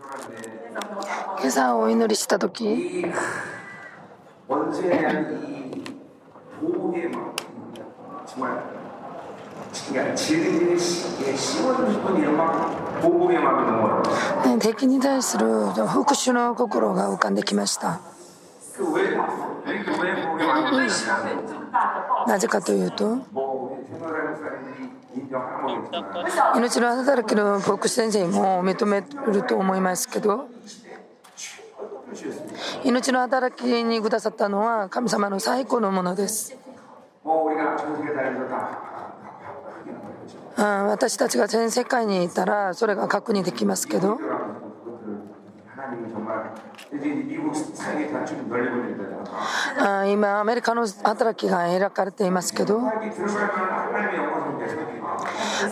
[0.00, 3.12] 今朝お祈りした時ね、
[14.60, 15.46] 敵に対する
[15.88, 18.00] 復讐の心が浮かんできました。
[22.26, 23.18] なぜかというと
[26.56, 30.48] 命の働きの牧師先生も認めると思いますけど
[32.84, 36.56] 命の働きにくださったのは神様の最高のものです。
[40.56, 44.18] 私たちが全世界にいたらそれが確認できますけど。
[50.06, 52.80] 今アメリカの働きが開かれていますけど。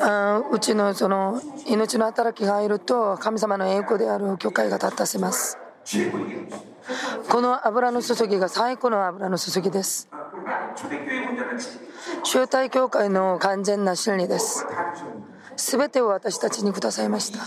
[0.01, 5.59] あうちのその命の働きが入ると神様の栄光である教会が立たせます。
[7.29, 10.09] この油の注ぎが最古の油の注ぎです。
[12.25, 14.67] 集大教会の完全な真理です。
[15.57, 17.41] 全てを私たちにくださいました。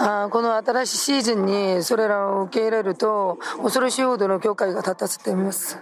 [0.00, 5.78] あこの新しいシーズンにそれらを受け入れると恐ろしいほどの教会が立たせています。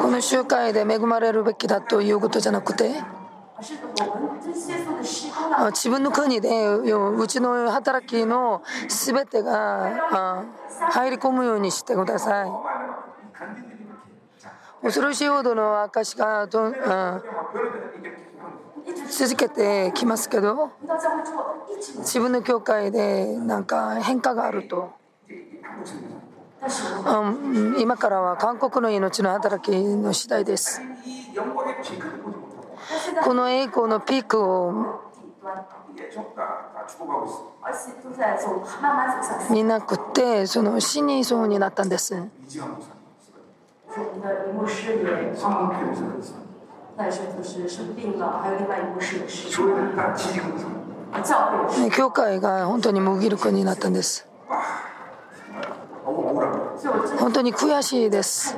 [0.00, 3.21] この集会で恵まれるべきだということじゃなくて。
[5.70, 10.44] 自分の国でうちの働きのすべてが
[10.90, 12.50] 入り込むようにしてください。
[14.82, 16.74] 恐ろしいほどの証がどん、
[19.08, 20.72] 続けてきますけど，
[21.98, 24.90] 自分の教会でなんか変化があると、
[27.78, 30.82] 今からは韓国の命の働きの次第です
[33.24, 34.72] この栄光のピークを
[39.50, 42.14] 見なくてその死にそうになったんです。
[51.94, 54.26] 教会が本当に無気力になったんです。
[57.18, 58.56] 本当に悔しいです。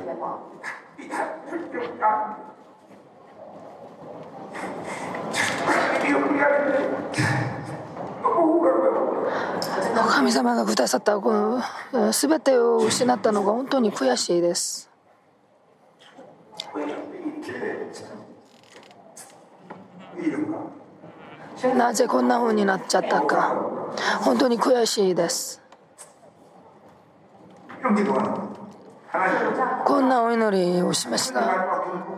[10.07, 11.61] 神様がくださったこの
[12.11, 14.89] 全てを失ったのが本当に悔しいです。
[21.75, 23.55] なぜこんな風になっちゃったか。
[24.21, 25.61] 本当に悔しいです。
[29.85, 32.14] こんなお祈りをしました。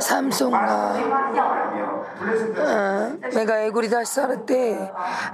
[0.00, 0.94] サムソンが、
[2.54, 4.78] うん、目がえぐり出しされて、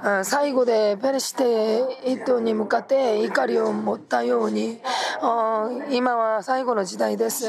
[0.04, 4.80] うん、最後でペレシテ人に向かって怒りを持ったように、
[5.22, 7.46] うん、今は最後の時代です。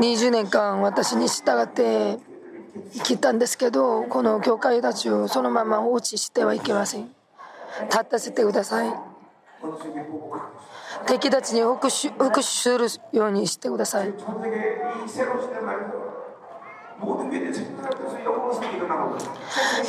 [0.00, 2.18] 20年間私に従って
[3.04, 7.10] 来たんですけどこの教会たちをそのまま放置してはいけません
[7.90, 8.94] 立たせてください
[11.06, 14.12] 敵たちに復讐復讐するようにしてください。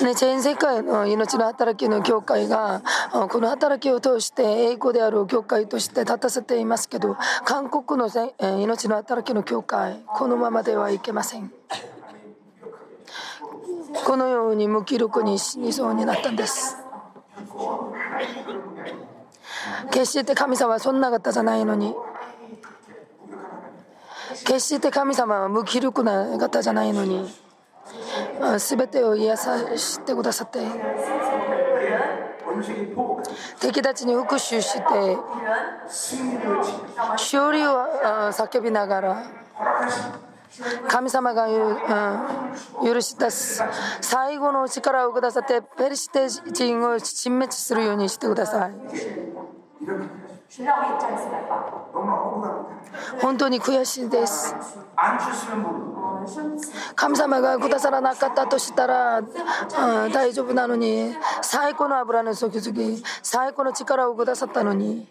[0.04, 2.82] ね、全世界の命の働きの教会が
[3.30, 8.10] この働きを通して栄光である教会として立たせていますけど韓国の
[8.60, 11.52] 命の働きの教会このままではいけません
[14.06, 16.78] このように無気力に死にそうになったんです
[19.92, 21.96] 決して神様はそんな方じゃないのに。
[24.46, 27.32] 決して神様は無気力な方じゃないのに。
[28.60, 30.60] 全てを癒させてくださって。
[33.60, 34.82] 敵たちに復讐して
[37.12, 37.86] 勝利を
[38.32, 39.24] 叫びながら
[40.88, 41.48] 神様が
[42.84, 48.72] 許した最後の力をくださってペリシテ人を沈滅するようにしてください。
[53.22, 54.56] 本当に悔しいです。
[56.96, 59.24] 神様がくださらなかったとしたら、う
[60.10, 65.08] ん、大丈夫なのに最高の油の注ぎづき最高の力をくださったのに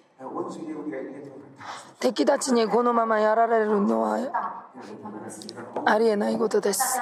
[2.00, 4.62] 敵たちにこのままやられるのは
[5.86, 7.00] ありえないことです。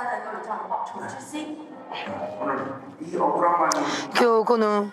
[4.18, 4.90] 今日この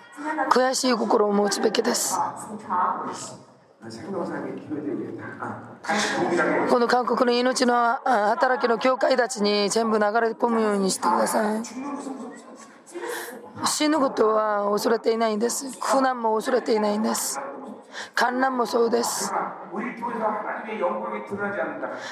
[0.52, 2.16] 悔しい心を持つべきです。
[6.70, 7.74] この韓国の命の
[8.06, 11.64] 働きの教会たちに全部流れ込むようにしてください。
[13.66, 15.76] 死ぬことは恐れていないんです。
[15.80, 17.40] 苦難も恐れていないんです。
[18.16, 19.34] 観覧もそうです。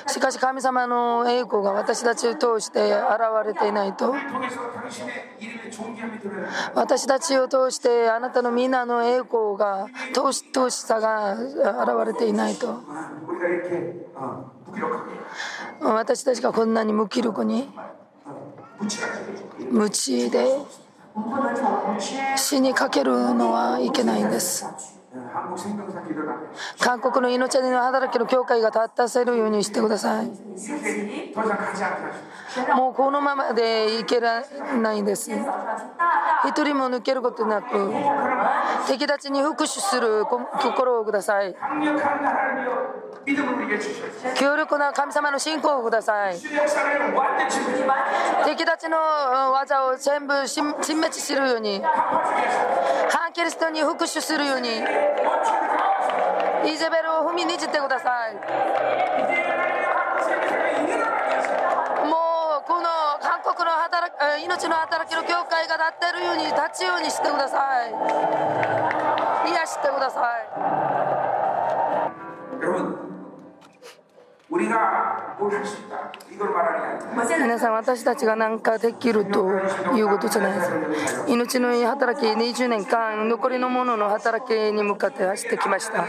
[0.08, 3.02] しかし神様の栄光が私たちを通して現
[3.46, 4.14] れていないと。
[6.76, 12.80] 私たちを通してあなたの皆の栄光が通し通しさが現れていないと。
[15.82, 17.70] 私たちがこんなに無気力に
[19.72, 20.46] 無知で
[22.36, 24.99] 死にかけるのはいけないんです。
[26.80, 30.28] 韓国の命の働きの教会が立たせるようにしてください。
[32.76, 34.44] もうこのままでいけな
[34.94, 35.32] いんです。
[35.32, 37.94] 一人も抜けることなく
[38.88, 41.56] 敵たちに復讐する心をください。
[44.36, 46.40] 強力な神様の信仰をください。
[48.46, 48.98] 敵たちの
[49.52, 51.82] 技を全部沈滅するように
[53.10, 54.70] 反キリストに復讐するように
[56.66, 59.39] イゼベルを踏みにじってください。
[62.70, 62.86] この
[63.20, 67.90] 韓国の働き命の働きの教会が立ってるように立つようにしてください。
[69.50, 70.50] 癒してください。
[77.40, 79.50] 皆さん私たちが何かできると
[79.96, 80.62] いうことじゃないで
[81.08, 81.26] す。
[81.28, 86.06] 命のいい働き20年間残りのものの働きに向かって走ってきました。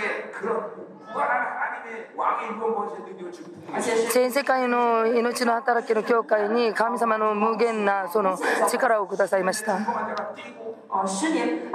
[4.12, 9.78] 全世界の命の働きの教会に神様の無限なその力をくださいました。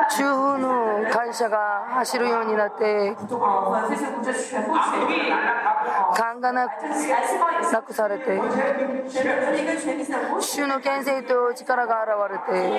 [0.09, 3.15] 中風の会社が走るようになって
[6.17, 6.67] 勘がな
[7.81, 8.41] くされて
[10.41, 12.69] 主の権勢と力が現れて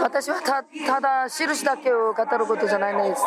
[0.00, 3.22] 私はたただ印だけを語ることじゃないのです。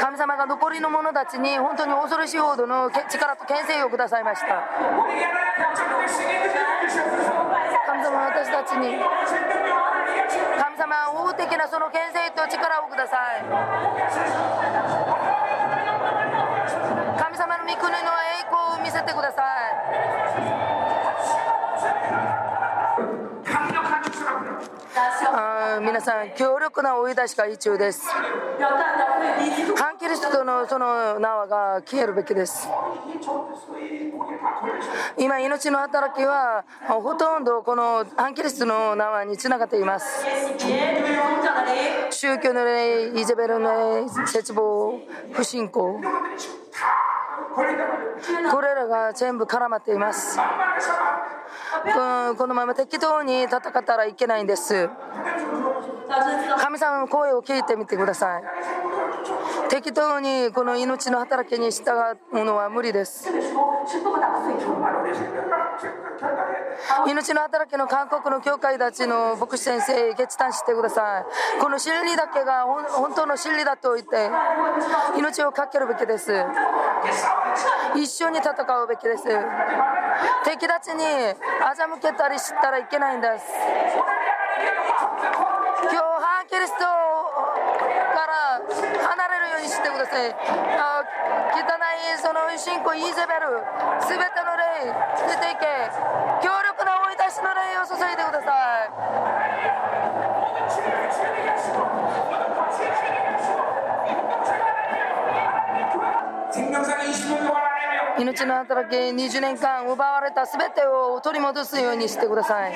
[0.00, 4.46] 神様が残りの者たちに本当に恐ろしいほどの力と牽制をくださいました。
[7.86, 8.98] 神様は私たちに
[10.58, 13.16] 神様は王的なその牽制と力をくださ
[15.20, 15.23] い。
[17.66, 18.02] 三国の栄
[18.50, 20.64] 光を見せてください。
[25.80, 28.06] 皆さん強力な追い出しが一応です。
[29.76, 32.68] 反キリストのその縄が消えるべきです。
[35.18, 40.24] 今命の働きはほとんどこの反キリストの縄につながっています。
[42.10, 43.72] 宗教の例、イゼベルの
[44.02, 45.00] 例、絶望、
[45.32, 46.00] 不信仰。
[47.54, 47.62] こ
[48.60, 50.38] れらが全部絡まっています。
[52.36, 54.88] このまま適当に戦ったらいけないんです。
[56.58, 58.42] 神様の声を聞いてみてください。
[59.68, 61.90] 適当にこの命の働きに従
[62.32, 63.28] うのは無理です。
[67.06, 71.24] 命の働きの韓国の教会たちの牧師先生決断してください。
[71.60, 74.30] この真理だけが本当の真理だと言って
[75.18, 76.32] 命を懸けるべきです。
[77.96, 79.24] 一緒に戦うべきです。
[80.44, 81.34] 敵たちに欺
[82.00, 83.44] けたりしたらいけないんです。
[85.82, 86.84] 今日反キリスト
[88.34, 90.34] から離れるようにしてください。
[90.34, 91.04] あ
[91.54, 93.62] 汚いその信仰イーゼベル
[94.08, 94.90] 全ての霊
[95.30, 95.66] 出ていけ。
[96.42, 98.90] 強力な追い出しの霊を注いでください。
[108.18, 112.74] 命の働き20年間奪われた全てを取り戻すようにしてください。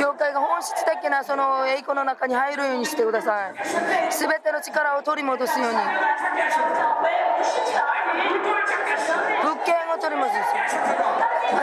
[0.00, 3.54] 教会が本質的なその栄光の中に入るようにしてください。
[4.10, 5.76] 全ての力を取り戻すように。
[9.42, 10.34] 物件を取り戻す。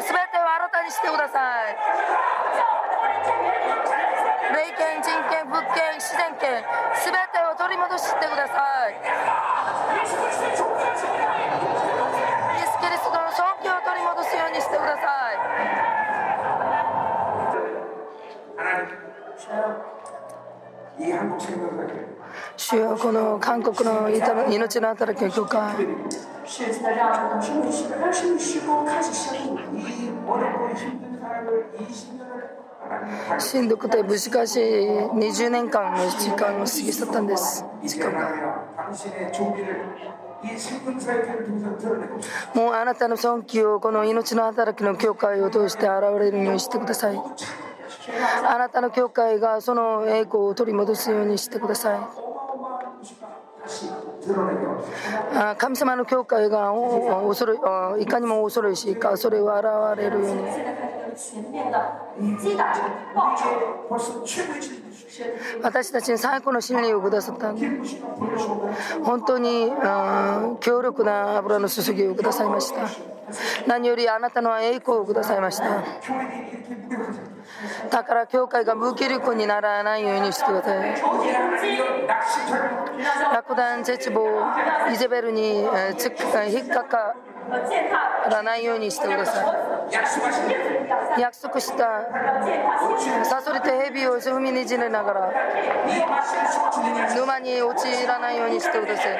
[0.08, 1.76] 全てを新たにしてください。
[4.54, 8.54] 霊権人権物権自然権全てを取り戻してくださ
[8.88, 8.94] い。
[8.94, 9.02] イ
[12.62, 15.42] エス・キリストの尊敬を取り戻すようにしてください。
[22.56, 24.08] 主よこの韓国の
[24.50, 25.76] 命の働きを許可
[33.40, 37.66] しんどくて難しい20年間の時間を過ぎ去ったんです。
[37.84, 38.30] 時間が
[42.54, 47.22] もうあなたの尊敬をこの命の働きの教会を通して現れるようにしてください。
[48.46, 52.00] あなたの教会がその栄光を取り戻すようにしてください。
[55.58, 56.74] 神様の教会が
[57.28, 57.52] 恐
[58.00, 59.64] いかにも恐ろしいかそれを現
[59.98, 60.42] れるように
[65.62, 67.54] 私たちに最高の信理をくださった
[69.04, 69.72] 本当に
[70.60, 72.90] 強力な油の注ぎをくださいました。
[73.68, 75.84] 何よりあなたの栄光をくださいました。
[77.90, 81.02] だから教会が無気力にならないようにしてください。
[83.34, 84.28] 落胆絶望
[84.92, 85.68] イゼベルに引っ
[86.68, 87.16] かか
[88.30, 89.73] らないようにしてください。
[89.92, 92.04] 約束した。
[93.24, 95.32] さそれと蛇をみにじれながら
[97.16, 99.18] 沼に陥らないようにしてください。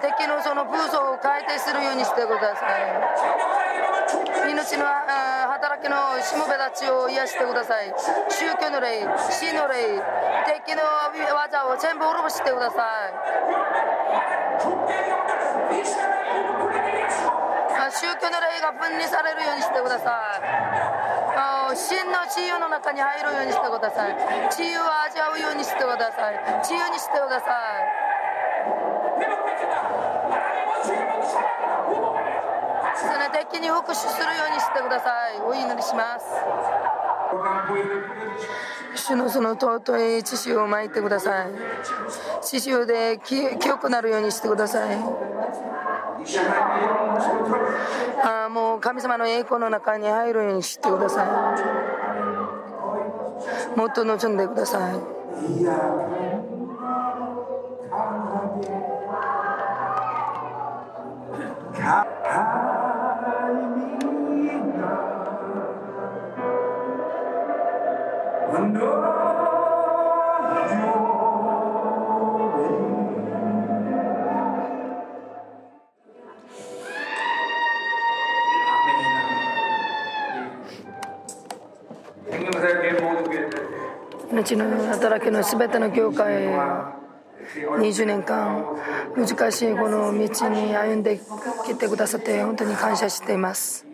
[0.00, 4.50] 敵のその風俗を解体するようにしてください。
[4.50, 7.92] 命の働きのしもべたちを癒してください。
[8.30, 10.00] 宗教の霊死の霊
[10.46, 10.82] 敵の
[11.34, 14.25] 技を全部滅ぼしてください。
[18.18, 20.40] 先の礼が分離されるようにしてくださ
[21.72, 21.76] い。
[21.76, 24.16] 真の自由の中に入るようにしてください。
[24.48, 26.40] 自由を味わうようにしてください。
[26.64, 27.84] 自由にしてください。
[32.96, 35.40] その敵に復讐するようにしてください。
[35.42, 36.24] お祈りします。
[38.94, 41.48] 主のその尊い知識を巻いてください。
[42.40, 44.96] 知識で清くなるようにしてください。
[48.24, 51.26] あもう神様の栄光の中に入るようにしてください。
[53.78, 54.94] もっと望んでください。
[84.36, 86.48] 後の働きの全ての業界
[87.56, 88.66] 20年間
[89.16, 91.18] 難しいこの道に歩んで
[91.64, 93.86] きてくださって本当に感謝しています，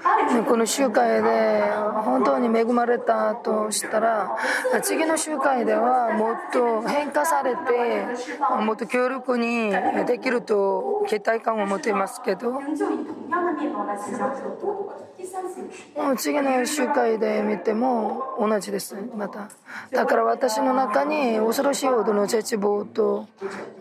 [0.48, 1.62] この集会で
[2.04, 4.36] 本当に恵まれたとしたら
[4.82, 8.06] 次の集会ではもっと変化されて
[8.64, 9.70] もっと強力に
[10.06, 12.60] できると期待感を持っていますけど
[16.16, 16.40] 次。
[16.40, 19.50] の集会で見ても同じですまた
[19.92, 23.26] だから私の中に恐ろしいほどの絶望と、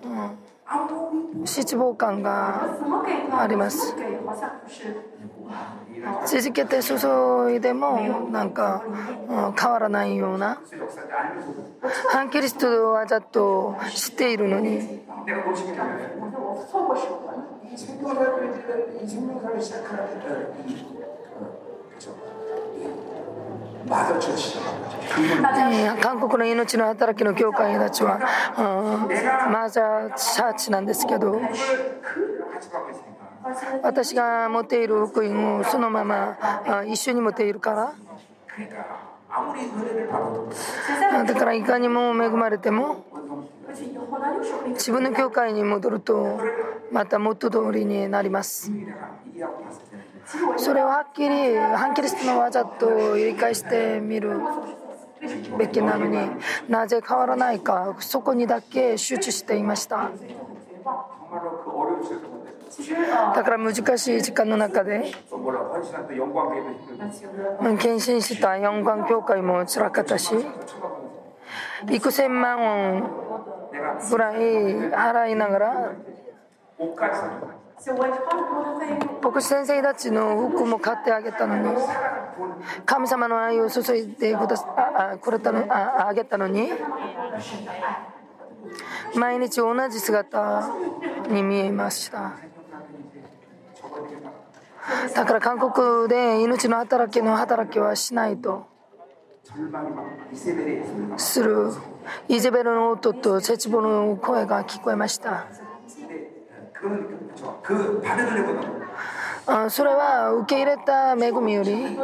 [0.03, 2.77] うん、失望感が？
[3.31, 3.95] あります。
[6.25, 6.96] 続けて注
[7.56, 8.84] いでもなんか、
[9.60, 10.62] 変わらないような。
[12.12, 15.01] 反キリストはちょっと知っているのに。
[26.01, 28.20] 韓国の命の働きの教会たちは、
[29.51, 31.41] マザーチャーチなんですけど。
[33.84, 36.38] 私が持っている福音をそのまま
[36.88, 37.94] 一緒に持っているから。
[41.25, 43.06] だからいかにも恵まれても
[44.70, 46.39] 自分の教会に戻ると
[46.91, 48.72] また元通りになります。
[50.58, 54.39] それをはっきり反キリストの技と理解してみる
[55.58, 56.18] べきなのに
[56.68, 60.12] なぜ変わらないかそこにだけ集中していました。
[63.35, 65.11] だから難しい時間の中で。
[67.79, 70.35] 献身した四冠教会もつらかったし。
[71.89, 73.09] 幾千万円
[74.09, 74.39] ぐらい
[74.89, 75.91] 払いながら。
[79.21, 81.75] 牧師先生たちの服も買ってあげたのに。
[82.85, 84.55] 神様の愛を注いでくだ
[85.13, 86.69] あくれたのああげたのに。
[89.15, 90.69] 毎日同じ姿
[91.29, 92.33] に見えました。
[95.13, 98.67] だから韓国で命の働きの働きはしないと。
[101.17, 101.72] する。
[102.27, 105.48] イゼベルの音と絶望の声が聞こえました。
[109.48, 111.98] あそれは受け入れた恵みより。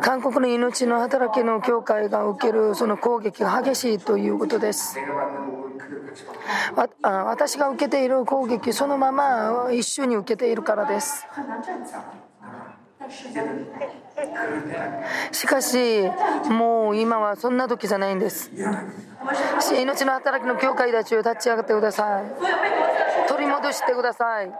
[0.00, 4.96] 韓国の命の働きの教会が受けるその攻撃が激しいということです。
[7.02, 11.26] 私が受けている攻撃そのまま一緒に受けているからです。
[15.32, 16.04] しかし
[16.50, 18.50] もう今はそんな時じゃないんです。
[19.80, 22.24] 命の働きの教会たちを立ち上がってください。
[23.28, 24.52] 取り戻してください。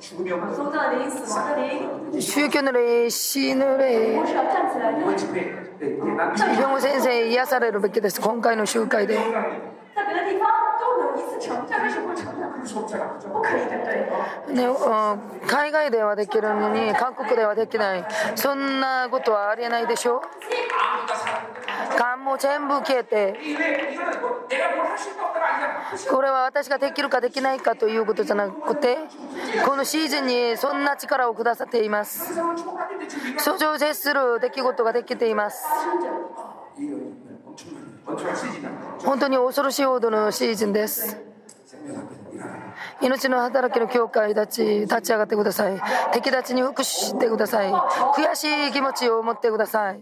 [0.00, 0.24] 宗
[2.48, 4.18] 教の霊、死ぬ霊、ビ
[6.58, 9.18] ヨン先生、癒されるべきです、今回の集会で。
[14.48, 14.68] ね、
[15.46, 18.04] 海外ではできるのに韓国ではできない。
[18.34, 20.22] そんなことはありえないでしょ
[21.96, 23.38] 漢も全部消えて。
[26.10, 28.98] これは私ができるかできないかということじゃなくて
[29.66, 32.34] このシーズンにそんな力をくださっています。
[33.38, 35.66] 症状を絶する出来事ができています。
[39.04, 41.16] 本当に恐ろしいほどのシーズンです。
[43.02, 45.80] 命の働きの教会たち立ち上がってください。
[46.12, 47.72] 敵たちに服してください。
[47.72, 50.00] 悔しい気持ちを持ってください。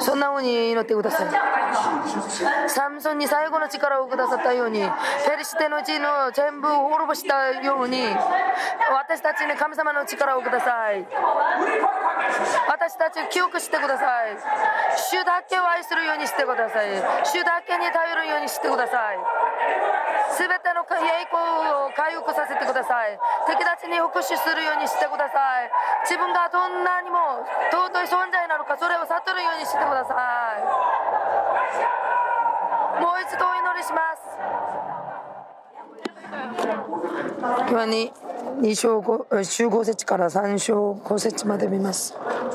[0.00, 1.28] そんな風に祈ってください。
[2.68, 8.02] サムソンに最後の力をくださったようにペリシテの地の全部を滅ぼしたように
[8.90, 11.06] 私たちに神様の力をください。
[12.68, 14.36] 私たちを記憶してください。
[15.10, 16.88] 主だけを愛するようにしてください。
[17.24, 19.18] 主だけに頼るようにしてください。
[20.38, 21.44] 全ての栄光
[21.84, 23.18] を回復させてください。
[23.46, 25.70] 敵たちに復讐するようにしてください。
[26.08, 30.14] 自分がどんなにも尊い存在なのかそれを悟るるようにしててくださ
[30.58, 30.62] い。
[33.02, 34.22] もう一度お祈りします。
[37.68, 38.12] 今に
[38.60, 42.14] 2章5 15節から3章5節まで見ます。
[42.14, 42.52] 二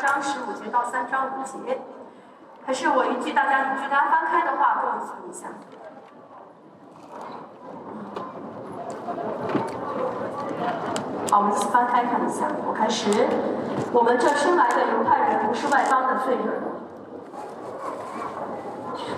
[0.00, 1.78] 章十五节到三章五节。
[2.66, 5.48] 还是我一句，大家一句，大家翻开的话跟我一起读一下。
[11.34, 12.46] 好，我们一起翻开看一下。
[12.64, 13.10] 我开始，
[13.92, 16.62] 我们这生来的犹太人不是外邦的罪人，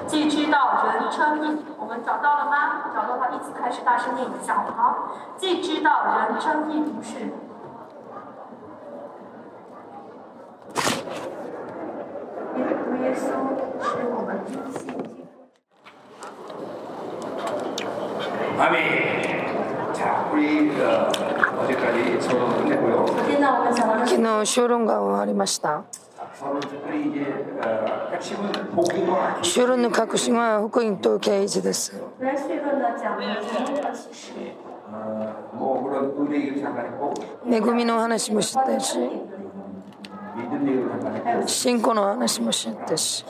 [0.06, 2.84] 既知道人称义，我们找到了吗？
[2.94, 5.10] 找到的话，一起开始大声念一下，好？
[5.36, 7.20] 既知道人称义不是
[12.54, 12.64] 因
[13.02, 13.28] 耶稣
[13.84, 15.26] 是我们因信基督。
[18.58, 19.55] 아 멘.
[24.06, 25.84] 昨日修論が終わりました。
[29.42, 31.94] 修論の核心は福音と啓示です。
[37.50, 38.98] 恵みの話も知ったし、
[41.46, 43.24] 信仰の話も知ったし、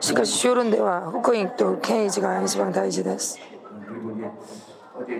[0.00, 3.38] しかし修論では福音と啓示が一番大事です。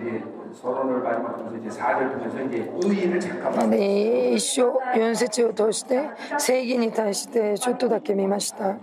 [0.00, 0.24] 그리고 이제 어제 이제
[0.60, 6.08] 서론을 마지막 통해서 이제 사를 통해서 이제 의의를 잠깐만 で一章4節を通して
[6.38, 8.74] 正義に対してちょっとだけ見ました。
[8.74, 8.80] 이제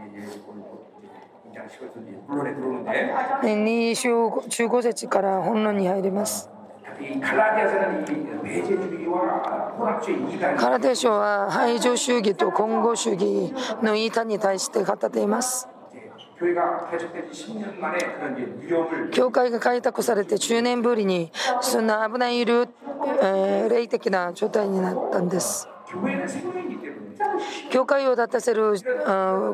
[1.50, 2.92] 인장식을 이제 본론에 들어오는데
[3.42, 6.50] で2章15節から本論に入ります。
[7.02, 13.52] 이 갈라디아서는 이 배제주의와 혼합주의 이단 カラテ書は排除主義と混合主義
[13.82, 15.68] の異端に対して語っています。
[19.11, 22.69] 教会が開拓されて10年ぶりにそんな危ない霊、
[23.23, 25.69] えー、霊的な状態になったんです。
[27.71, 28.75] 教会を立たせる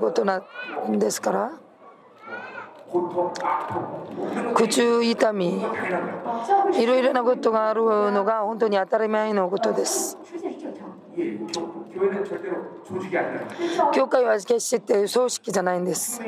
[0.01, 0.42] ことな
[0.88, 1.53] んですから
[4.55, 5.62] 苦中痛み
[6.79, 10.16] いろいろなことがあるのが本当に当たり前のことです。
[13.94, 16.20] 教会は決して葬式じゃないんです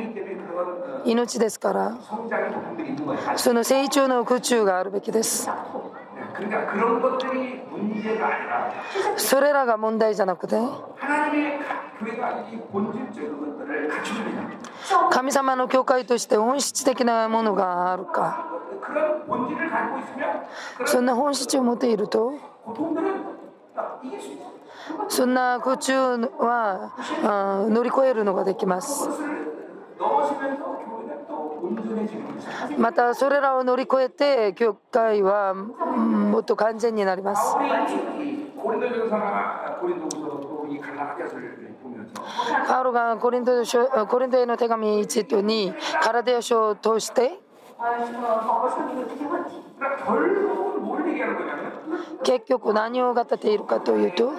[1.05, 1.99] 命ですから
[3.37, 5.49] その成長の空中があるべきです
[9.17, 10.57] それらが問題じゃなくて
[15.11, 18.47] 神様の教会として本質的なものがあるか
[20.85, 22.35] そんな本質を持っていると
[25.09, 25.95] そんな苦中
[26.39, 26.93] は
[27.71, 29.09] 乗り越えるのができます。
[32.79, 37.57] またそれらを乗り越えて教会はもっと完全になります。
[42.67, 43.53] パウロがコリント
[44.07, 45.73] コリントへの手紙1とに
[46.03, 47.39] カラデア書を通して
[52.25, 54.33] 結局何を語っているかというと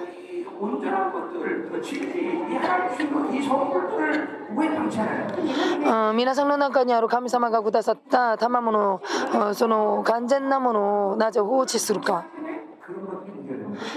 [6.10, 9.00] うん、皆さんの中にある神様がくださった卵の
[9.54, 12.26] その完全なものをなぜ放置するか。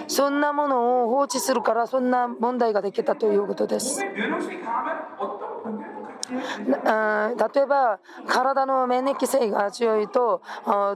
[0.08, 4.04] そんなものを放置するからそんな問題ができたということです。
[4.04, 4.12] 例
[7.62, 10.42] えば体の免疫性が強いと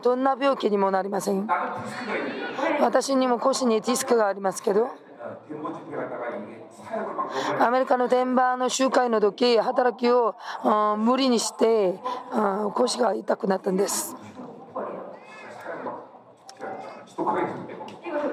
[0.04, 1.47] どんな病気にもなりません。
[2.80, 5.05] 私にも腰にディスクがありますけど。
[7.60, 12.00] アメリカの天馬の集会の時働きを、うん、無理にして、
[12.34, 14.16] うん、腰が痛くなったんです。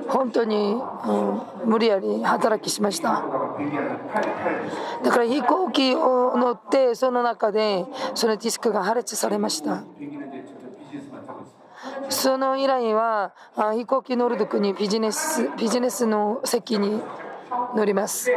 [0.09, 3.25] 本当に、うん、無理やり働きしました。
[5.03, 9.83] だから飛行機を乗ってその中でそのディスクが破裂されました。
[12.09, 17.01] その以来は飛行機乗る時にビジネスビジネスの席に
[17.75, 18.31] 乗ります。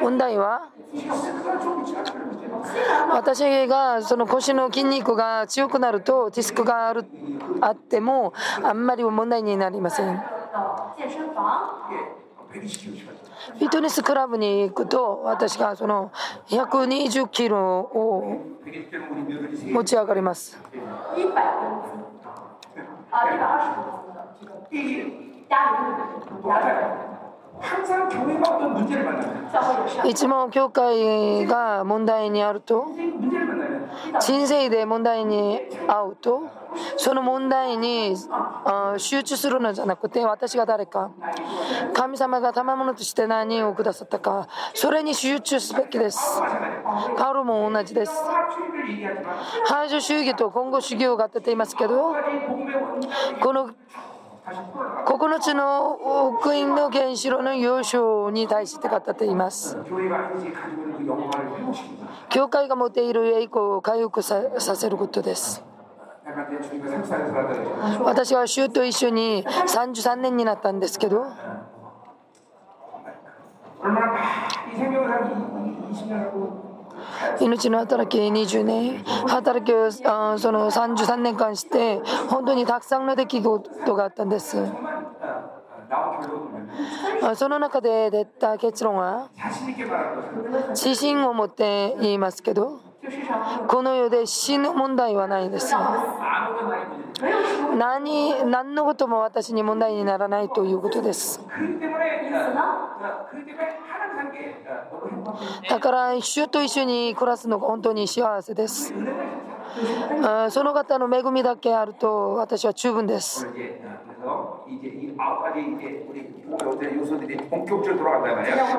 [0.00, 0.70] 問題は
[3.10, 7.04] 私がその腰の筋肉が強くなるとディスクがある
[7.60, 10.22] あってもあんまり問題になりません。
[13.58, 16.12] フィットネスクラブに行くと私がその
[16.48, 18.40] 120キロを
[19.64, 20.58] 持ち上がります。
[30.04, 32.86] いつも教会が問題にあると
[34.20, 36.42] 人生で問題に遭うと
[36.96, 38.16] その問題に
[38.98, 41.10] 集中するのじゃなくて私が誰か
[41.94, 46.40] 神様が賜物として何をくださったかそれに集中すべきです。
[47.16, 48.12] パウロも同じです。
[49.66, 52.14] 排除主義と今後主義を語っていますけど
[53.40, 53.70] この
[55.06, 59.76] 9つの奥院の原子炉の要衝に対して語っています。
[62.28, 65.64] 教会が持っている栄光を回復させることです。
[68.04, 71.26] 私は衆と一緒に33年になったんですけど。
[77.40, 79.02] 命の働き20年。
[79.26, 80.02] 働きをそ
[80.52, 84.56] の33年間して本当にたくさんの出来事があったんです。
[87.34, 89.30] その中で出た結論は
[90.70, 92.91] 自信を持って言いますけど。
[93.66, 95.74] この世で死ぬ問題はないんです。
[97.76, 101.40] 何何のことも私に問題にならないということです。
[105.68, 108.94] だから主と一緒に暮らすのが本当に幸せです。
[110.50, 113.46] その方の恵みだけあると私は十分です。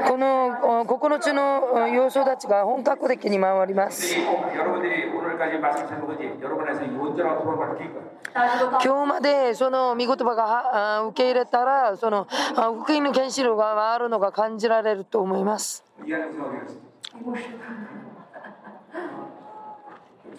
[0.08, 4.16] この9つの要素たちが本格的に回ります。
[8.84, 12.28] 今日までその見言葉が受け入れたら、その
[12.84, 15.84] 福音の原子炉が回るのが感じられると思います。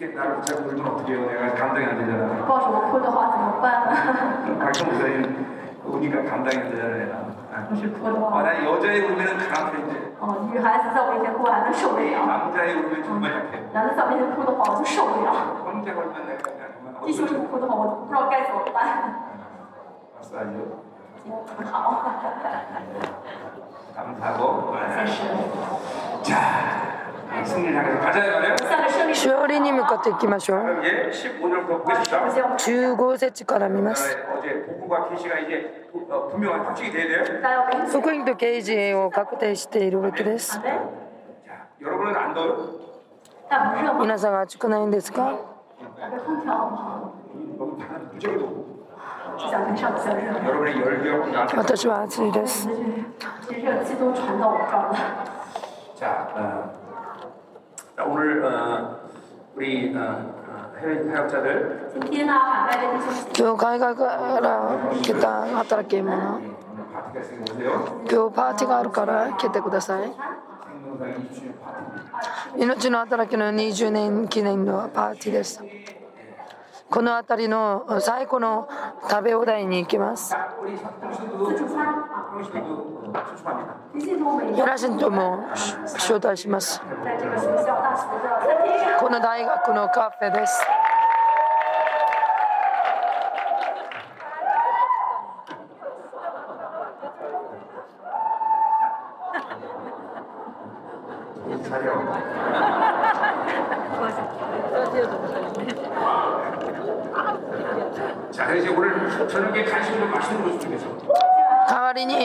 [0.00, 1.18] 이렇게 나를 붙잡고 그러면 어떡해요?
[1.26, 2.46] 내가 감당이 안 되잖아.
[2.46, 4.58] 抱着我哭的话怎么办呢？
[4.58, 5.46] 박정 목사님
[5.84, 6.96] 우니까 감당이 안 되잖아.
[6.96, 7.12] 내가.
[7.68, 13.58] 牧师哭的 아, 话， 난 여자의 울면은 강한 편인데 哦，女孩子在我面前哭还能受得了， 남자의 울면 정말 약해.
[13.72, 15.32] 男的在我面前哭的话我就受不了。
[15.66, 19.12] 형제가 울면 내가 그냥 정말 弟兄姊妹哭的话，我都不知道该怎么办。
[20.16, 20.80] 박사죠.
[21.58, 22.02] 很好，
[23.94, 24.74] 감사하고.
[24.96, 25.18] 谢谢。
[26.22, 27.03] 자,
[29.09, 30.59] 勝利に向かっていきましょう。
[32.57, 34.17] 15節から見ます。
[37.89, 40.59] 福音と啓示を確定しているわけです。
[43.99, 45.39] 皆さん暑くないんですか？
[51.55, 52.69] 私は暑いです。
[58.06, 59.00] 오늘 어,
[59.54, 62.32] 우리 어, 어, 해외 사역자들 今天呢，
[62.66, 64.06] 海外的弟兄姐妹今日海外か
[64.40, 68.02] ら来た働き者 오늘 파티가 있으니 오세요.
[68.10, 72.62] 今日パーティーがあるから来てください 생명상 2주년 파티.
[72.62, 75.62] 命の働きの20年記念のパーティーです
[76.95, 78.69] この辺りの最古の
[79.09, 80.33] 食べ放題に行きます。
[84.53, 85.43] 皆さんとも
[85.95, 86.79] 招待します。
[88.97, 90.65] この大学のカフェです。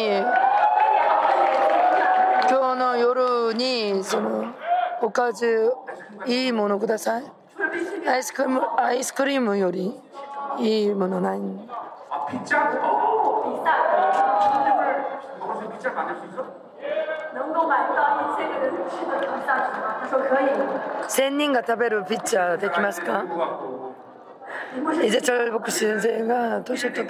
[0.09, 0.25] 今
[2.49, 4.55] 日の夜にその
[5.03, 5.75] おかず
[6.27, 7.25] いいものください。
[8.09, 9.95] アイスクリームアイスクリームより
[10.59, 11.41] いいものない。
[21.09, 23.25] 千人が食べるピッチャーできますか？
[25.03, 27.03] イゼチャル牧師先生が年を取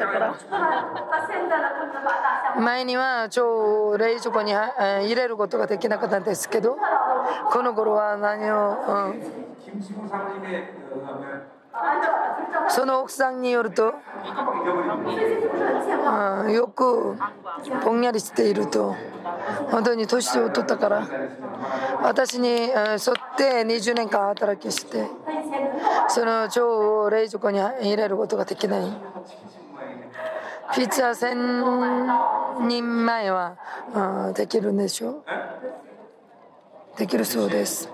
[2.58, 6.76] 前には超冷蔵庫に入れることができなかったんですけど
[7.52, 9.22] この頃は何を、うん、
[12.68, 13.94] その奥さんによると、
[16.44, 17.16] うん、よく
[17.84, 18.96] ぼんやりしていると
[19.70, 21.08] 本当に年を取ったから
[22.02, 22.70] 私に沿っ
[23.36, 25.06] て20年間働きして
[26.08, 29.20] その超を冷蔵庫に入れることができない。
[30.74, 31.02] ピッツ
[32.66, 33.56] 人前は
[33.94, 35.10] あできるんでしょ？
[35.10, 35.24] う
[36.98, 37.88] できるそうです。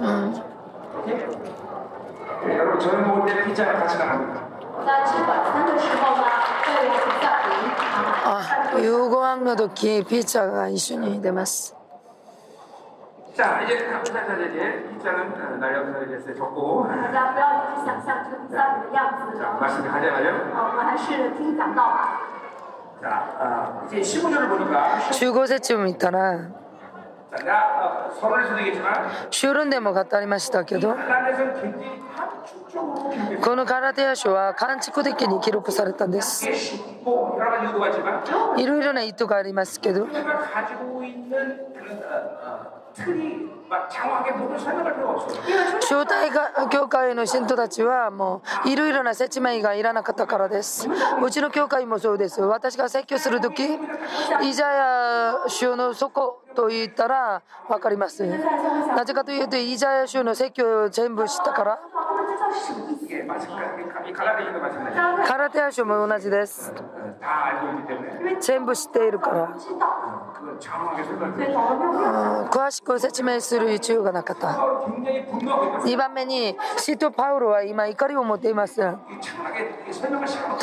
[0.00, 1.67] うん
[2.41, 2.47] 오케이?
[2.49, 4.43] 네, 여러분 저녁 먹을 때 피자랑 같이 나갑니다
[4.85, 6.23] 在吃晚餐的时候呢，
[6.65, 7.49] 会有比萨饼
[8.25, 8.25] 啊。
[8.25, 11.75] あ夕ご飯の時ピッツァが一緒に出ます
[13.35, 18.99] 자 이제 감사자 이제 피자는 어, 날려서 이제 적고 大家不要一直想象这个比萨饼的样
[19.31, 19.37] 子。
[19.39, 22.21] 자 말씀 하자마자 啊，我们还是听讲道吧。
[23.01, 26.49] 자 아, 이제 15절을 보니까 15節を見たら
[29.30, 30.94] 修論でも語りましたけど
[33.42, 36.48] このガラテヤ書は完熟的に記録されたんです
[38.56, 40.06] いろいろな意図がありますけど
[45.80, 46.30] 招待
[46.70, 50.88] 教会の信徒たちはもういろいろな説明がいらなかったからです。
[51.22, 52.40] うちの教会もそうです。
[52.40, 53.64] 私が説教する時
[54.42, 58.26] イザヤ州の底と言ったら分かります。
[58.26, 61.78] なぜかというとイザヤ州の説教を全部知ったから。
[65.26, 66.72] 空手足も同じです。
[68.40, 69.54] 全部知っているから。
[72.50, 74.48] 詳しく説明する必要がなかった。
[74.48, 78.80] 2番目にシート・パウロは今怒りを持っています。
[78.80, 78.98] だ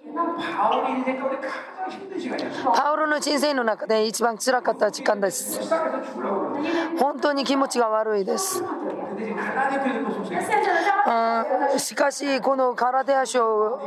[2.75, 5.61] パウロの人生の中で一番つらかった時間です。
[6.99, 8.63] 本当に気持ちが悪いです。
[11.07, 11.45] あ
[11.79, 13.79] しかしこのカラデア賞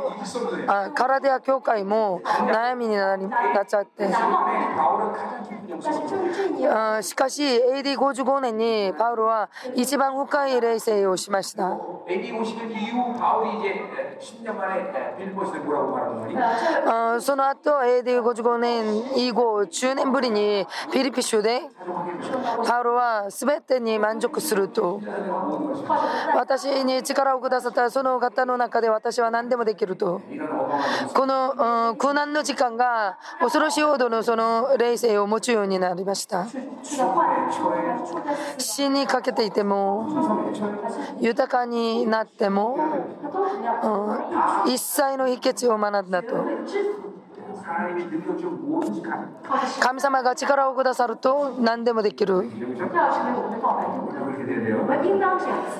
[0.94, 4.08] カラデア協会も悩みになりなっちゃって
[6.68, 11.78] あしかし AD55 年にパウロは一番深い冷静をしました。
[16.86, 21.62] あその後 AD55 年以後10年ぶりにフィリピ州で
[22.66, 25.00] パウロは全てに満足すると。
[26.34, 30.20] 私に力をくださったその方の中で私は何でもできると。
[31.14, 36.46] この、うん、苦難の時間が恐ろしいほどのその霊性を持つようになりました。
[38.58, 40.52] 死にかけていても
[41.20, 42.76] 豊かになっても、
[44.66, 46.34] うん、一切の秘訣を学んだと。
[49.80, 52.50] 神様が力をくださると何でもできる。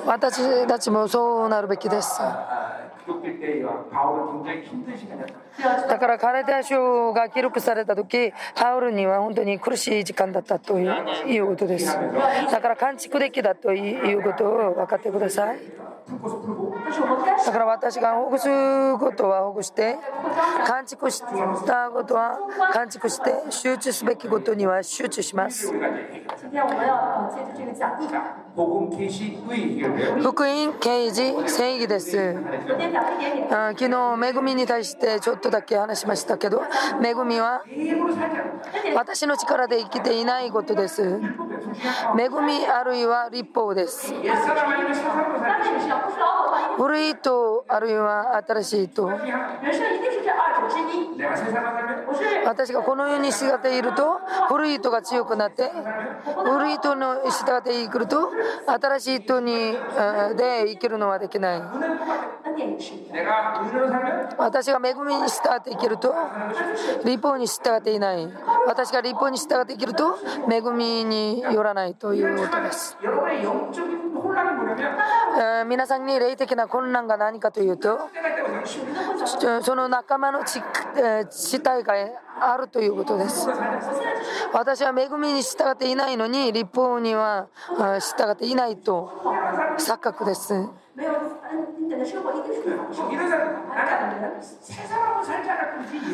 [0.05, 2.21] 私たちもそうなるべきです。
[5.87, 15.59] だから彼た賞が記録された時タウルには本当に苦しい時間だったということですだから完築できだということを分かってください
[17.45, 18.47] だから私がほぐす
[18.97, 19.97] ことはほぐして
[20.67, 21.21] 完築し
[21.65, 22.37] たことは
[22.73, 25.73] 完築して集中すべきことには集中します
[30.21, 32.35] 福音刑事正義です。
[33.49, 36.61] あ昨日、恵みに対してちょっとだけ話しましたけど、
[37.03, 37.63] 恵みは
[38.95, 41.01] 私の力で生きていないことです。
[41.01, 44.13] 恵みあるいは立法です。
[46.77, 49.09] 古いとあるいは新しいと。
[52.45, 55.71] 私がこの世に姿がていると古い糸が強くなって
[56.43, 58.29] 古い糸の下で来ると
[58.67, 59.73] 新しい人に
[60.37, 61.61] で生きるのはできない。
[64.37, 66.13] 私が恵みに従って生きると
[67.05, 68.27] 立法に従っていない。
[68.67, 70.17] 私が立法に従って生きると
[70.49, 72.97] 恵みによらないということです、
[75.39, 77.99] え皆さんに霊的な混乱が何かというと
[79.61, 80.59] その仲間の地,、
[80.97, 81.93] えー、地帯が
[82.51, 83.47] あるということです。
[84.51, 89.11] 私は恵みに従っていないのに立法には従っていないと
[89.79, 90.53] 錯覚です。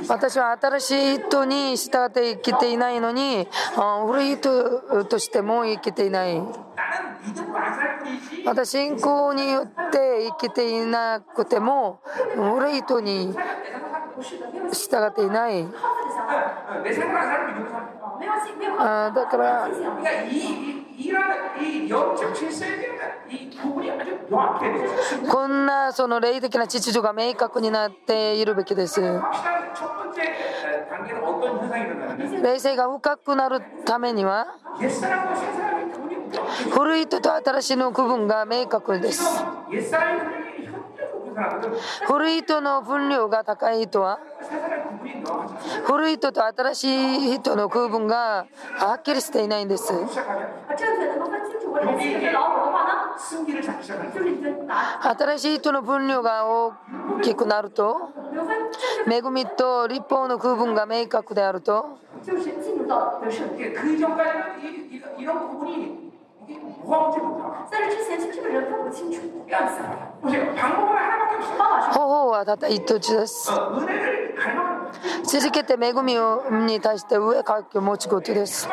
[0.08, 3.48] 私は新しい人に従って生きていないのに
[4.08, 6.42] 古い人としても生きていない。
[8.46, 12.02] また信仰によって生きていなくても
[12.38, 13.34] 悪い人に
[14.72, 15.66] 従っていない
[18.80, 19.70] あだから
[25.30, 29.02] こんなその霊的な秩序が明確になっているべきです。
[32.44, 34.48] 霊性が深くなるためには
[36.72, 39.44] 古いとと新しいの区分が明確です。
[42.06, 44.20] 古いとの分量が高い人は？
[45.86, 46.84] 古い人と新し
[47.34, 49.94] い人の区分がはっきりしていないんです。
[55.02, 56.74] 新しい人の分量が大
[57.22, 58.12] きくなると？
[59.08, 61.98] 恵みと立法の区分が明確であると？
[66.86, 67.70] 方法はた道。
[67.70, 69.18] 在这之前，这个人分不清楚？
[72.30, 72.46] は
[72.86, 73.52] 途中です。
[75.24, 76.16] 続けて恵み
[76.66, 78.68] に対して上かきを持つことです。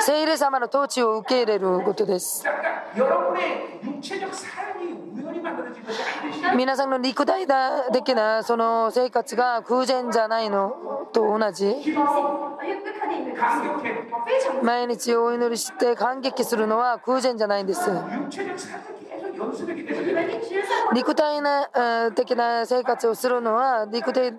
[0.00, 2.44] 聖霊様の統治を受け入れることです。
[6.56, 7.46] 皆さんの肉体
[7.92, 11.74] 的なその生活が偶然じゃないのと同じ
[14.62, 17.90] 毎日お祈りして感激するのは偶然じゃないんです
[20.94, 24.32] 肉体な的な生活をするのは肉体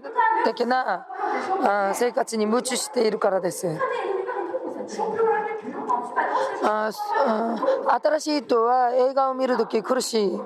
[0.45, 1.07] 的な
[1.93, 3.67] 生活に夢中しているからです。
[6.63, 6.91] あ
[8.03, 10.39] 新しい人は映画を見るとき苦しい。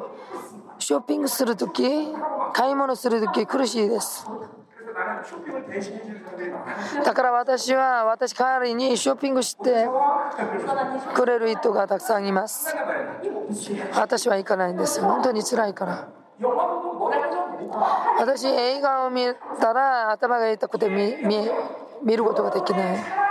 [0.79, 1.83] ショッピングするとき、
[2.53, 4.27] 買い物するとき苦しいです。
[7.03, 9.87] だから私は私代わりにショッピングして
[11.13, 12.75] くれる人がたくさんいます。
[13.93, 15.01] 私は行かないんです。
[15.01, 16.07] 本当に辛いから。
[18.19, 19.25] 私映画を見
[19.59, 21.49] たら頭が痛くて見見
[22.03, 23.26] 見ることができない。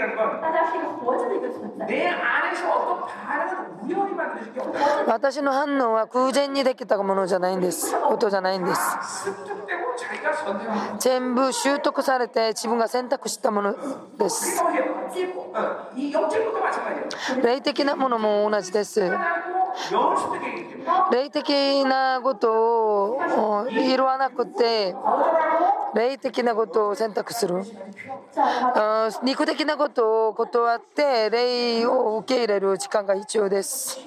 [0.00, 1.86] 인격이라는 건 大家是一个活着的一个存在。
[1.86, 8.80] 내 안에서 어떤 반응은 우연히 만들어진 게 없어요 私の反応は偶然にできたものじゃないんですことじゃないんです
[9.24, 10.98] 습득되고 자기가 선택한 거.
[10.98, 13.74] 全部習得されて自分が選択したもの
[14.18, 14.62] です。
[14.62, 14.86] 그러니까
[15.54, 17.42] 어, 이 영적인 것도 마찬가지예요.
[17.42, 19.00] 霊的なものも同じです。
[21.11, 24.95] 霊的なことを言わなくて
[25.93, 27.63] 霊的なことを選択する。
[29.23, 33.99] 肉的なことを断って霊を受け入れる時間が必要です。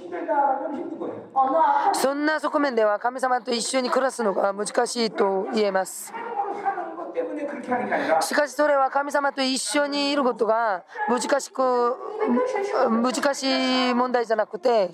[1.93, 6.13] そんな側面では神様と一緒に暮らすのが難しいと言えます。
[8.21, 11.95] しかしそれは神様と一緒にいることが難しく
[13.03, 14.91] 難しい問題じゃなくて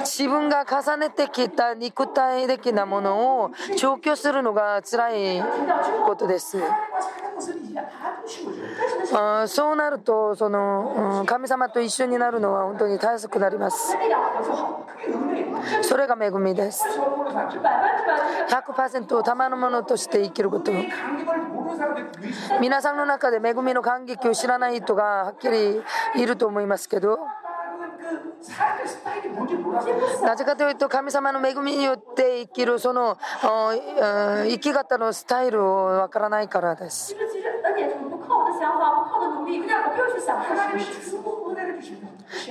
[0.00, 5.42] 自分が重ねてきた肉体的なものを除去するのが辛い
[6.06, 6.58] ことです。
[9.14, 13.96] あそうなるとその、うん、神様と一緒になるのは本当にたやすくなります。
[15.82, 16.84] それが恵みです。
[18.48, 20.72] 100%ものとして生きること。
[22.60, 25.80] 皆さんの中で恵みの感激を知らない人がはっきり
[26.16, 27.18] いると思いますけど
[30.22, 37.14] なぜかというと神様の恵みによって生きるその生き方のスタイルをわからないからです。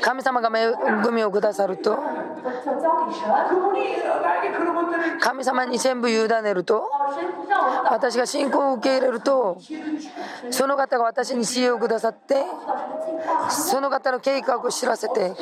[0.02, 0.74] 神様が恵
[1.12, 1.98] みをくださると。
[5.20, 6.90] 神様に全部委ねると。
[7.90, 9.58] 私が信仰を受け入れると。
[10.52, 12.44] その方が私に知恵をくださって。
[13.50, 15.34] その方の計画を知らせて。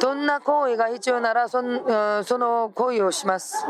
[0.00, 3.64] どんな行為が必要ならその行為をします。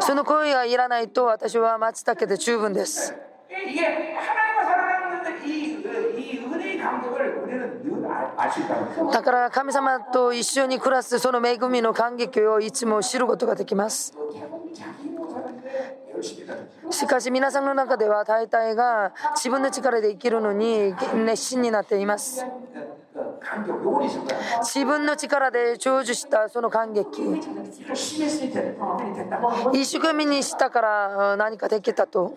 [0.00, 3.14] その行為がいらないと私は松茸で十分です。
[9.12, 14.14] だから神様と一緒に暮らすその恵みの感激をいつも知ることができます。
[16.90, 22.44] しかし皆さんの中では大体が自分の力で生きるのに熱心になっています。
[24.62, 27.22] 自分の力で成就したその感激。
[29.72, 32.34] 一生懸命にしたから何かできたと。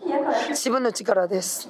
[0.49, 1.69] 自分の力です。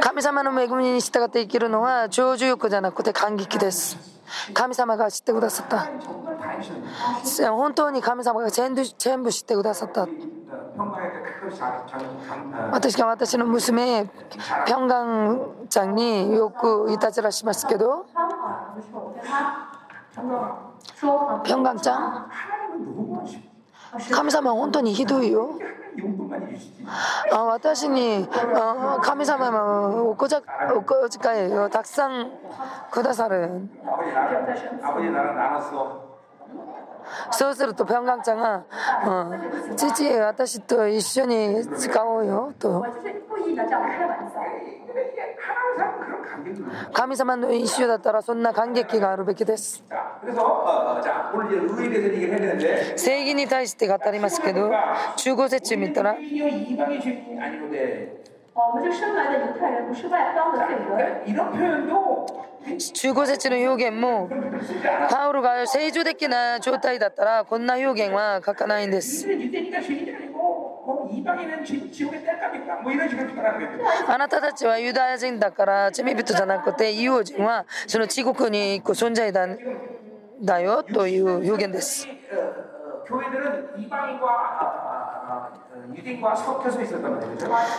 [0.00, 3.96] 神様の恵みに従って生きるのは常住欲じゃなくて感激です。
[4.52, 5.88] 神様が知ってくださった。
[7.50, 10.06] 本当に神様が全部全部知ってくださった。
[12.72, 14.04] 私が私の娘、
[14.66, 18.04] ピョンガンちゃんによくいたずらしますけど、
[21.44, 22.30] ピョンガンちゃん
[24.10, 25.58] 神様は本当にひどいよ。
[27.32, 30.40] あ私にあ神様のお小遣
[31.50, 32.30] いをたくさん
[32.90, 33.68] くださる。
[37.30, 38.64] そうすると、ピョンガンちゃんが、
[39.06, 42.84] うん、父、私と一緒に使おうよと。
[46.92, 49.84] 神様の一種だったらそんな感激があるべきです。
[52.96, 54.70] 正義に対して語りますけど
[55.16, 56.16] 15説見たら
[63.48, 64.28] の表現も
[65.10, 69.26] パウロが正常的な状態だったらこんな表現は書かないんです
[74.08, 79.48] あなたたちはユダヤ人だから罪人じゃなくて異王人はその地獄に行く存在だ
[80.40, 82.06] だよという表現です。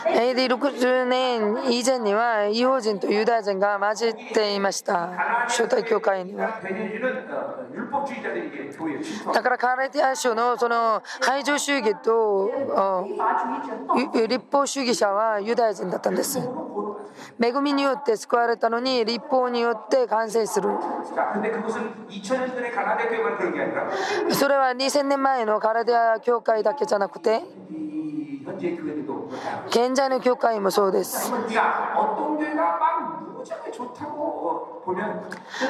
[0.06, 5.08] AD60 年以前には異邦人とユダヤ人が混じっていました
[5.48, 6.62] 初代教会には
[9.34, 12.50] だからカレティア州のその排除主義と
[14.28, 16.40] 立法主義者はユダヤ人だったんです
[17.42, 20.70] 恵みによって救われたのに立法によって完成する。
[24.32, 27.44] それは2000年前のカラデア教会だけじゃなくて
[29.70, 31.32] 現在の教会もそうです。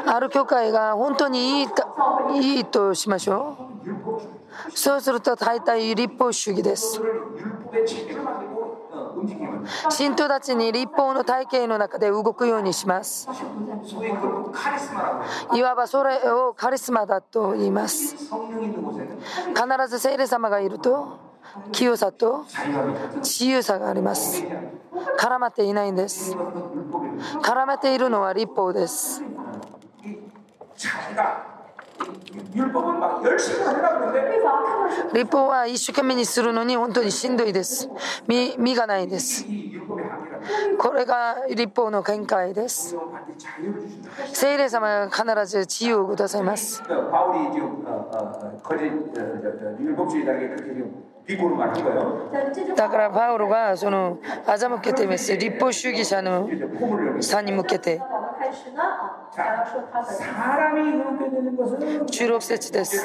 [0.05, 1.67] ある教会が本当にいい
[2.57, 4.71] いいとしましょう。
[4.73, 7.01] そうすると大体立法主義です。
[9.89, 13.27] 信徒たちに立法の体系の中で動くようにします。
[15.53, 18.15] いわばそれをカリスマだと言います。
[18.15, 18.29] 必
[19.89, 21.19] ず聖霊様がいると
[21.71, 22.45] 清さと
[23.17, 24.43] 自由さがあります。
[25.19, 26.35] 絡まっていないんです。
[27.41, 29.23] 絡めているのは立法です。
[35.13, 37.89] 立法は一生懸命にするのに本当にしんどいです。
[38.27, 39.45] 身身がないです。
[40.77, 42.95] これが立法の見解です。
[44.33, 46.81] 聖霊様が必ず自由をくださいます。
[52.75, 55.35] だからパウロがその欺けてます。
[55.35, 56.49] 立法主義者の
[57.21, 57.99] さに向けて。
[62.05, 63.03] 16節です。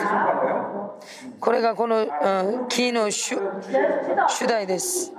[1.41, 3.37] これがこの、うん、木の主
[4.29, 5.13] 主題です。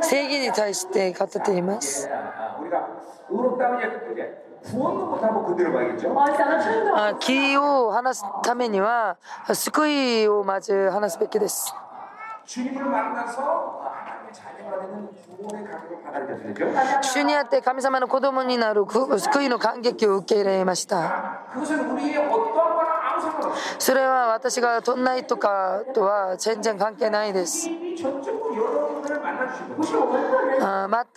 [0.00, 2.08] 正義に対して語っています。
[6.94, 9.16] あ木を話すためには
[9.52, 11.74] 救いをまず話すべきです。
[17.02, 21.42] 主にあって神様の子供になる救いの感激を受け入れました。
[23.78, 27.68] それは私がどんないとかとは全然関係ないです。
[27.68, 27.78] 全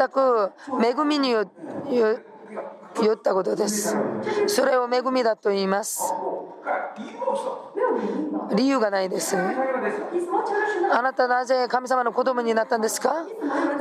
[0.09, 0.51] く
[0.84, 1.47] 恵みによっ
[3.22, 3.95] たことです。
[4.47, 6.14] それを恵みだと言います。
[8.55, 9.36] 理由がないです。
[9.38, 13.26] あなたなぜ神様の子供になったんですか？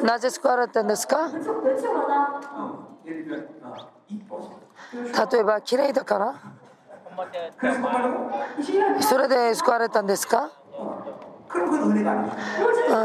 [0.02, 1.30] なぜ救われたんですか？
[5.32, 6.34] 例えば嫌いだから？
[9.00, 10.50] それで救われたんですか？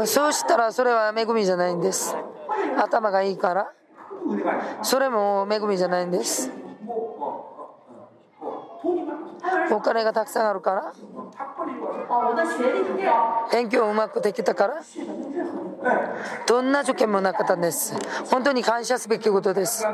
[0.04, 2.16] そうしたらそれは恵みじゃないんです。
[2.78, 3.72] 頭がいいから？
[4.82, 6.50] それも恵みじゃないんです。
[9.70, 10.92] お金がたくさんあるから？
[13.52, 14.82] 勉強うまくできたから。
[16.46, 17.94] どんな受験もなかったんです。
[18.30, 19.86] 本当に感謝すべきことです。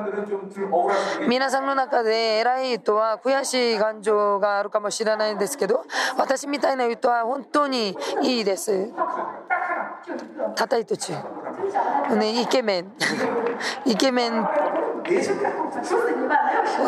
[1.29, 5.85] 皆さんの中で偉い人は悔しい感情があるかもしれないんですけど
[6.17, 8.91] 私みたいな人は本当にいいです。
[10.57, 11.13] たたい途中
[12.17, 12.93] ねイケメン。
[13.85, 14.49] イケメン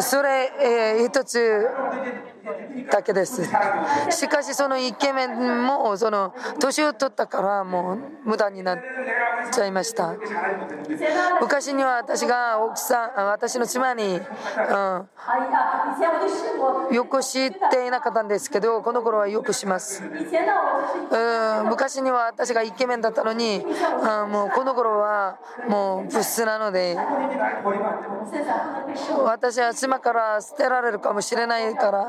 [0.01, 1.69] それ、えー、一つ。
[2.91, 3.45] だけです。
[4.11, 7.99] しかしそのイケメンもその年を取ったからもう
[8.29, 8.79] 無駄になっ
[9.53, 10.15] ちゃいました。
[11.41, 14.17] 昔には私が奥さん私の妻に、う
[16.93, 20.11] ん、よく知っていなかったんですけどこの頃はよくします、うん、
[21.69, 26.97] 昔には私がイケメンだったのに、うん、もうこの頃はもう物質なので
[29.25, 32.09] 私は妻から捨てられるかもしれないから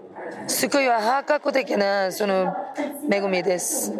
[0.47, 2.53] すごは破格的なその
[3.09, 3.93] 恵みです。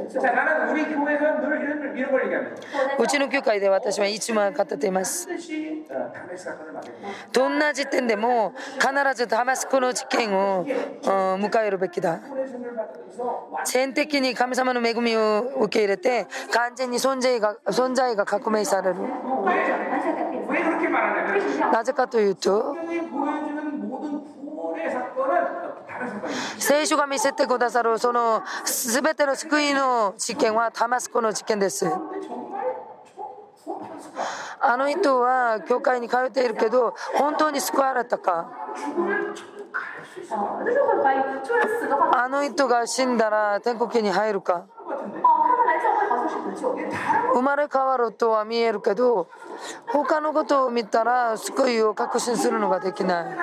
[3.00, 5.28] うちの教会で私は一万語っています。
[7.32, 10.66] どんな時点でも必ずダマスコの事件を
[11.06, 12.20] 迎えるべきだ。
[13.66, 18.96] 全的に神様の恵みを受け入れて完全に存在が存在が革命される。
[21.72, 22.76] なぜかというと。
[26.58, 31.86] 聖書が見せてくださるその全ての救いの事件はタマスコの事件です。
[34.64, 38.52] あの人は教会に通っているけど本当に救われたか。
[42.14, 44.66] あの人が死んだら天国に入るか。
[47.34, 49.30] 生まれ変わるとは見えるけど
[49.88, 53.38] 他のことを見たら救いを確信するのができない。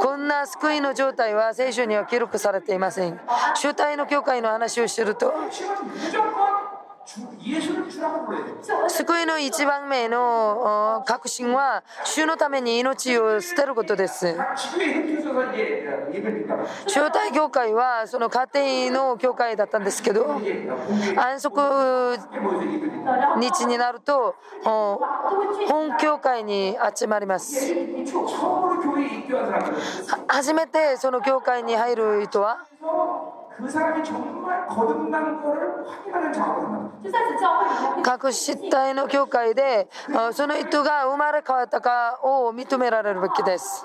[0.00, 3.20] こんな救いの状態は聖書には記録されていません。
[3.56, 5.34] 主体の教会の話をすると
[8.88, 14.34] 救いの一番目の確信は主のために命を捨てることです。
[16.86, 20.40] 招待教会はその家庭の教会だったんですけど
[21.16, 22.18] 安息
[23.38, 27.74] 日になると本教会に集まります。
[30.28, 32.66] 初めてその教会に入る人は
[38.02, 39.88] 各身体の教会で
[40.32, 43.84] その人が生まれ変わったかを認められるべきです。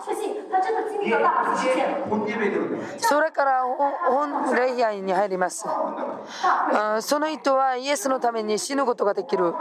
[2.97, 3.63] それから
[4.09, 5.65] 本礼拝に入ります。
[7.01, 9.53] その人はイエスのために死ぬことができる。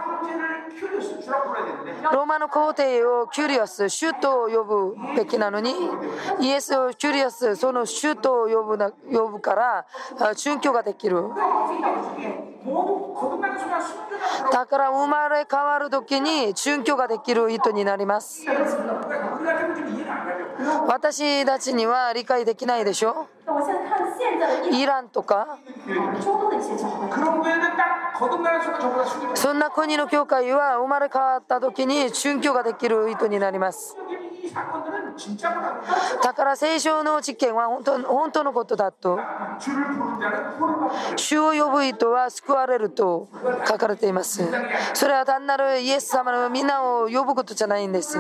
[2.13, 5.75] ローマの皇帝をキュリオス、主と呼ぶべきなのに、
[6.41, 9.87] イエスをキュリオス、その主と呼ぶな呼ぶから、
[10.35, 11.23] 殉教ができる。
[14.53, 18.45] だから生まれ変わる時に殉教ができる人になります。
[20.87, 23.27] 私たちには理解できないでしょ？
[24.71, 25.59] イランとか
[29.35, 33.97] そんな国の教会は生まれ変わった時に宗教ができる意図になります。
[36.23, 39.19] だから聖書の実験は本当本当のことだと。
[41.17, 43.29] 主を呼ぶ人は救われると
[43.67, 44.45] 書かれています。
[44.95, 48.19] それは単なるイエス様の皆を呼ぶことじゃないんです。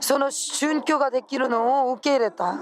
[0.00, 2.54] その宗教ができるのを受け入れた。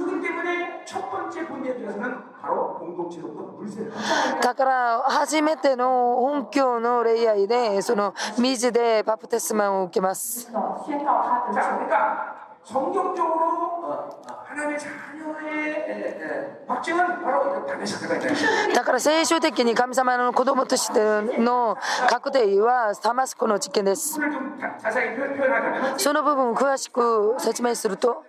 [4.43, 10.51] だから初めての本教の恋愛でその水でバプテスマを受けます。
[18.75, 21.77] だから聖書的に神様の子供としての
[22.09, 24.21] 確定はサマスコの実験です。
[25.97, 28.25] その部分を詳しく説明すると、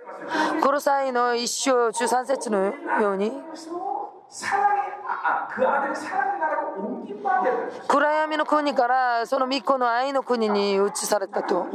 [0.63, 3.32] この際の一章13節のように。
[7.90, 11.68] 暗闇の国からその御子の愛の国に移されたと。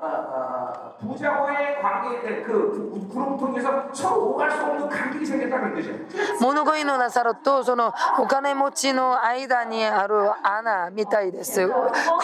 [0.00, 5.74] 어, 어, 나사로와 어, 어, 부자와의 관계 그 구름통에서 서로 오갈 수 없는 간격이 생겼다는
[5.74, 6.06] 뜻이에요.
[6.40, 11.68] 物乞いのなさろとそのお金持ちの間にある穴みたいです。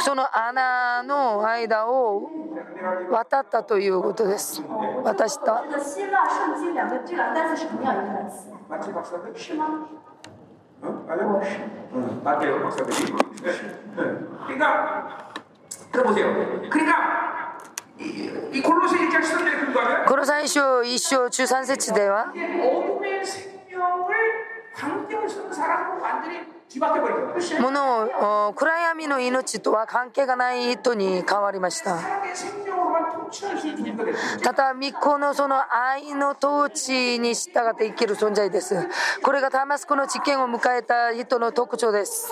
[0.04, 2.28] その穴の間を
[3.10, 4.62] 渡ったということです。
[5.04, 5.62] 渡した。
[5.62, 9.34] 这个希腊圣经两个这两个单词是同样一个单词， 맞지 박사들?
[9.36, 9.88] 是吗？
[10.82, 11.04] 어?
[11.06, 11.24] 맞아?
[11.26, 11.82] 我是。
[11.94, 13.12] 응, 맞대요 박사들이.
[13.42, 13.52] 네.
[13.96, 14.02] 네.
[14.46, 15.18] 그러니까
[15.92, 16.34] 들어보세요.
[16.70, 17.45] 그러니까
[20.07, 22.31] コロサイ書1章13節では
[27.59, 31.99] ものを暗闇の命とは関係がない人に変わりました
[34.43, 38.75] ただ御子のその愛の統治に従って生きる存在です
[39.23, 42.31] これがダマスコの実験を迎えた人の特徴です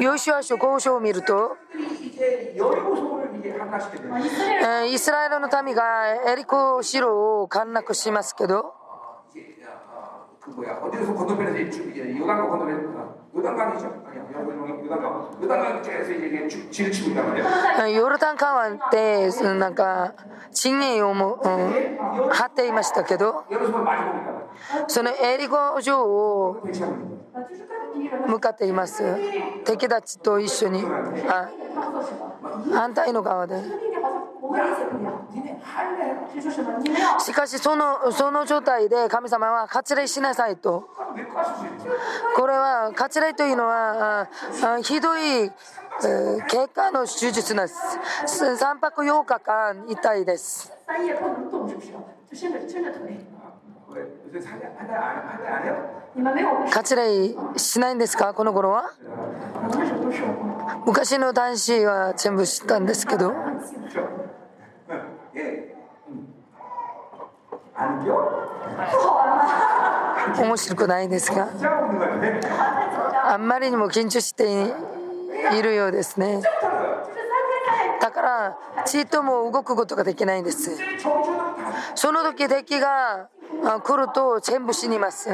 [0.00, 1.56] ヨシュア書5章を見ると、
[4.90, 5.82] イスラエルの民が
[6.32, 8.74] エリコ城を陥落しますけど、
[17.88, 20.14] ヨルダン川ってなんか
[20.52, 23.44] 地名をも、張っていましたけど
[24.88, 26.62] そのエリコ城を
[28.28, 29.02] 向かっています。
[29.64, 30.84] 敵たちと一緒に。
[32.72, 33.62] 反対の側で。
[37.20, 40.88] しかしそのその状態で神様は割礼しなさいと。
[42.36, 44.28] これは割礼というのは
[44.82, 45.50] ひどい
[46.48, 47.76] 結果の手術です。
[48.26, 50.72] 3泊8日間痛いです。
[56.72, 58.32] 割礼しないんですか？
[58.34, 58.92] この頃は？
[60.86, 63.34] 昔の男子は全部知ったんですけど。
[70.38, 71.48] 面白くないですか？
[73.24, 74.74] あんまりにも緊張して
[75.58, 76.42] いるようですね。
[78.00, 80.76] だからちっとも動くことができないんです。
[81.94, 83.28] その時敵が
[83.62, 85.30] 来ると全部死にます。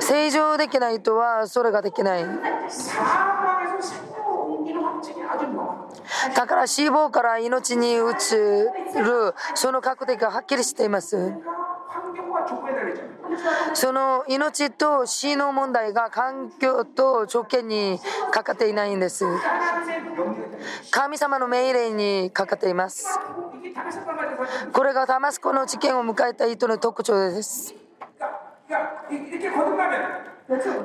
[0.00, 2.24] 正常できない人はそれができない。
[6.34, 11.34] だから死亡から命に移るその確定がはっきりしています。
[13.74, 17.98] その命と死の問題が環境と条件に
[18.30, 19.24] かかっていないんです。
[20.90, 23.18] 神様の命令にかかっています。
[24.72, 27.74] これがダマスコの事件を迎えた人の特徴です。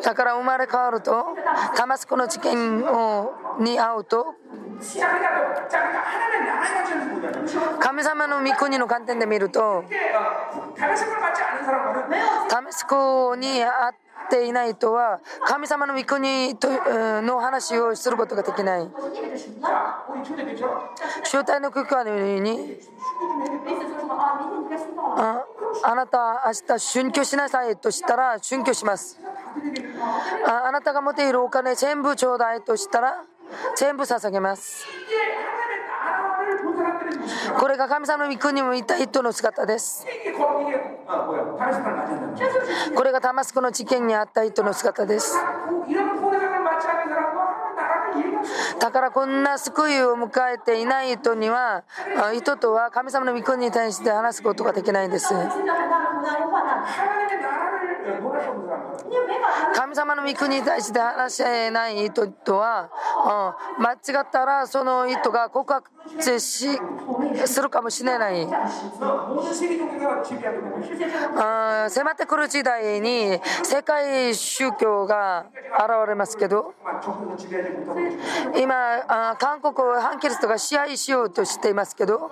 [0.03, 1.25] だから生まれ変わると
[1.75, 4.35] ダマスコの事件をに会うと
[7.79, 9.83] 神様の御国の観点で見ると
[12.49, 16.67] ダマスコに会ってっていないとは神様の御国と
[17.21, 18.87] の話をすることができない。
[21.23, 22.79] 集体の空間のように
[25.17, 25.43] あ
[25.83, 29.19] あなた明日春居しなさいとしたら春居します。
[30.45, 33.23] ああなたが持っているお金全部ちょうだいとしたら
[33.75, 34.85] 全部捧げます。
[37.57, 40.05] これが神様の御国にもいた人の姿です。
[42.95, 45.37] これがダマスコの事件にあった人の姿です。
[48.79, 51.83] だからこんな救いを迎えていない人には
[52.35, 55.33] 人とは神様の御国に対して話すことができないんです。
[59.75, 62.89] 神様の御国に対して話し合えない意図とは、
[63.77, 65.89] うん、間違ったらその意図が告白
[66.39, 66.79] し
[67.45, 68.49] するかもしれない、うん、
[71.89, 75.45] 迫ってくる時代に世界宗教が
[75.77, 76.73] 現れますけど
[78.57, 82.31] 今韓国反キリストが支配しようとしていますけど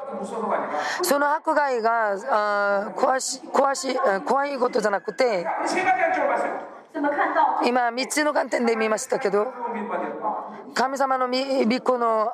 [1.04, 3.96] その迫害が怖し怖し
[4.26, 5.46] 怖いことじゃなくて
[7.66, 9.48] 今、3つの観点で見ましたけど、
[10.74, 11.34] 神様の御
[11.82, 12.32] 子の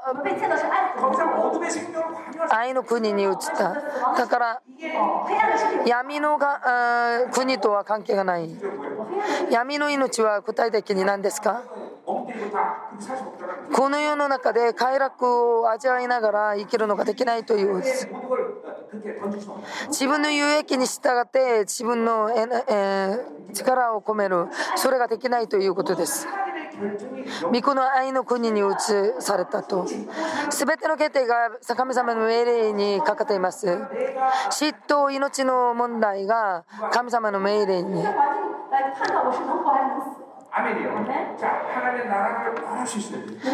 [2.50, 3.74] 愛の国に移った。
[4.18, 4.62] だから、
[5.86, 8.50] 闇のが国とは関係がない。
[9.50, 11.64] 闇の命は具体的に何ですか？
[13.74, 18.08] この世の中で快楽を味わいながら生きるのができないというです。
[19.88, 22.30] 自分の有益に従って自分の、
[23.54, 26.28] 力を込めるそれができないということです。
[27.52, 28.64] 御子の愛の国に移
[29.20, 29.86] されたと。
[30.50, 33.68] 全ての決定が神様の命令にかけています。
[34.50, 38.04] 嫉妬命の問題が神様の命令に。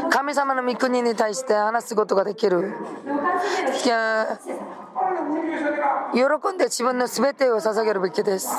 [0.10, 2.74] 神様の御国に対して話すことができる。
[6.14, 6.22] 喜
[6.54, 8.50] んで自分の全てを捧げるべきです。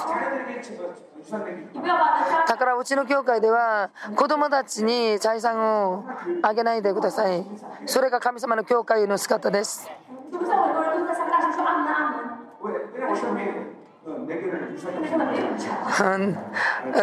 [1.30, 6.04] だからうちの教会では子供たちに財産を
[6.42, 7.44] あげないでください。
[7.86, 9.90] それが神様の教会の姿です。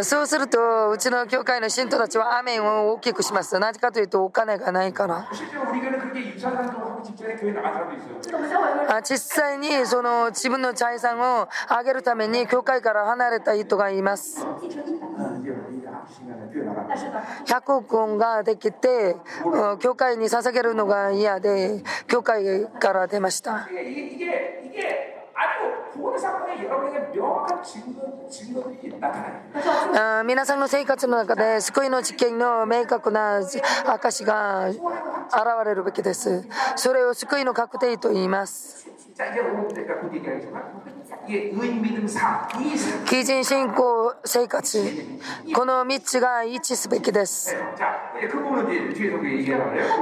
[0.01, 3.59] そうするとうちの教会の信徒たちはアメンを大きくします。
[3.59, 5.27] なぜかというとお金がないから。
[9.03, 14.45] 実際にその自分の財産を上げるために教会から離れた人がいます。
[17.45, 19.15] 100億ウォンができて
[19.79, 23.67] 教会に捧げるのが嫌で教会から出ました。
[29.97, 33.41] あ皆さんの生活の中で救いの実験の明確な
[33.85, 34.79] 証が現
[35.65, 38.87] れるべきですそれを救いの確定と言います
[43.05, 44.83] 基人信仰生活
[45.53, 47.55] この3つが一致すべきです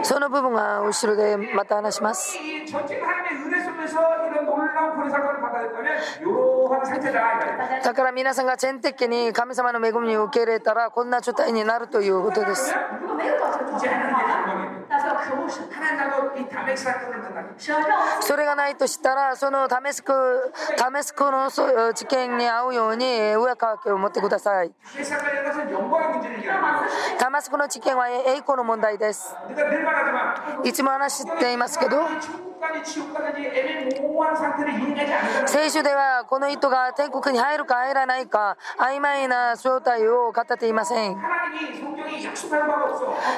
[0.04, 2.38] その部分は後ろでまた話します
[7.84, 12.74] だから皆さんが全的に神様の恵みを受け入れたらこんな状態になるということです
[18.22, 20.14] それがないとしたらそのダメスク
[20.78, 24.72] ダメスクの事件に遭うように上川家を持ってください。
[27.20, 29.36] ダマスクの事件は栄光の問題です。
[30.64, 32.04] いつも話していますけど
[35.48, 41.18] 聖書ではこの人が天国に入るか入らないか曖昧な正体を語っていません。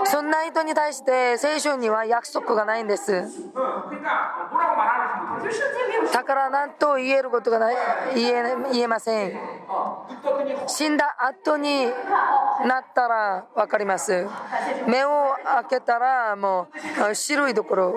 [0.06, 3.12] そんな人に対して聖書には約束がないんです。
[6.14, 7.76] だから何と言えることがない
[8.16, 9.40] 言えません。
[10.68, 11.86] 死んだ後に
[12.66, 14.28] なったら分かります。
[14.88, 16.68] 目を開けたらも
[17.10, 17.96] う白いところ。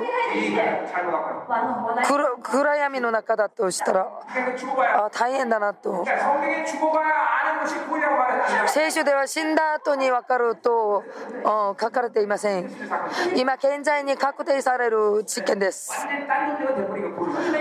[2.43, 4.09] 暗闇の中だとしたら
[4.97, 6.05] あ大変だなと。
[8.67, 11.05] 聖書では死んだ後に分かると
[11.45, 12.71] 書かれていません。
[13.37, 15.93] 今現在に確定される実験です。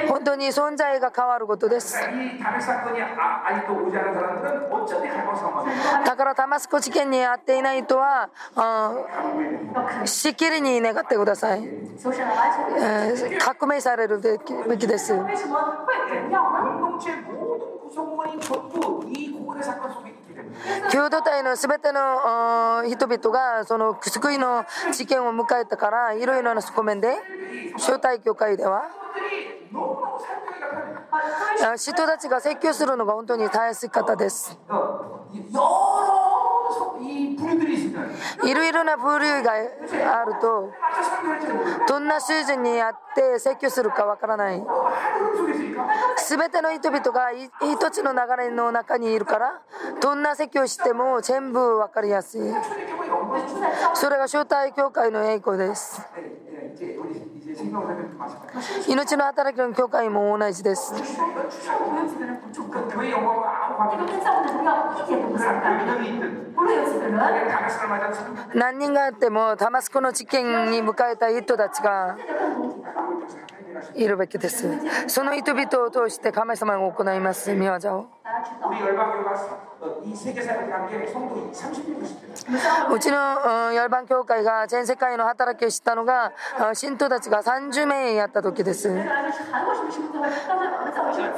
[0.08, 1.98] 本当に存在が変わることです。
[6.06, 8.30] だからタマスコ事件にあっていないとは
[10.06, 11.62] しっきりに願ってください、
[13.40, 14.38] 革命されるべ
[14.78, 15.16] きです。
[20.92, 27.16] 共同体のすべての人々がその救いの事件を迎えたからいろいろな側面で
[27.78, 28.84] 招待協会では
[31.78, 34.58] 人たちが説教するのが本当に大切しかたです。
[38.44, 40.72] いろいろな部類があると
[41.88, 44.64] どんな水準にあって説教するかわからない。
[46.28, 49.62] 全ての人々が一つの流れの中にいるから
[50.02, 52.42] どんな説教しても全部分かりやすい。
[53.94, 56.02] それが招待教会の栄光です。
[58.88, 60.94] 命の働きの教会も同じです。
[68.54, 72.18] 何人があってもタマスコの事件に迎えた人たちが
[73.96, 74.68] いるべきです。
[75.08, 78.08] その人々を通して神様が行います、宮沢を。
[82.92, 83.18] うちの、
[83.70, 86.34] うん、ヨルバン教会が全世界の働きを知ったのが
[86.74, 88.88] 信徒たちが30名やった時です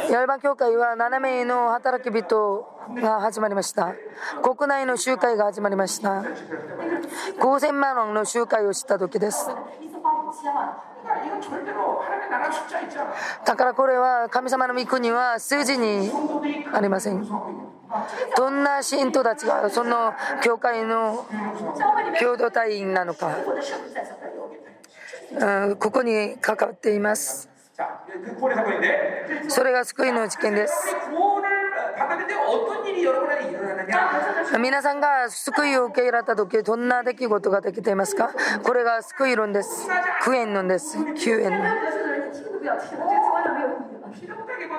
[0.09, 3.95] ヤルバン教会は7名の働き人が始まりました
[4.41, 6.23] 国内の集会が始まりました
[7.39, 9.47] 5000万人の集会を知った時です
[13.45, 16.11] だからこれは神様の御国は数字に
[16.73, 17.27] ありません
[18.37, 20.13] どんな信徒たちがその
[20.43, 21.25] 教会の
[22.19, 23.35] 共同体員なのか、
[25.35, 27.49] うん、ここに関わっています。
[29.47, 30.95] それが救いの事件です。
[34.59, 38.31] 皆さんが救いを受け入れた時どんな出来事ができていますか？
[38.63, 39.87] これが救い論です。
[40.25, 40.97] 救援論です。
[41.15, 41.49] 救援。
[41.49, 41.61] 論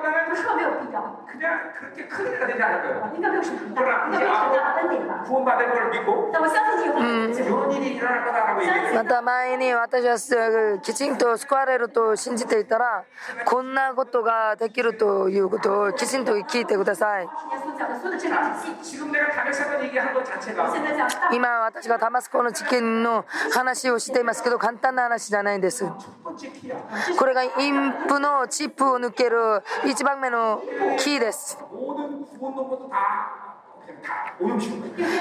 [0.00, 0.26] 完全没有意义了。
[0.26, 0.96] 필요하기보다는 不是说没有必要，
[1.26, 3.10] 그냥 그렇게 큰 일이 되지 않을 거예요.
[3.14, 5.24] 应该没有什么很大， 그러나 应该 이제 没有很大的 앞으로 恩典吧。
[5.26, 8.94] 구원받을 걸 믿고 但我相信你有很大的 이런 일이 일어날 거다라고 얘기해요.
[8.94, 13.04] また前に私はすきちんと救われると信じていたら
[13.44, 26.76] こんなことができるということをきちんと聞いてください耶稣讲的所有的这两体系， 지금 내가 다메 사건 얘기한 것 자체가 现在讲大 今私がタマスコの事件の話をしていますけど簡単な話じゃないんです 첫 번째 키야.
[27.18, 30.63] これがインプのチップを抜ける 1番目の
[30.99, 31.57] キーです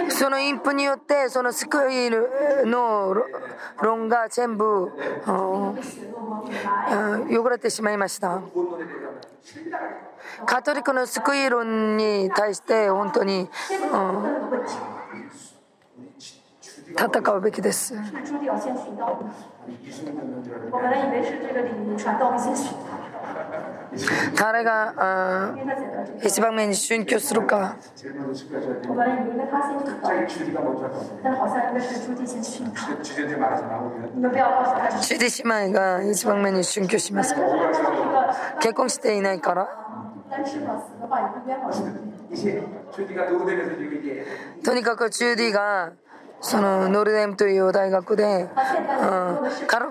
[0.08, 3.16] そのインプによってその救いの
[3.82, 4.92] 論が全部
[5.26, 5.74] 汚
[7.50, 8.40] れてしまいました
[10.46, 13.48] カトリックの救い論に対して本当に、
[16.92, 17.94] 戦うべきです。
[24.36, 25.54] 誰が
[26.24, 28.14] 一番目に殉教するかジュ
[35.18, 37.34] ディ姉妹が一番目に殉教します
[38.60, 39.68] 結婚していないから
[44.62, 45.92] とにかくジュディが
[46.40, 48.48] そのノルデムという大学で、うん、
[49.66, 49.90] カロ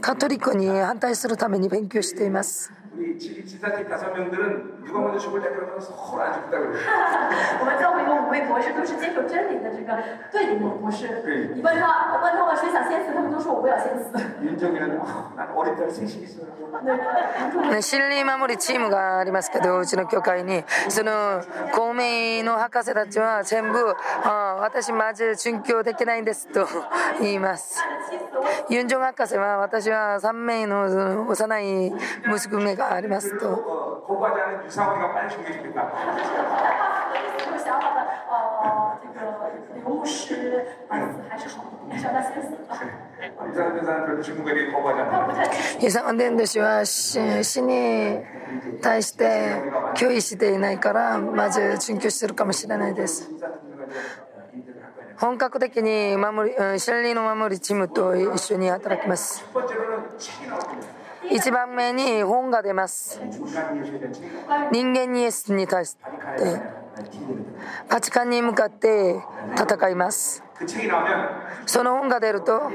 [0.00, 2.72] カトリックに反対するために勉強しています。
[2.93, 6.73] 우리 지- 지사팀 다섯 명들은 누가 먼저 죽을래 그러면 서로 안 죽다 그래요.
[7.61, 9.95] 我们教会有五位博士都是接受真理的这个
[10.31, 11.07] 对的博士。
[11.53, 14.09] 你问他，我问他们谁想先死，他们都说我不要先死。
[14.41, 16.47] 윤정이는 아, 난 어릴 때 생식 있어요.
[16.71, 21.41] 那个ね 心理守りチームがありますけどうちの教会にその
[21.73, 26.67] 公明の博士たちは全部あ私マジで殉教できないんですと
[27.21, 27.79] 言います
[28.09, 31.91] 妻子我ユンジョン博士は私は3名のその幼い
[32.27, 34.04] 娘が がありますと。
[45.80, 47.18] イサンデン弟子は死
[47.62, 48.18] に
[48.82, 49.62] 対して
[49.94, 53.30] 拒否していないからまず追求するかもしれないです。
[55.16, 59.44] 本格的に守り、シェリーの守りチームと一緒に働きます。
[61.30, 63.20] 1番目に本が出ます。
[64.72, 66.00] 人間イエスに対して
[67.88, 69.22] パチカンに向かって
[69.56, 70.42] 戦います。
[71.66, 72.70] その本が出ると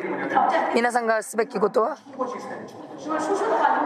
[0.75, 1.97] 皆さんがすべきことは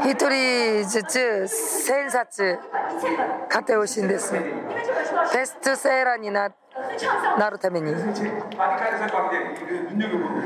[0.03, 2.59] 一人ずつ1000冊
[3.49, 4.33] 買ってほしいんです。
[4.33, 6.62] ベストセーラーになって
[7.37, 7.93] なるために。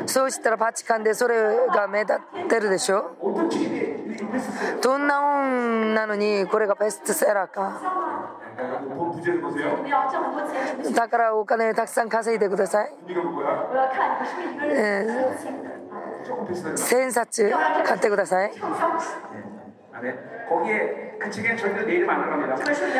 [0.05, 3.11] そうしたらバチカンでそれが目立ってるでしょ？
[4.81, 7.79] どんな音なのにこれがベストセラーか。
[10.95, 12.91] だからお金たくさん稼いでください、
[14.71, 15.05] え、
[16.25, 17.53] 1000冊
[17.85, 18.51] 買ってください。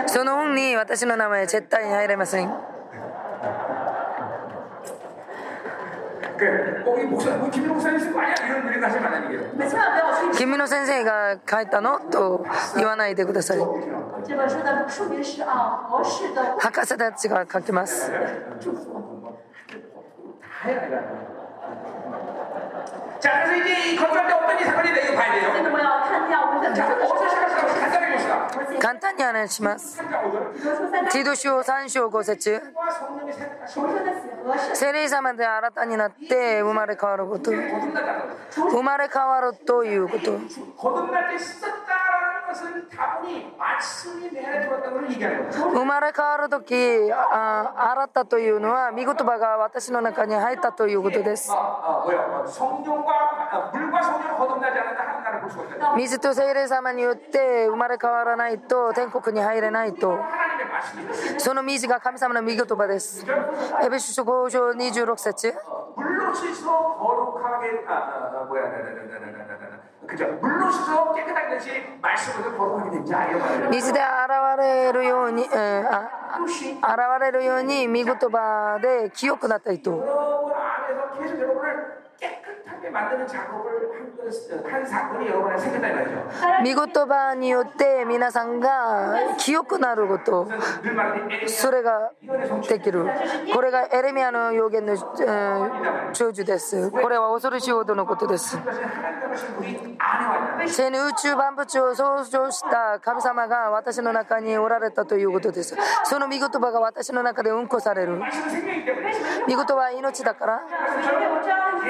[0.05, 2.76] その本に私の名前絶対に入れません。
[10.37, 13.81] 君の先生が書いたのと言わないでください博
[16.85, 18.11] 士たちが書きます
[28.79, 29.97] 簡単に話します。
[29.97, 32.61] ティド書3章5節。
[34.73, 37.51] 聖霊様で新たになって生まれ変わること。
[37.51, 40.39] 生まれ変わるということ。
[45.73, 46.75] 生まれ変わる時
[47.11, 51.51] あ新たというのは御言葉が私の中に入ったということです
[55.97, 60.17] 水と精霊様によって生まれ変わらないと天国に入れないと
[61.37, 63.25] その水が神様の御言葉です
[63.83, 65.53] エビシ書5章26節
[73.71, 74.05] 水で現
[74.59, 75.85] れるように、えー、
[76.81, 79.91] あ現れるように見言葉で清くなった人。
[86.63, 90.47] 見言葉によって皆さんが清くなること
[91.47, 92.11] それが
[92.67, 93.05] できる
[93.53, 94.95] これがエレミアの予言の
[96.13, 98.57] 長寿ですこれは恐ろしいほどのことです
[100.67, 105.75] 全宇宙万物を創造した神様が私の中におられたということです
[106.05, 108.19] その御言葉が私の中でうんこされる
[109.47, 110.61] 御言葉は命だから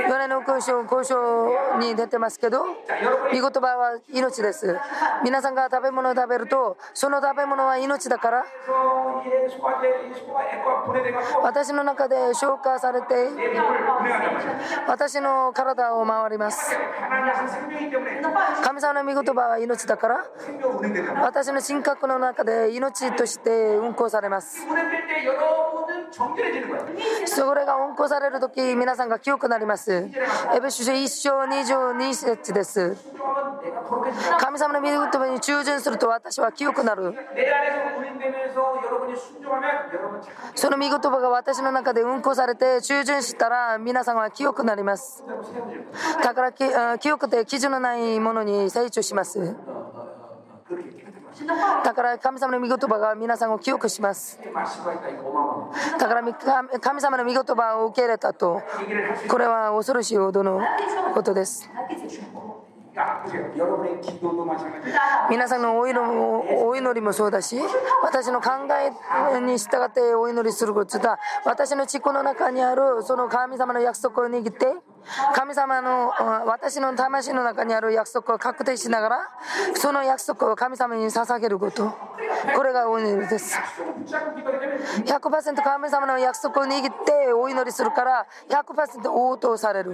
[0.08, 2.72] 米の勲章交渉に出てますけど御
[3.32, 4.78] 言葉は命です。
[5.24, 8.46] 皆さんが食べ物を食べるとその食べ物は命だから
[11.44, 13.30] 私の中で消化されて
[14.88, 16.76] 私の体を回ります。
[18.64, 20.26] 神様の御言葉は命だから
[21.22, 24.66] 私の神格の中で命として運行されます。
[27.26, 30.10] それが運行される時皆さんが清くなります。
[30.56, 32.96] エベ主者一章22節です。
[34.40, 37.16] 神様の御言葉に忠順すると私は清くなる。
[40.54, 45.24] その御言葉が私の中で運行されて忠順したら皆さんは清くなります。
[46.24, 49.56] だから清くて基準のないものに成長します。
[51.84, 54.40] だから神様の御言葉が皆さんを清くします。
[56.00, 56.24] だから
[56.80, 58.62] 神様の御言葉を受け入れたと
[59.28, 60.62] これは恐ろしいほどの
[61.14, 61.70] ことです。
[65.30, 67.56] 皆さんのお祈お祈りもそうだし
[68.02, 71.20] 私の考えに従ってお祈りすることだ。
[71.46, 74.74] 私の地区の中にあるその神様の約束を握って
[75.34, 76.12] 神様の
[76.46, 79.30] 私の魂の中にある約束を確定しながら
[79.76, 81.94] その約束を神様に捧げること。
[82.56, 83.58] これがお祈りです。
[85.06, 89.92] 100%神様の約束を握ってお祈りするから100%応答される。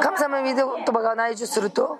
[0.00, 1.98] 神様の御言葉が内住すると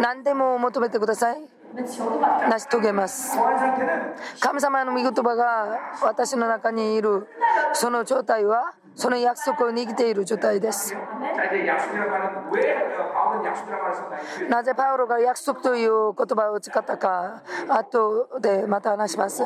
[0.00, 1.59] 何でも求めてください。
[1.74, 3.38] 成し遂げます。
[4.40, 7.28] 神様の御言葉が私の中にいる。
[7.72, 10.94] その状態はその約束を握っている状態です。
[14.48, 19.42] なぜパウロが約束という言葉を使ったか後でまた話します。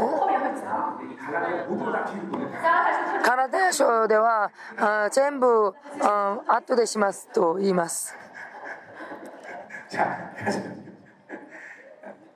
[3.23, 4.51] カナダ書では
[5.13, 5.75] 全部
[6.47, 8.17] 後でしますと言います。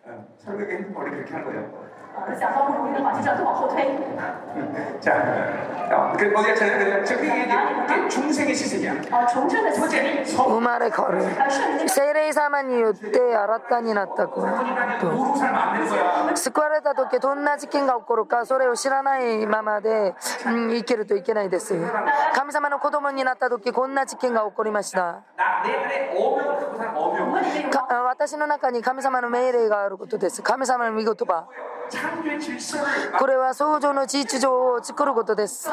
[0.08, 1.97] 예, 상대가 핸드폰을 그렇게 한 거예요.
[2.17, 3.89] 呃，讲到录音的话，就这样都往后推。
[5.01, 5.11] 자,
[5.91, 8.93] 어, 그 어디가 잖아요 그, 저, 그, 이게, 이게 중생의 시스템이야.
[9.11, 16.35] 呃重生的洗 첫째, 礼， 성 生まれ変わる 呃圣灵的聖霊様によって新たになったこと 본인한테 모르고 살면 안 되는 거야.
[16.35, 20.13] 救われた時どんな事件が起こるかそれを知らないままで、
[20.45, 21.75] うん、生きるといけないです
[22.35, 27.31] 神様の子供になった時こんな事件が起こりました 나, 내 안에 어명을 갖고 사는 어명.
[27.33, 31.76] 我里面有か私の中に神様の命令があることです神様の御言葉 창조의 질서를
[33.18, 35.68] これは創造の地序上を作ることです。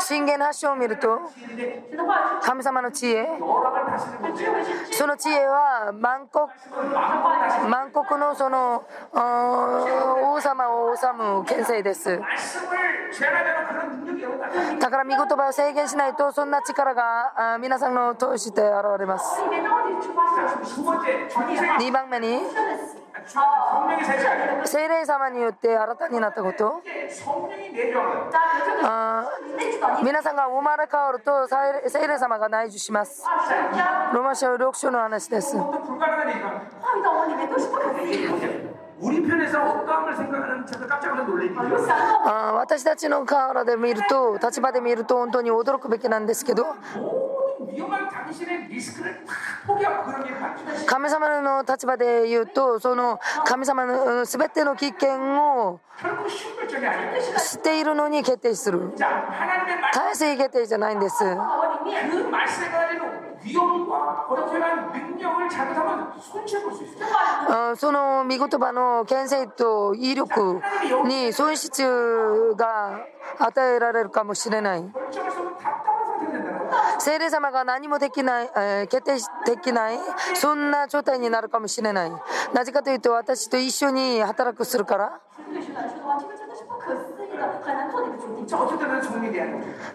[0.00, 1.20] 信玄発祥を見ると
[2.42, 3.26] 神様の知恵。
[4.92, 6.46] その知恵は万国
[7.70, 12.20] 万国のその王様を治む権勢です。
[14.78, 19.40] だから見言葉を制限しないとそんな力が皆さんの通して現れます。
[21.78, 22.40] 2番目に
[24.64, 26.82] 聖霊様によって新たになったこと？
[30.02, 31.48] 皆さんが生まれ変わると
[31.88, 33.24] 聖霊様が内住します。
[34.14, 35.56] ロマ書6章の話です。
[42.54, 46.66] 私たちの河原で見ると立場で見ると本当に驚くべきなんですけど
[50.86, 55.10] 神様の立場で言うとその神様の全ての危険
[55.40, 55.80] を
[57.38, 58.92] 知っているのに決定する。
[59.94, 61.16] 大成決定じゃないんです。
[67.76, 70.60] その御言葉の権勢と威力
[71.06, 71.82] に損失
[72.56, 73.00] が
[73.38, 74.84] 与えられるかもしれない。
[76.98, 79.98] 聖霊様が何もできない、えー、決定できない、
[80.34, 82.12] そんな状態になるかもしれない。
[82.52, 85.20] なぜかというと、私と一緒に働くするから。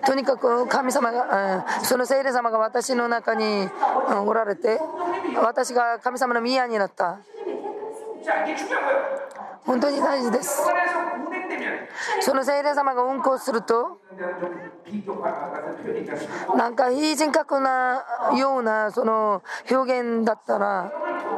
[0.06, 3.68] とにかく神様が、えん、その聖霊様が私の中に、
[4.10, 4.80] うん、おられて、
[5.42, 7.20] 私が神様の宮になった。
[9.66, 10.62] 本当に大事です。
[12.22, 14.00] その聖霊様が運行すると
[16.56, 18.04] なんか非人格な
[18.38, 20.92] ようなその表現だったら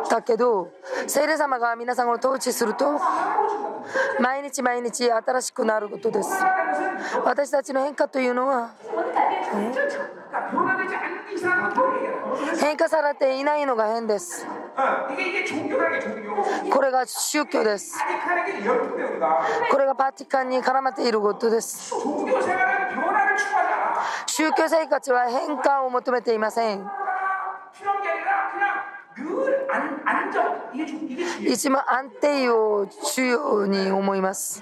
[0.10, 0.72] だけど
[1.08, 3.00] 聖霊様が皆さんを統治すると
[4.20, 6.32] 毎日毎日新しくなることです。
[7.24, 8.72] 私たちの変化というのは
[12.60, 14.46] 変化されていないのが変です。
[16.72, 17.98] これが宗教です。
[19.72, 21.94] これがバィカンに絡まっていることです。
[24.28, 26.86] 宗教生活は変化を求めていません。
[31.42, 34.62] 一番安定を主要に思います。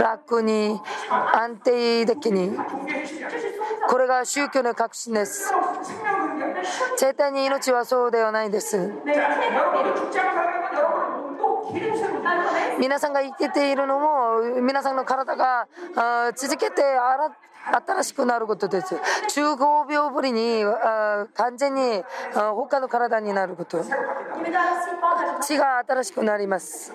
[0.00, 0.80] 楽に
[1.34, 2.52] 安定的に
[3.88, 5.52] これが宗教の核心です
[6.96, 8.90] 絶対に命はそうではないです。
[12.78, 15.68] 皆さんが生きているのも皆さんの体が
[16.34, 16.82] 続けて
[17.86, 18.94] 新しくなることです。
[18.94, 20.64] 15秒ぶりに
[21.34, 22.02] 完全に
[22.34, 23.82] 他の体になること。
[25.40, 26.92] 血が新しくなります。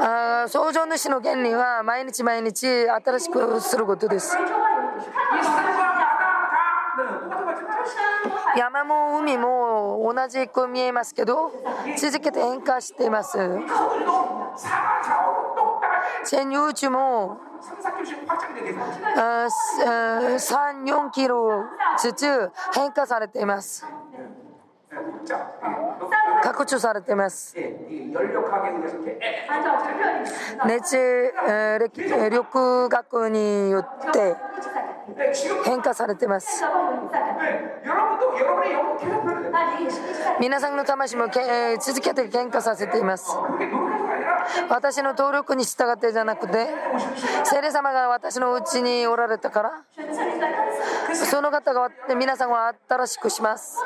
[0.00, 4.36] あ創造主の原理は毎日毎日新しくすることです。
[8.56, 11.52] 山も海も同じく見えますけど
[11.98, 13.38] 続けて変化しています。
[16.24, 17.38] 全宇宙も
[19.16, 21.64] 3、4キロ
[21.98, 23.84] ずつ変化されています。
[26.56, 27.54] 拡張されています。
[30.66, 30.96] 熱
[32.30, 34.34] 力学によって
[35.66, 36.64] 変化されています。
[40.40, 41.26] 皆さんの魂も
[41.78, 43.36] 続けて変化させています。
[44.70, 46.68] 私の登録に従ってじゃなくて、
[47.44, 49.82] 聖霊様が私のうちにおられたから。
[51.24, 53.78] その方が皆さんは新しくします。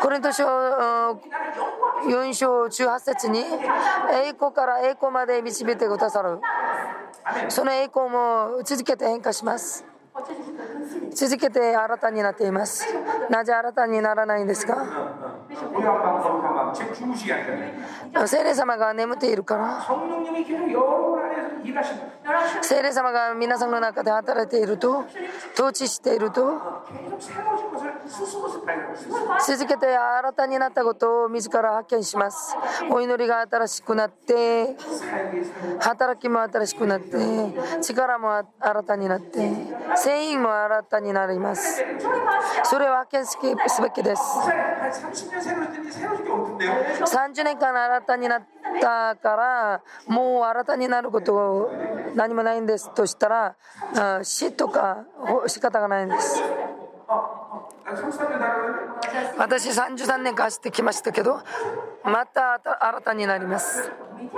[0.00, 6.38] コリント書4章18節に栄光から栄光まで導いてくださる。
[7.48, 9.84] その栄光も続けて変化します。
[11.14, 12.86] 続けて新たになっています。
[13.30, 14.76] なぜ新たにならないんですか？
[18.26, 19.80] 聖霊様が眠っているから
[22.60, 25.04] 聖霊様が皆さんの中で働いていると
[25.54, 26.60] 統治していると
[29.46, 32.56] 続けて新たになったことを自ら発見します。
[32.90, 34.76] お祈りが新しくなって
[35.80, 37.16] 働きも新しくなって
[37.80, 39.50] 力も新たになって
[39.96, 41.84] 船員も新たになります。
[42.64, 43.38] それを発見す
[43.82, 44.22] べきです。
[47.04, 51.70] 30年間新たになってだからもう新たになること
[52.14, 53.56] 何もないんですとしたら
[54.22, 55.04] 死とか
[55.46, 56.42] 仕方がないんです。
[59.36, 61.40] 私33年間走ってきましたけど
[62.04, 63.90] また新たになります。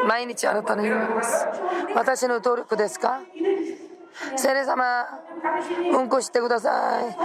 [0.09, 1.47] 毎日新たになります。
[1.95, 3.21] 私の努力ですか？
[4.37, 5.05] 聖霊様
[5.93, 7.17] うんこしてください。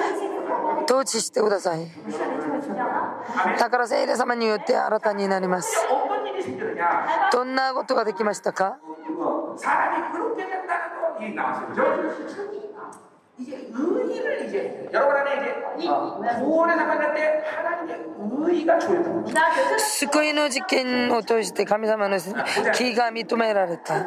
[0.85, 1.87] 統治してください。
[3.59, 5.87] だから聖霊様によって新たになります。
[7.31, 8.79] どんなことができましたか？
[19.77, 22.19] 救いの事件を通して神様の
[22.73, 24.05] 気が認められた。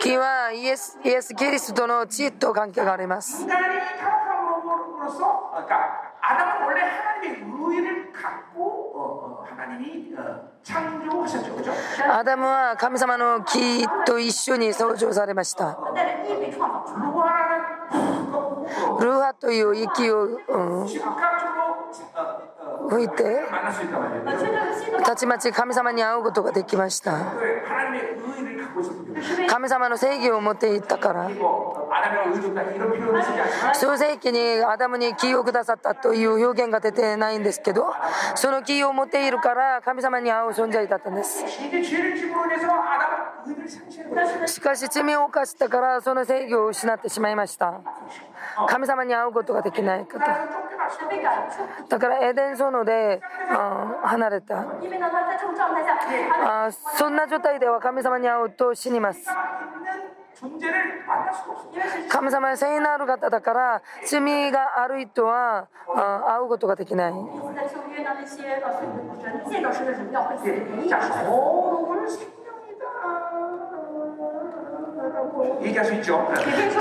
[0.00, 3.44] 気はイエス・イエスキリストの血と関係があります。
[6.27, 11.71] 인간이 타락함으로써 그러니까 아담은 원래 하나님의 의의를 갖고 어, 어, 하나님이 어, 창조하셨죠, 그죠?
[12.09, 16.99] アダムは神様の木と一緒に創造されました带着义被创造出来。
[17.03, 24.23] 누구 하나는 어, ルーハという息を、うん、 즉각적으로 어, 어, 吹いて 만날 수 있단 말이에요.
[24.25, 29.47] 呃，真正的新的 たちまち神様に会うことができました 왜 하나님의 의의를 갖고 있었거든요.
[29.47, 31.29] 神様の正義を持っていったから
[33.74, 37.86] 創世記にアダムに木をくださったという表現が出てないんですけど
[38.34, 41.44] その木を持っているから神様に会う存在だったんです。
[44.46, 47.80] しかし罪を犯したからその制御を失ってしまいました。
[48.68, 50.18] 神様に会うことができない方
[51.88, 53.20] だからエデン園で
[54.02, 54.64] 離れた。
[56.44, 59.28] あそんな状態では神様に会うと死にます。
[62.18, 67.12] 神様に聖なる方だから罪がある人は会うことができない。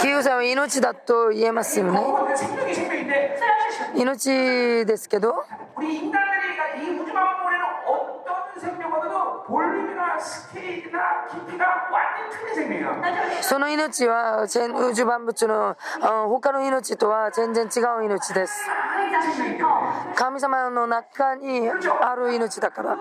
[0.01, 2.01] 救済は命だと言えますよね。
[3.95, 5.35] 命ですけど。
[13.41, 15.75] その命は宇宙万物の
[16.29, 18.53] 他の命とは全然違う命です
[20.15, 22.97] 神様の中にある命だから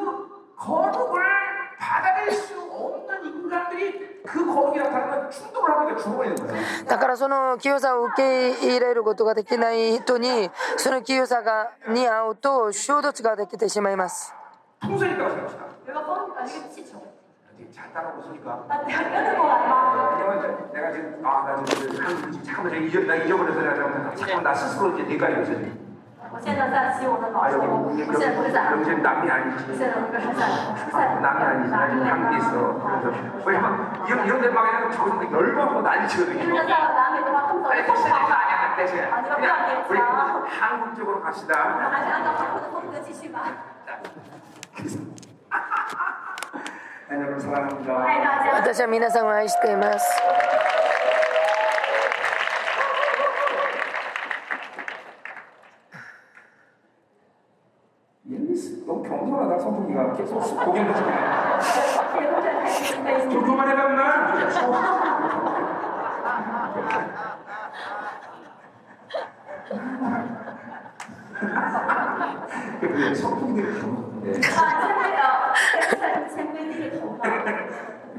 [6.86, 14.34] だからその清さを受け入れることができない人にその清さがに会うと衝突ができてしまいます。
[17.95, 18.65] 따라오고 있으니까.
[18.69, 20.17] 啊，跟着过来吗？
[20.19, 24.43] 왜냐면 내가 지금 아나 지금 한국 지금 잠깐만 내가 잊어 나 잊어버려서 내가 잠깐만 잠깐만
[24.43, 25.81] 나 스스로 이제 내가 잊었어.
[26.31, 29.75] 我现在在洗我的脑 아 子， 여기 我 여기 我现在不是在， 여기 지금 남이 아니지.
[29.75, 30.47] 现在我跟是在
[30.79, 31.67] 是在 남이 아니지.
[31.71, 32.79] 나 지금 한국에 있어.
[32.79, 33.11] 그래서
[33.43, 36.39] 왜냐면 이런 이런 데막 그냥 저기서 막 열받고 난리치거든요.
[36.39, 39.03] 因为在南美的话，他们早 아니 就 그 疯 세대가 狂了， 아니야 대체.
[39.11, 40.47] 아, 네가 그냥 그냥 우리 얘기했어.
[40.47, 41.51] 한국 쪽으로 갑시다.
[41.91, 43.43] 还是按照韩国的风格继续吧。
[43.85, 44.39] 네, 여러분 사랑합니다.
[44.71, 45.14] 爱大家。
[47.08, 50.06] 私は皆さんを愛しています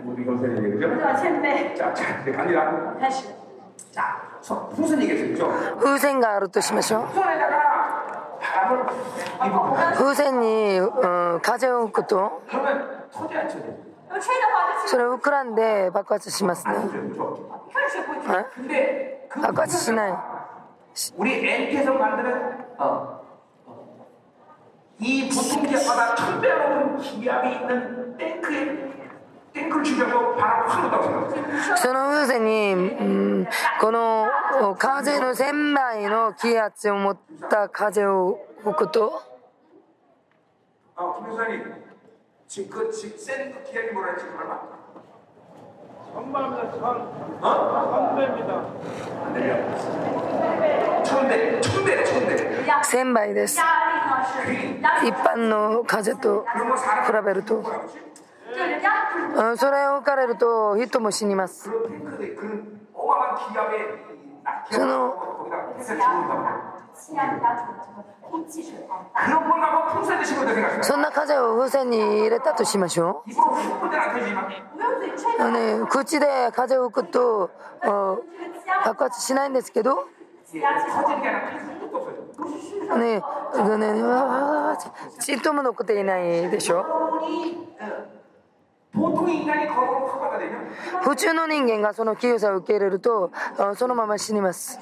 [0.07, 0.89] 우리 이것을 我 얘기죠.
[0.89, 1.75] 就要谦卑。
[1.77, 2.95] 자, 자, 이제 갑니다.
[2.99, 3.29] 开始，
[3.91, 5.49] 자, 서- 무슨 얘기했죠?
[5.81, 8.87] 風船があるとしましょう 손에다가 바람을
[9.47, 13.65] 입으면 風船に、うん、風を吹くと 그러면 터지 안 쳐져.
[14.11, 17.39] 要吹的话就それを膨らんで爆発しますね 안 터져요, 그죠?
[17.71, 20.13] 一开始是不会吹， え 근데 그 爆発しない
[21.17, 23.21] 우리 앵께서 만드는 어,
[23.67, 24.07] 어,
[24.99, 28.86] 이 보통 기압보다 천배 넘은 기압이 있는 탱크에
[31.78, 33.04] その風船に、う
[33.42, 33.48] ん、
[33.80, 34.28] この
[34.78, 37.18] 風の千枚の気圧を持っ
[37.50, 39.22] た風を置くと。
[52.84, 53.60] 千倍です
[55.06, 56.46] 一般の風と
[57.06, 57.64] 比べると。
[59.36, 61.70] うん、それを受かれると人も死にます。
[64.72, 65.16] その
[70.82, 73.30] そんな風を風船に入れたとしましょう、
[75.52, 77.52] ね、口で風を吹くと
[78.86, 80.08] 爆発しないんですけど
[80.54, 80.62] ね
[82.98, 83.22] ね、
[85.20, 86.86] ちっとも残っていないでしょ。
[91.04, 93.32] 普通の人間がその清さを受け入れると
[93.76, 94.80] そのまま死にます。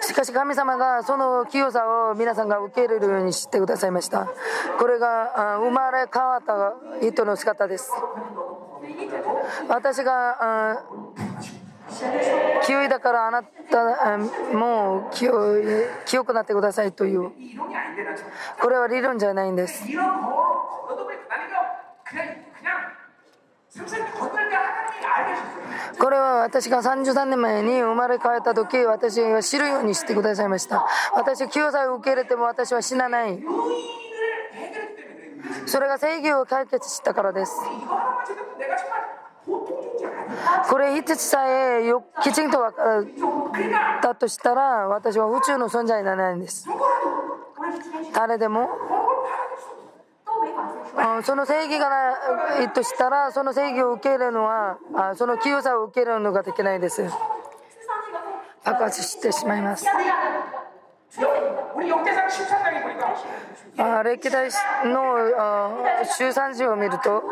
[0.00, 4.28] しかし神様がその清さを皆さんが受け入れるようにしてくださいました。
[4.78, 7.90] これが生まれ変わった人の姿です。
[9.68, 10.84] 私が
[12.64, 14.18] 清いだからあなた
[14.56, 17.30] もう清くなってくださいという。
[18.60, 19.84] これは理論じゃないんです。
[25.98, 30.86] これは私が33年前に生まれ変えた時私は知るようにしてくださいました。
[31.14, 33.42] 私救済を受け入れても私は死なない。
[35.66, 37.52] それが正義を解決したからです。
[40.68, 46.66] これ一つさえよきちんと分かったとしたら私は宇宙の存在にならないんです。
[48.14, 48.68] 誰でも
[51.22, 57.04] その正義がないとしたらその正義を受け入れるのはあその清さを受け入れるのができないです
[58.64, 59.86] 爆発してしまいます
[63.78, 64.48] あ歴代
[64.84, 65.00] の
[66.16, 67.22] 周3時を見ると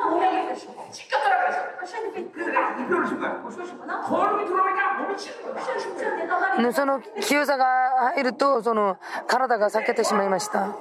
[6.73, 10.77] その清さが入るとその体が裂けてしまいました。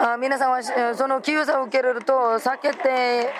[0.00, 0.62] あ皆さんは
[0.94, 3.30] その清さを受けれると避けて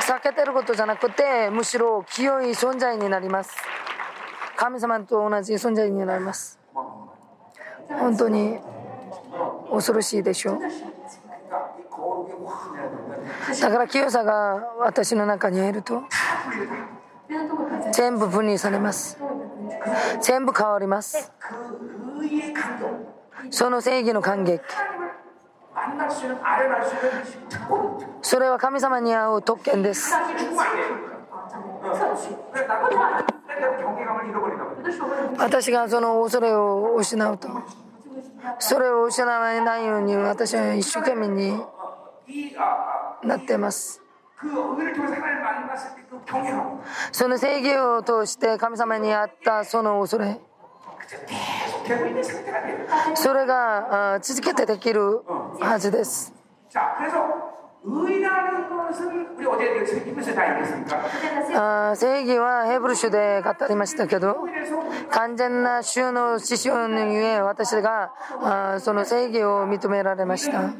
[0.00, 3.56] 避けてることじゃなくてむしろ清い存在になります。
[4.56, 6.58] 神様と同じ存在になります。
[7.88, 8.58] 本当に
[9.70, 10.58] 恐ろしいでしょう。
[13.60, 16.02] だから清さが私の中に入ると
[17.92, 19.18] 全部分離されます。
[20.20, 21.32] 全部変わります。
[23.50, 24.62] その正義の感激。
[28.22, 30.14] それは神様に会う特権です。
[35.38, 37.48] 私がその恐れを失うと。
[38.58, 41.60] それを失わないように私は一生懸命に
[43.22, 44.00] なってます。
[47.12, 50.40] その正義を通して神様に会ったその恐れ。
[53.14, 55.22] それが続けてできる
[55.60, 56.32] はずです。
[61.54, 64.36] あ正義はヘブル書で語りましたけど
[65.10, 70.72] 完全な主の師匠のゆえ私があその正義を認められました。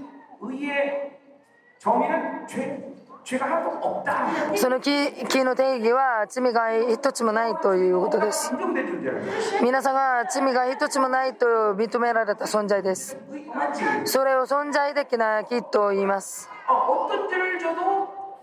[4.57, 8.53] その木の定義は罪が一つもないということです。
[9.63, 13.17] 皆さんが罪が一つもないと認められた存在です。
[14.05, 16.51] それを存在的な木と言います。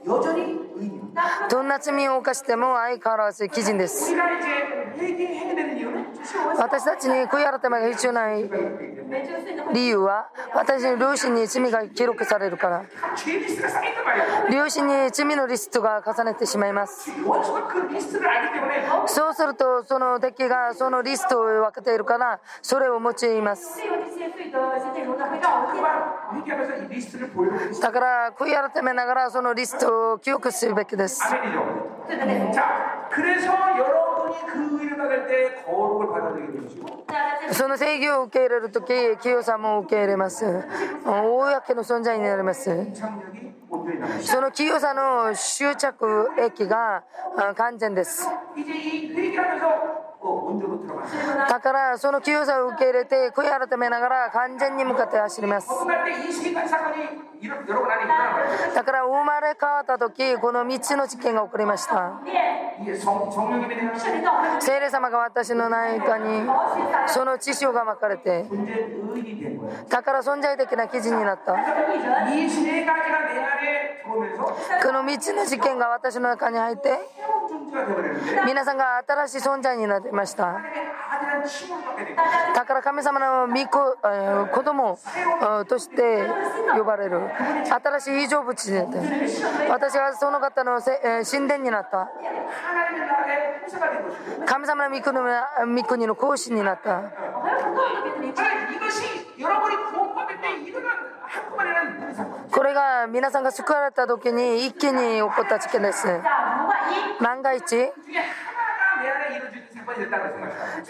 [0.03, 4.13] どんな罪を犯しても相変わらず基人です。
[6.57, 8.49] 私たちに悔い改めが必要ない
[9.73, 12.85] 理由は私の両親に罪が記録されるから。
[14.51, 17.11] 両親に罪のリストが重ねてしまいます。
[19.07, 23.79] そうするとその敵がそのリストを分けているからそれを用います。
[27.81, 31.21] だから悔い改めながらそのリストを記憶するべきです。
[37.51, 40.45] その制御を受け入れるとき、清さも受け入れます。
[41.05, 42.87] 公の存在になります。
[44.21, 47.03] その清さの執着益が
[47.55, 48.27] 完全です。
[51.49, 55.67] だからその清さを受け入れて悔い改めながら完全に向かって走ります
[58.75, 62.21] だから生まれ変わった時この道の実験が起こりました
[64.59, 66.47] 聖霊様が私の内科に
[67.07, 68.45] その知性がまかれて
[69.89, 71.53] だから存在的な記事になった
[74.03, 76.97] この3つの事件が私の中に入って
[78.45, 80.59] 皆さんが新しい存在になりました。
[82.53, 83.97] だから神様の御子
[84.53, 84.97] 子供
[85.67, 86.27] として
[86.77, 87.21] 呼ばれる。
[87.69, 88.97] 新しい異常物になって
[89.69, 92.09] 私はその方の神殿になった。
[94.45, 95.23] 神様の御国の
[95.75, 97.01] 御国の講師になった。
[102.51, 106.07] これが皆さんが救われた時に一気に起こった事件です。
[107.19, 107.91] 万が一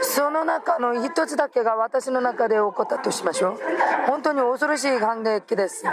[0.02, 3.60] その中の一つだけが私の中で起こったとしましょう。
[4.08, 5.86] 本当に恐ろしい感激です。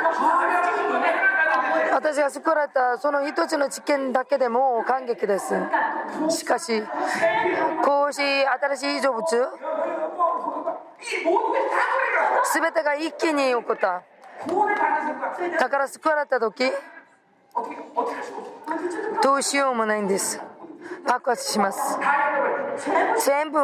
[1.92, 5.54] 私が救われたその一つの事件だけでも感激です。
[6.30, 6.82] しかし
[7.84, 9.24] こうし新しい異常物
[12.54, 14.02] 全てが一気に起こった。
[15.58, 16.70] 宝救われた時
[19.22, 20.40] どうしようもないんです。
[21.06, 21.98] 爆発します。
[23.24, 23.58] 全部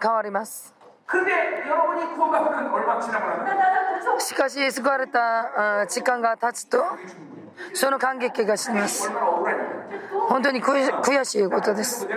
[0.00, 0.72] 変わります。
[4.18, 6.84] しかし救われた時間が経つと
[7.74, 9.10] その感激がします。
[10.28, 12.12] 本当に悔しいことです、こ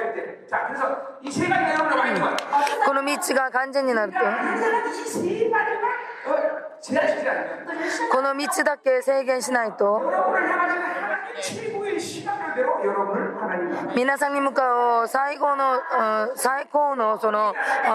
[2.94, 4.20] の3つが完全になると。
[8.12, 10.02] この道だけ制限しないと。
[13.96, 15.80] 皆さんに向かう最高の、
[16.36, 17.54] 最高のその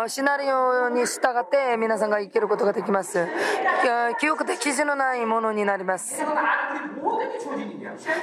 [0.08, 3.26] シナリオに従って皆さんが生きることができます。
[4.20, 6.22] 記憶で記事のないものになります。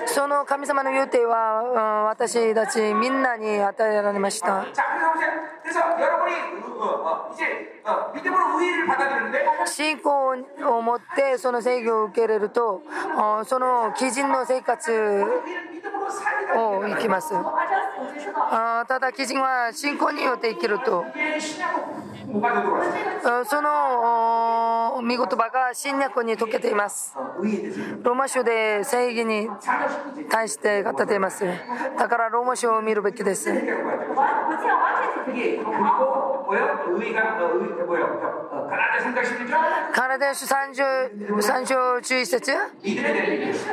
[0.07, 4.65] その神様の言うては私たちみんなに与えられました。
[9.65, 12.81] 信仰を持ってその制御を受けれると
[13.45, 15.25] その基人の生活
[16.57, 17.33] を生きます。
[18.87, 21.05] ただ基人は信仰によって生きると。
[23.45, 27.15] その見言葉が侵略に溶けています。
[28.03, 29.47] ローマ書で正義に
[30.29, 31.43] 対して語っています。
[31.97, 33.51] だからローマ書を見るべきです。
[39.93, 42.51] カナダ書30章注意節。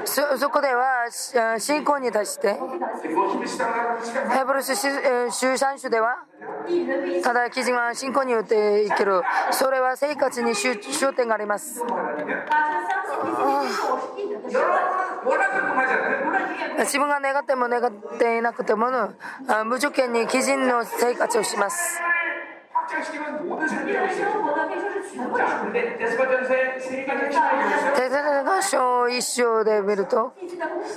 [0.04, 1.08] そそこでは
[1.58, 2.58] 信仰に対して
[4.30, 6.24] ヘブル書十三章では
[7.22, 9.22] ただ基準は信仰によっていける。
[9.52, 11.82] それは生活に焦点があります。
[16.78, 18.86] 自分が願っても願っていなくても
[19.64, 22.00] 無条件に基準の生活をします。
[22.86, 23.02] 手
[28.10, 30.32] 綱の章を一章で見ると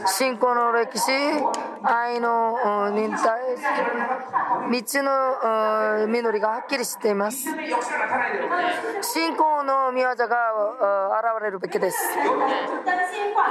[0.06, 1.11] 信仰の歴史
[1.84, 3.40] 愛の忍耐
[4.70, 7.45] 道の実りがはっきりしています
[9.02, 11.98] 信仰の御業が現れるべきです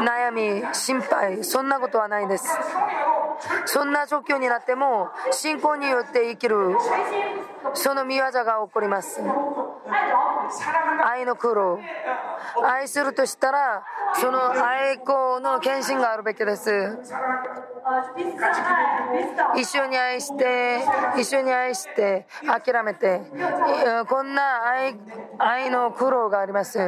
[0.01, 2.47] 悩み心配そんなことはないです
[3.67, 6.77] そんな状況になっても信仰によって生きる
[7.75, 9.21] その見業ざざが起こります
[11.05, 11.79] 愛の苦労
[12.65, 13.83] 愛するとしたら
[14.15, 16.71] その愛好の献身があるべきです
[19.57, 20.81] 一緒に愛して
[21.19, 23.23] 一緒に愛して諦めて
[24.09, 24.43] こんな
[25.39, 26.79] 愛の苦労があります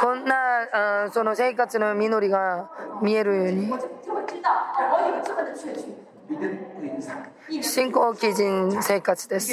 [0.00, 2.70] こんなその生活の実りが
[3.02, 3.72] 見えるように。
[7.62, 9.52] 信仰基準生活です。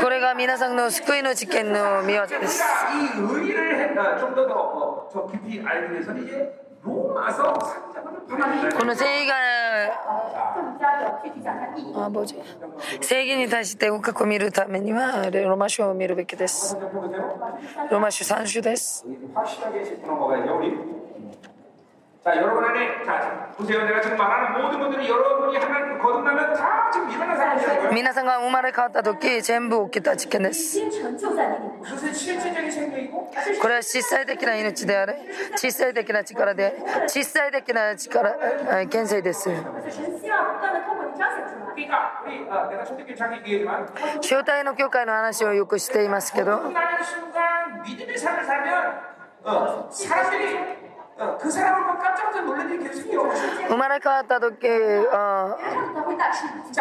[0.00, 2.62] これが皆さんの救いの実験の見業です。
[6.82, 7.14] こ
[8.84, 9.34] の正義が
[12.06, 12.10] あ
[13.00, 16.76] 正義に対して深く見るためにはロマ書を見るべきです
[17.90, 19.04] ロマ書三種です
[22.23, 27.07] 자 여러분 안에 자 보세요 내가 지금 말하는 모든 분들이 여러분이 하나님 거듭나면 다 지금
[27.11, 27.93] 일어난 사람이라는 거예요.
[27.93, 30.79] 皆さんが生まれ変わった時全部起きた事件で已す。
[30.79, 31.83] 经成就在你里面。
[31.83, 33.31] 그것은 실질적인 생명이고
[33.61, 35.19] これは実際的な命であれ、
[35.61, 36.73] 実際的な力で、
[37.13, 38.35] 実際的な力、
[38.81, 39.51] え権勢です。
[39.51, 41.75] 而且神希望不断的通过你彰显出来。
[41.75, 43.85] 그러니까 우리 어, 내가 초대교회 장기 얘기지만
[44.21, 48.93] 招待の教会の話をよくしていますけど、 거듭나는 순간 그런 믿음의 삶을 살면
[49.43, 50.88] 어, 사람들이
[53.68, 54.66] 生まれ変わった時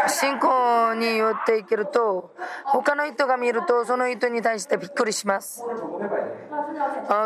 [0.07, 2.33] 信仰によっていけると
[2.63, 5.65] 他の人が見るとその人に対してびっくりします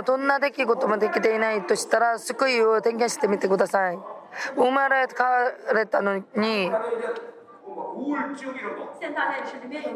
[0.08, 4.00] どんな出来事もできていないとしたら救いを点検してみてください
[4.56, 6.72] 生まれ変われたのに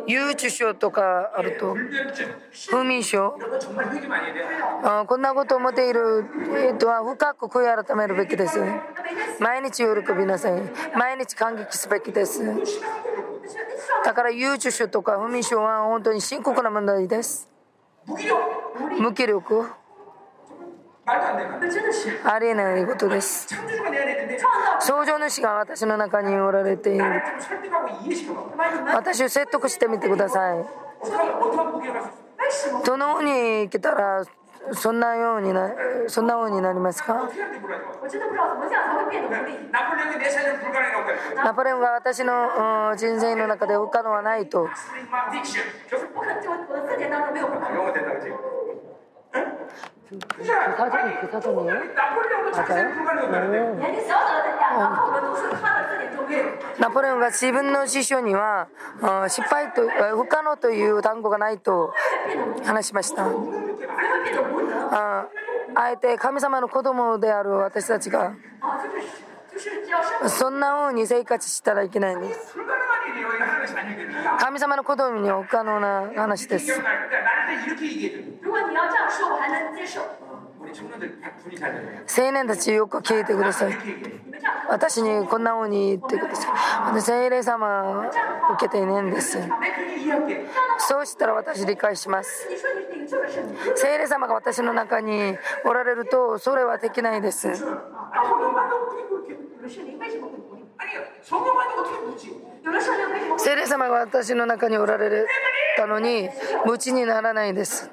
[0.07, 1.76] ゆうちとかあると。
[2.69, 3.38] 不眠症。
[4.84, 6.26] あこんなこと思っている
[6.78, 8.60] 人は深く悔い改めるべきです。
[9.40, 10.61] 毎日喜びなさい。
[10.95, 12.44] 毎日感激すべきです。
[14.03, 17.49] だから有事症とか不眠症は本当に深刻な問題です。
[18.99, 19.65] 無気力
[21.07, 23.47] ありえないことです。
[24.81, 27.05] 創造主が私の中におられている。
[28.93, 30.65] 私を説得してみてください。
[32.85, 34.25] どの方に行けたら
[34.73, 35.71] そんなようにな
[36.07, 37.29] そんなようになりますか？
[41.35, 44.67] ナポレオンが私の人生の中で他のはないと。
[49.32, 50.44] 스트링만 딕션.
[50.44, 50.68] 저 不可能，就我的字典当中没有不可能。
[50.68, 50.72] 영어 된다 그지?
[50.72, 50.72] 응?
[50.72, 50.76] 그잖아.
[50.76, 51.72] 사전이 아니, 그 사전이에요?
[51.94, 56.43] 나폴레옹도 자신을 불가능하다는데 年龄小小的人家，然后我们都是他的字典中没有。
[56.78, 58.68] ナポレオンが自分の師匠には
[59.01, 61.93] うん失敗とえ不可能という単語がないと
[62.64, 64.89] 話しました谁会变得无能？
[64.94, 65.28] あ
[65.74, 68.78] あえて神様の子供である私たちが啊，
[69.52, 72.56] 就是就是只要生そんな風に生活したらいけないんです
[74.40, 76.72] 神様のことには可能な話です。
[82.18, 83.74] 青年たちよく聞いてください。
[84.69, 86.52] 私にこんな風に言ってください。
[86.88, 88.10] 私は霊様
[88.56, 89.40] 受けていないんです。
[90.80, 92.48] そうしたら私理解します。
[93.76, 97.48] 聖霊様が私の中におられるとそれはできないです。
[103.37, 105.25] 聖霊様が私の中におられ
[105.75, 106.29] たのに
[106.65, 107.91] 無知にならないんです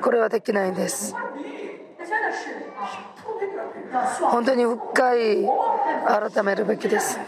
[0.00, 1.14] これはできないんです。
[4.20, 5.46] 本当に深い
[6.06, 7.18] 改めるべきです。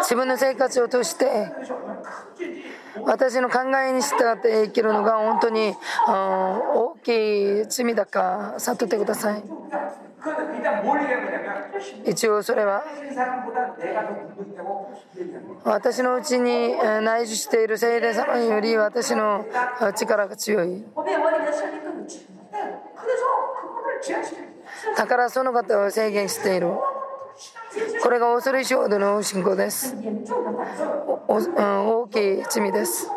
[0.00, 1.52] 自分の生活を通して
[3.02, 5.74] 私の考えに従って生きるのが本当に
[6.06, 9.42] 大きい罪だか悟ってください
[12.06, 12.84] 一応それは
[15.64, 19.44] 私のうちに内受している聖霊様より私の
[19.96, 20.84] 力が強い
[24.96, 26.68] だからその方を制限している。
[28.02, 30.24] これが恐れしほどの信仰です、うん、
[31.88, 33.10] 大きい罪です。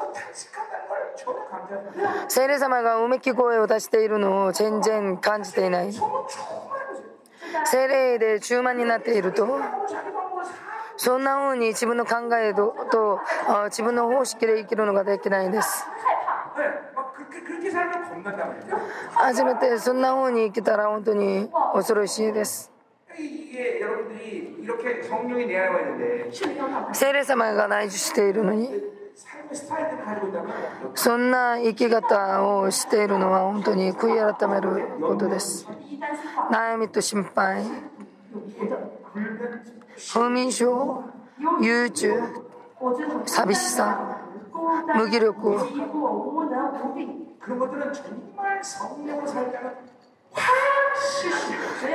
[2.29, 5.93] 聖霊様がうめき声を出しているのを全然感じていない。
[7.65, 9.47] 精霊で充満になっていると
[10.95, 13.19] そんな風に自分の考えとと
[13.65, 15.85] 自分の方式で生きるのができないんです。
[19.13, 22.71] 初めてそんな風に生きたら本当に恐ろしいです。
[26.93, 28.69] 聖霊様が内住しているのに
[30.93, 35.67] そんな生き方をしているのは本当に悔い改めることです
[36.51, 37.63] 悩みと心配
[40.11, 41.03] 不眠症
[41.61, 42.13] 憂鬱
[43.25, 44.19] 寂しさ
[44.95, 45.57] 無気力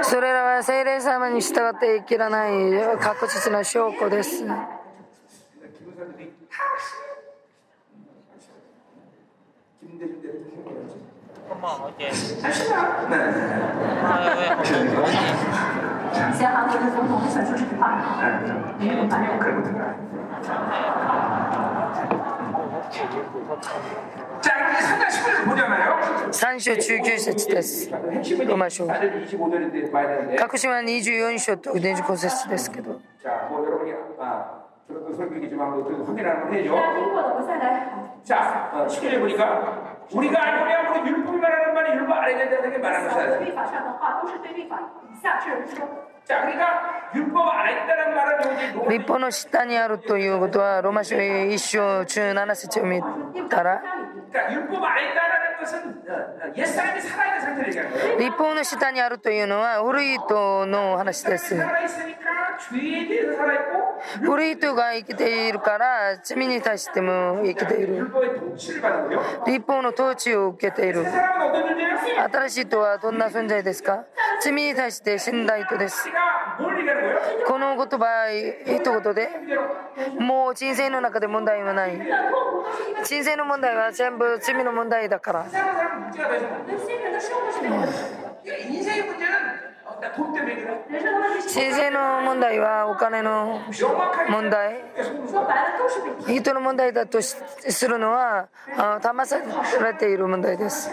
[0.02, 2.52] それらは精霊様に従って生きらない
[2.98, 4.44] 確実な証拠です。
[26.32, 27.90] 3章19節です。
[28.46, 28.86] ロマ書。
[30.38, 33.00] 各島24章と25節ですけど。
[48.88, 53.00] 日本の下にあるということはロマ書1章17節を見
[53.48, 53.82] たら
[58.18, 61.54] 立法の下にあるというのは古い人の話です。
[64.20, 68.10] 古い人が生きているから罪に対しても生きている。
[69.46, 71.04] 立法の統治を受けている。
[72.30, 74.04] 新しい人はどんな存在ですか
[74.40, 76.08] 罪に対して死んだ人です。
[77.46, 78.30] この言葉
[78.66, 79.28] 一言で
[80.18, 81.98] もう人生の中で問題はない。
[83.04, 85.48] 人生の問題は全部罪の問題だから、うん。
[91.44, 93.60] 政治の問題はお金の
[94.30, 94.84] 問題。
[96.26, 97.36] 人の問題だとす
[97.88, 98.48] るのは
[99.00, 99.38] 騙さ
[99.84, 100.90] れている問題です。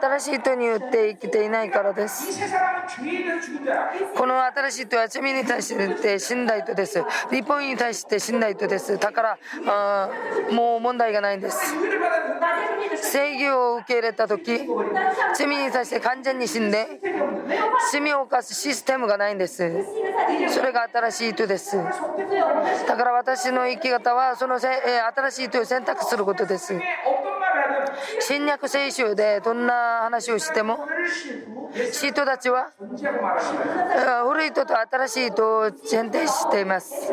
[0.00, 2.40] 新しい人によって生きていないからです。
[4.16, 7.02] この新しい人は罪に対して死んだ人です。
[7.30, 8.98] 日本に対して死んだ人です。
[8.98, 9.38] だから
[10.50, 11.74] もう問題がないんです。
[13.02, 14.66] 正義を受け入れた時
[15.34, 17.00] 罪に対して完全に死んで
[17.92, 19.70] 罪を犯すシステムがないんです。
[20.48, 21.76] それが新しい糸です。
[21.76, 26.78] だから私の生き方はそのせ、え新しい糸を選択することです。
[28.20, 30.86] 侵略聖書でどんな話をしても
[31.72, 32.70] 人たちは？
[34.26, 37.12] 古い人と新しい人を選定しています。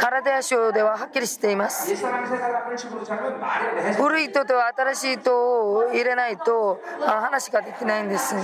[0.00, 1.94] カラデア州でははっきりしています。
[3.96, 8.34] 古い人と新しい人を入れないと話ができないんです。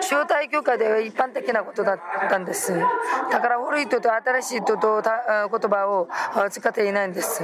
[0.00, 2.00] 招待教会では一般的なことだっ
[2.30, 2.72] たんです。
[2.78, 6.08] だから古い人と新しい人と言葉を
[6.50, 7.42] 使っていないんです。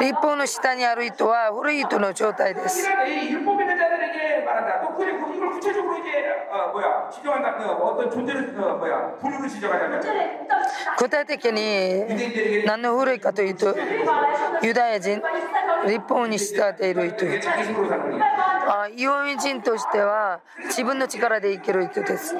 [0.00, 2.88] 立法の下にある人は古い人の状態です。
[10.98, 13.74] 具体的に何の古いかというと、
[14.62, 15.22] ユダヤ人、
[15.86, 17.26] 立法に従っている人。
[18.68, 22.34] あイオン人としては自分の力で生きる人です。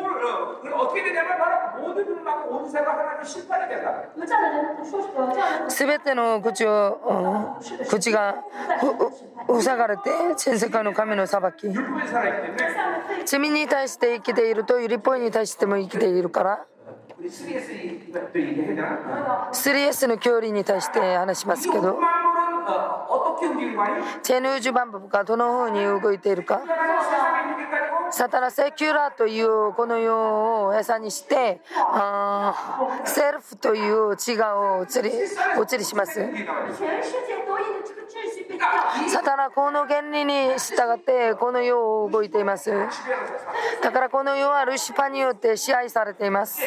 [5.68, 7.58] すべての口を
[7.88, 8.36] 口が
[9.60, 11.68] 塞がれて全世界の神の裁き。
[13.24, 16.64] 罪に対して生きているとゆりポぽいに対しても生きているから。
[19.52, 21.98] スリエスの距離に対して話しますけど。
[24.22, 26.60] チェヌージュバンブがどの方に動いているか。
[28.12, 34.44] サタナセキュラーというこの世を餌にしてあセルフという違う
[34.80, 36.20] を移り移りします。
[39.08, 42.70] サタナこの原理に従ってこの世を動いています。
[43.82, 46.62] だからこの世はルシファによって支配されています。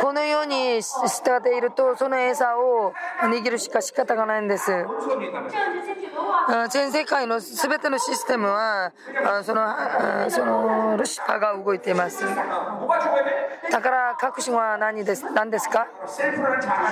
[0.00, 2.92] この世に従っているとその餌を
[3.22, 4.72] 握るしか仕方がないんです。
[6.70, 8.92] 全世界の全てのシステムは
[9.44, 12.24] そのそのルシファが動いています。
[13.70, 15.86] だから確信は何です何ですか？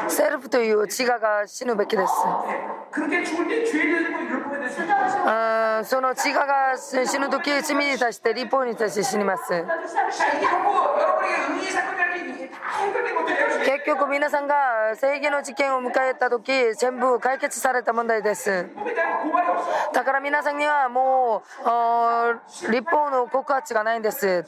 [0.08, 2.12] セルフという自我が死ぬべきです。
[5.84, 9.64] その千賀が死ぬ時罪に対して立法に対して死にます。
[13.64, 18.66] 結局皆さんが正義の事件を迎えた時全部解決された問題です。
[19.92, 24.44] だから皆さんにはもう立法の告発がないんです。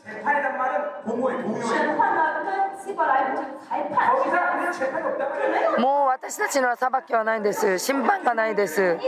[5.78, 7.78] もう私たちの裁きはないんです。
[7.78, 8.98] 審判がないです。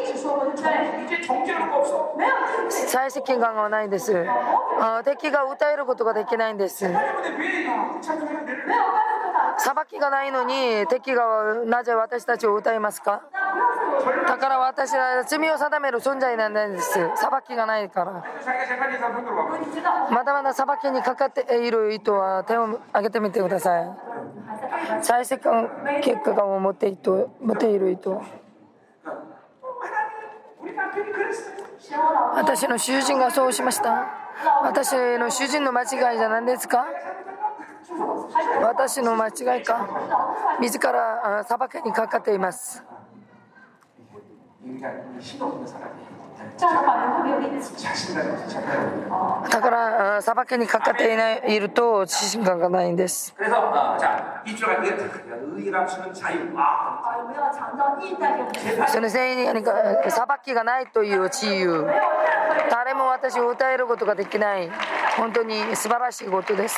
[2.71, 4.13] 再生感がないんです。
[5.05, 6.87] 敵が訴えることができないんです。
[9.59, 13.23] 裁きがないのに敵がなぜ私たちを歌いますか？
[14.27, 16.93] だから私は罪を定める存在なんです。
[16.93, 17.11] 裁
[17.47, 18.25] きがないから。
[20.11, 23.91] まだまだ裁きにかかっている人は手を挙げてみてください。
[25.03, 26.97] 再生結果が持ってい
[27.79, 28.23] る人
[32.35, 34.09] 私の主人がそうしました。
[34.65, 36.87] 私の主人の間違いじゃ何ですか？
[38.63, 39.89] 私の間違いか？
[40.61, 42.83] 自ら裁けにかかっています。
[49.51, 53.35] だから裁けにかかっていないいると自信感がないんです。
[58.89, 59.73] そのせいに何か
[60.09, 61.87] 裁きがないという自由。
[62.71, 64.71] 誰も私を訴えることができない。
[65.17, 66.77] 本当に素晴らしいことです。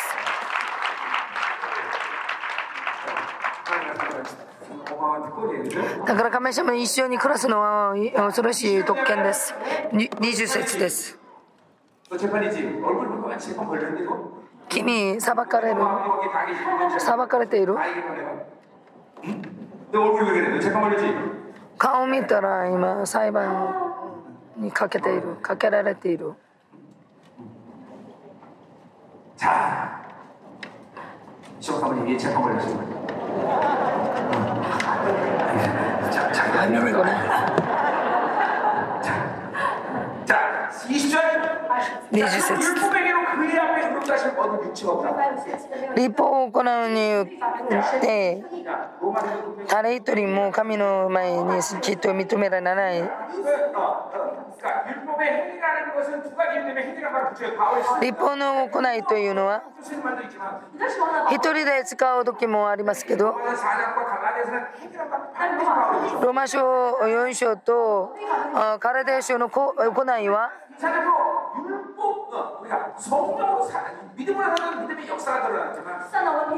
[6.06, 9.53] だから神様に一緒に暮らすのは恐ろしい特権です
[9.93, 11.19] に20節です
[12.10, 12.57] 너 재판이지?
[12.84, 14.39] 얼굴 보고 만 재판 걸렸는데 이거?
[14.68, 18.31] 君裁かれる 어마어마하게 다 계시는 裁かれている 다 얘기만 해봐.
[19.26, 19.41] 응?
[19.91, 20.56] 너 얼굴 왜 그래?
[20.56, 21.14] 너 재판 걸렸지?
[21.77, 23.93] 顔見たら今裁判
[24.57, 26.34] にかけているかけられている
[29.38, 30.01] 자,
[31.60, 32.76] 시험 한번 얘기해 재판 걸렸지?
[33.39, 34.82] 자, 자
[36.10, 37.64] 장난을 거네.
[45.97, 47.27] 立法を行うによっ
[48.01, 48.44] て
[49.69, 53.11] 誰一人も神の前にきっと認められない。
[58.01, 59.62] 立法の行いというのは
[61.31, 63.35] 一人で使う時もありますけど
[66.23, 66.59] ローマ書
[67.02, 68.15] 4章と
[68.81, 69.74] カラデー書の行
[70.19, 70.51] いは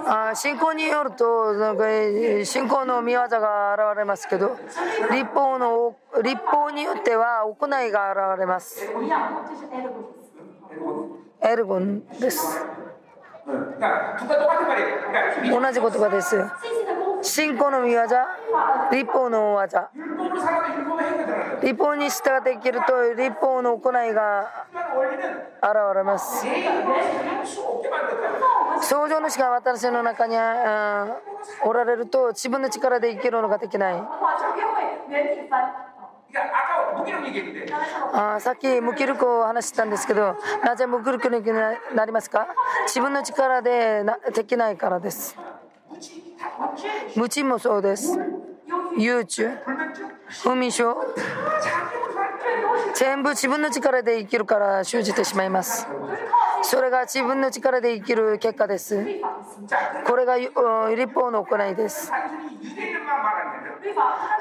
[0.09, 1.85] あ信仰によるとなんか
[2.45, 4.57] 信仰の見業が現れますけど
[5.11, 8.87] 立法の立法によっては行いが現れます。
[11.43, 12.65] エルゴンです。
[15.51, 16.37] 同じ言葉です
[17.27, 18.03] 信仰の御業
[18.93, 19.91] 立法の大技。
[21.63, 24.67] 立法に従っていけると立法の行いが
[25.63, 26.47] 現れます。
[28.83, 30.37] 創造主が私の中に
[31.65, 34.03] おられると自分の力で生きるのができない。
[38.13, 41.43] あさっき無気力を話したんですけどなぜ無気力に
[41.95, 42.47] なりますか？
[42.87, 44.05] 自分の力で
[44.35, 45.37] できないからです。
[47.17, 48.19] 無知もそうです。
[48.99, 49.51] 悠中
[50.45, 50.97] 文章
[52.95, 55.87] 全部自分の力で生きるから生じてしまいます。
[56.63, 59.05] それが自分の力で生きる結果です。
[60.07, 60.53] これが立
[61.15, 62.13] 法の行いです。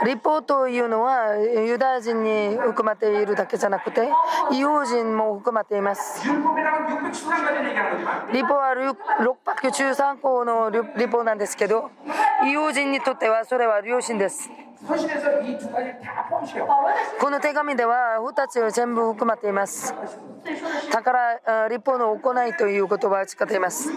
[0.06, 4.10] 立法というのはユダヤ人に含まれているだけじゃなくて
[4.52, 6.28] 異邦人も含まれています。
[6.28, 6.36] 立
[8.46, 8.74] 法は
[9.56, 11.90] 693項の立法なんですけど
[12.44, 14.50] 異邦人にとってはそれは両親です。
[17.20, 19.94] この手紙では2つを全部含まれています。
[20.92, 23.92] だから立法の行いという言葉を使っています。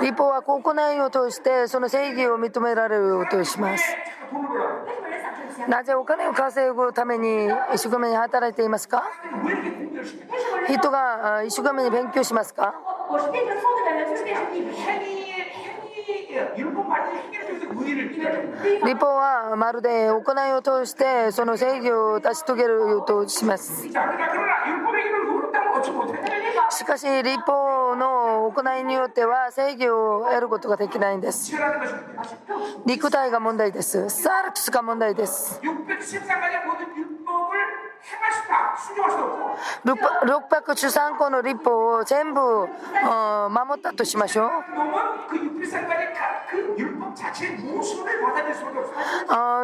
[0.00, 0.60] 立法は行
[0.94, 3.84] いを通してその正義を認められることします。
[5.68, 9.02] なぜお金を稼ぐために一生懸命働いていますか？
[10.68, 12.74] 人が一生懸命勉強しますか？
[18.84, 23.88] 立法はまるで行いを通してその正義を成し遂げるとします。
[26.70, 31.54] しかし立法の行いによっては正義を得ることができないんです。
[32.86, 34.08] 肉体が問題です。
[34.10, 35.60] サルクスが問題です。
[39.84, 42.68] 613個の立法を全部、守
[43.78, 44.50] ったとしましょう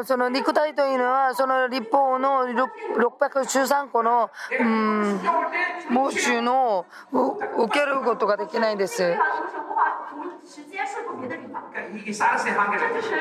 [0.04, 4.30] その肉体というのはその立法の613個の、
[5.90, 9.16] 募集の受けることができないんです。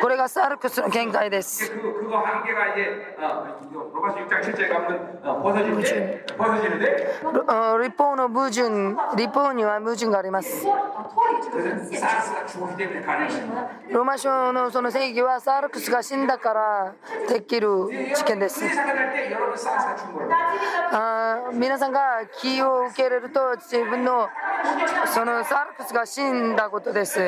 [0.02, 1.72] これがサルクスの見解です。
[7.82, 10.66] 立法の矛盾、立法には矛盾があります。
[13.90, 16.96] ローマ書のその正義はサルクスが死んだから
[17.30, 17.70] できる
[18.16, 18.64] 事件です。
[21.54, 24.28] 皆さんが気を受け入れると自分の
[25.08, 27.20] そのサルクスが死んだことです。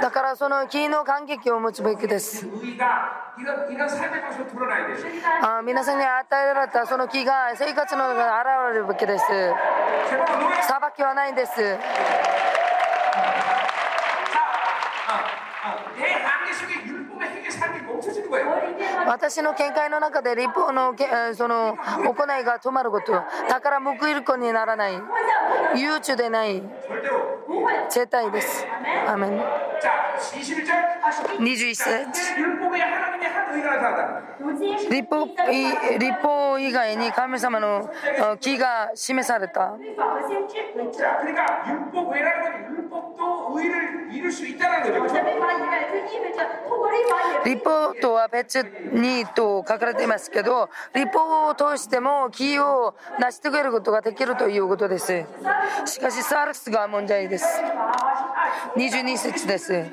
[0.00, 2.46] だからその木の感激を持つべきです。
[5.42, 9.24] あ皆さんに与えられたその木が生活の中で現れるべきです。
[9.26, 9.54] 裁
[10.96, 11.52] きはないんです。
[19.06, 20.94] 私の見解の中で立法の
[21.34, 24.94] その行いが止まることだから報いる子にならない
[25.76, 26.62] 憂愁でない
[27.88, 28.66] 絶対です。
[29.06, 29.40] アメン。
[31.38, 31.84] 21節
[34.90, 35.26] 立法
[35.98, 37.88] 立法以外に神様の
[38.40, 39.76] 木が示された。
[47.44, 48.62] 立法とはは別
[48.92, 55.24] にと書かれていますけど立法を通しても義を成し遂げることができるということです。
[55.86, 57.46] しかしサールスが問題です。
[58.76, 59.86] 22節です。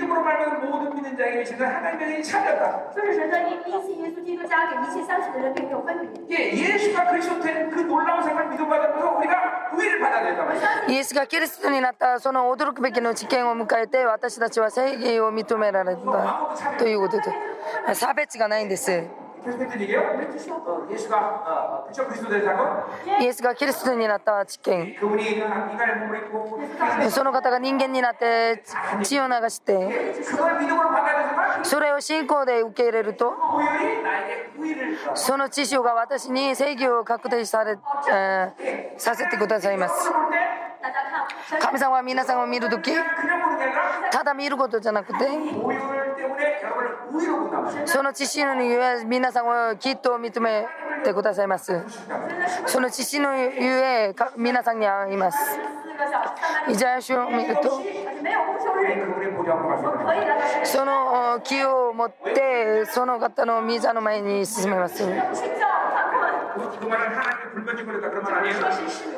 [1.05, 2.91] 믿음으로 말하는 모든 믿는 자에게 미치는 하나님의 은혜이 참였다.
[2.95, 6.39] 就是神的因因信耶稣基督加给一切相信的人并没有分别。
[6.39, 10.89] 예, 예수가 그리스도 된 그 놀라운 생활을 믿음받으면서 우리가 의를 받아야 된단 말이에요.
[10.89, 17.25] イエスがキリストになったその驚くべきの事件を迎えて私たちは正義を認められたということで
[17.95, 19.05] 差別がないんです
[23.22, 24.96] イエスがキリストになった実験
[27.12, 28.64] その方が人間になって
[29.04, 29.74] 血を流して
[31.66, 33.34] それを信仰で受け入れると
[35.16, 37.78] その知識が私に正義を確定され、
[38.12, 40.12] えー、させてくださいます。
[41.60, 42.92] 神様は皆さんを見るとき
[44.12, 45.28] ただ見ることじゃなくて
[47.86, 50.66] その知識のゆえ皆さんをきっと認め
[51.04, 51.84] てくださいます。
[52.66, 55.38] その知識のゆえ皆さんに会います。
[56.68, 57.82] イザヤ書を見ると
[60.64, 65.03] その木を持ってその方のミザの前に進めます。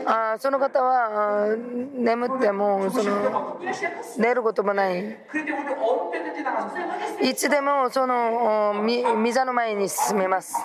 [0.05, 1.55] あその方は
[1.93, 3.59] 眠ってもその
[4.18, 5.18] 寝ることもない。
[7.22, 10.55] いつでもそのミザの前に進めます。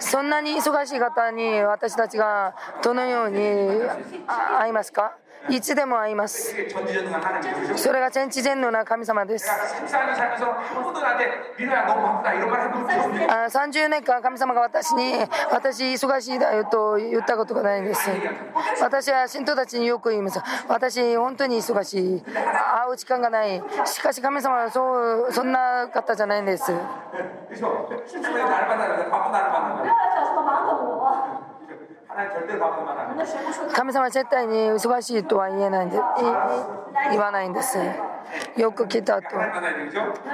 [0.00, 3.38] そんなに忙しい方に私たちがどのように
[4.58, 5.16] 会いますか？
[5.50, 6.54] いつでも会います。
[7.76, 9.50] それが全知全能な神様です。
[13.28, 15.14] あ30年間神様が私に
[15.50, 18.10] 私忙しいだよと言ったことがないんです。
[18.80, 20.40] 私は信徒たちによく言います。
[20.68, 22.22] 私本当に忙しい。
[22.22, 23.62] 会う時間がない。
[23.86, 26.72] しかし神様はそうそんな方じゃないんです。
[33.74, 35.96] 神様は絶対に忙しいとは言えないんで
[37.10, 37.78] 言わないんです。
[38.56, 39.36] よく来たと。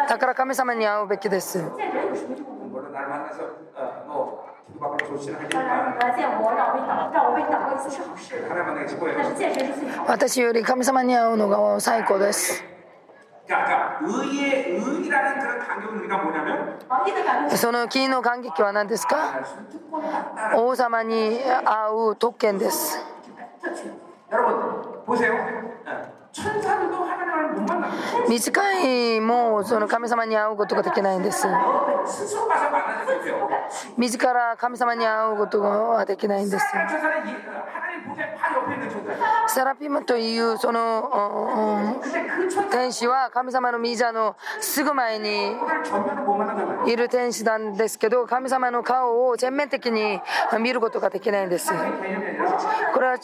[0.08, 1.62] だから神様に会うべきです。
[10.06, 12.73] 私より神様に会うのが最高です。
[13.47, 19.41] 그러니까 의의 의라는 그런 간격은 우리가 뭐냐면 好，义的感觉是その金の感激は何ですか
[19.71, 23.03] 특권을 갖다는 王様に会う特権です
[23.61, 23.91] 特权。
[24.31, 25.33] 여러분 보세요.
[25.33, 28.27] 어, 천사들도 하나님을 못 만납니다.
[28.29, 31.47] 短いもうその神様に会うことができないんです
[32.05, 33.47] 스스로 가서 만나지 不 못해요.
[33.49, 33.93] 敢去。
[33.97, 37.51] 自ら神様に会うことができないんです 사람 천사는 이- 하나님 보
[39.46, 42.00] セラピムというその
[42.70, 45.54] 天使は神様の御座のすぐ前に
[46.86, 50.20] いる天使なんですけど神様の顔を全面的に
[50.60, 51.72] 見ることができないんです。
[51.72, 53.14] これは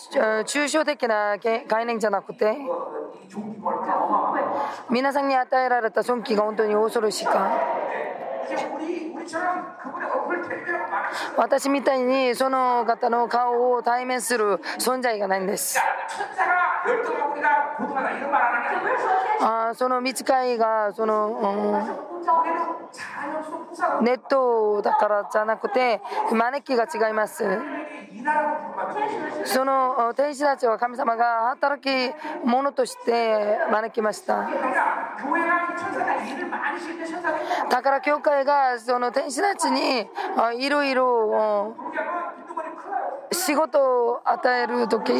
[0.44, 2.56] 抽象的な概念じゃなくて
[4.90, 7.50] 皆さんに与えられた尊敬が本当に恐ろしいか。
[11.36, 15.78] 私みたいにその方の顔を対面する存在がないんです。
[19.42, 21.28] あその見つかりがその、
[24.00, 27.44] うん、ネットだからじゃなくて招きが違います。
[29.44, 31.88] その天使たちは神様が働き
[32.44, 34.48] 者として招きました。
[37.70, 40.08] だから教会がその天使たちに
[40.64, 41.74] いろいろ
[43.32, 45.12] 仕事を与える時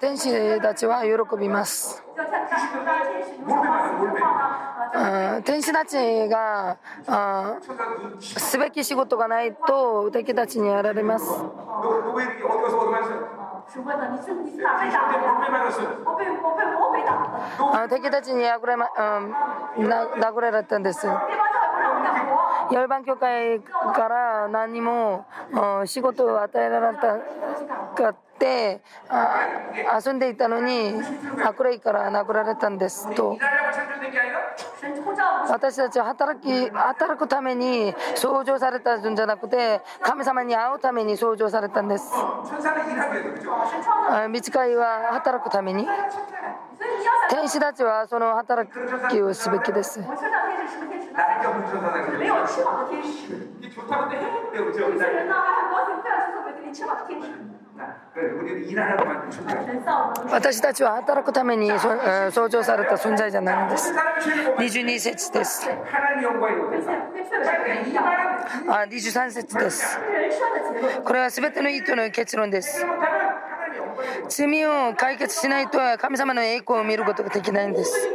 [0.00, 2.02] 天使たちは喜びます
[5.44, 5.96] 天使たち
[6.28, 6.78] が
[8.20, 11.26] すべき仕事がないと敵たちにやられます
[17.90, 18.82] 敵たちに殴られ
[19.76, 21.06] 殴られたんです。
[22.68, 22.74] 干活。
[22.74, 25.26] 열반教会から何も
[25.86, 28.80] 仕事を与えられなかっって
[30.06, 30.94] 遊んでいたのに
[31.44, 33.36] 悪霊から殴られたんですと。
[35.50, 42.12] 私たちは働き働くために創造されたんじゃなくて神様に会うために創造されたんです。
[44.30, 45.86] 短いは働くために。
[47.30, 48.70] 天使たちはその働
[49.10, 50.00] きをすべきです。
[60.30, 61.70] 私たちは働くために
[62.32, 63.92] 創造された存在じゃないんです。
[64.58, 65.70] 22節です。
[68.68, 69.98] あ23節です。
[71.04, 72.84] これは全ての意図の結論です。
[74.28, 78.08] 罪を解決しないと神様の栄光を見ることができないんです。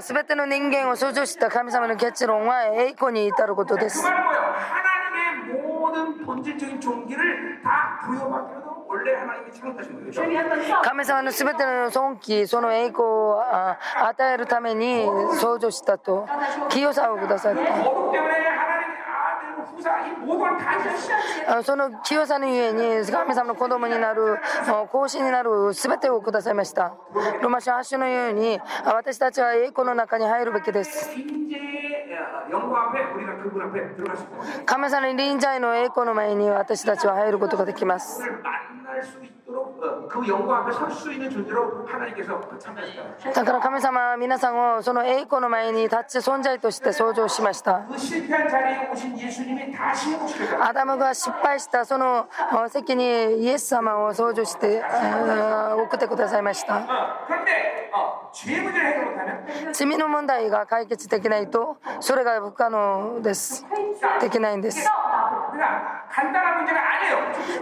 [0.00, 4.02] すべての人間を創造した神様の結論は栄光に至ることです。
[10.82, 13.40] 神様のすべての尊貴、その栄光を
[14.08, 15.04] 与えるために
[15.40, 16.26] 創造したと、
[16.70, 17.60] 清さをくださった。
[21.64, 24.38] その清さのゆえに神様の子供になる
[24.90, 26.94] 孔子になる全てをくださいました。
[27.42, 31.10] ロマ書8章のように私たちは栄光の中に入るべきです。
[34.64, 38.22] 神様の臨在の栄光の前に私たちは入ることができます。
[43.34, 47.86] だから神様は皆さんをその栄光の前に立ち存在として創造しました
[50.62, 52.26] アダムが失敗したその
[52.68, 56.86] 席にイエス様を創造して送ってくださいました
[59.72, 63.64] 罪の問題が解決できないとそれが不可能です
[64.20, 64.86] できないんです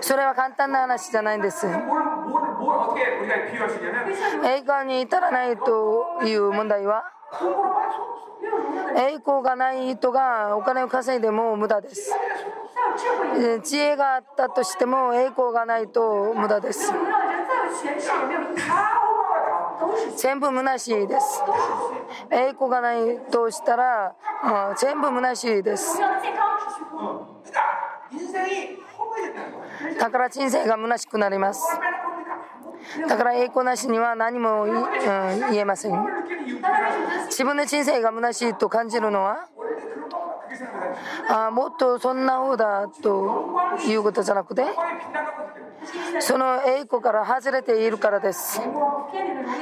[0.01, 1.66] それは簡単な話じゃないんです
[4.44, 7.05] 栄光に至らないという問題は
[8.97, 12.12] 栄光がない人がお金を稼いでも無駄です
[13.65, 16.93] 知恵があったとしても栄光がないと無駄です
[20.16, 21.43] 全部虚しいです
[22.31, 24.15] 栄光がないとしたら
[24.78, 25.98] 全部虚しいです
[29.98, 31.62] だから人生が虚しくなります
[33.09, 34.70] だから栄光なしには何も、うん、
[35.51, 36.06] 言えません。
[37.27, 39.48] 自分の人生が虚しいと感じるのは
[41.28, 44.65] あもっとそんな方だということじゃなくて
[46.20, 48.61] その栄光から外れているからです。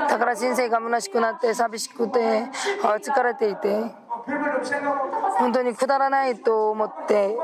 [0.08, 2.18] だから人生が虚しくなって寂しくて
[2.82, 4.02] 疲れていて
[5.38, 7.36] 本当にくだらないと思って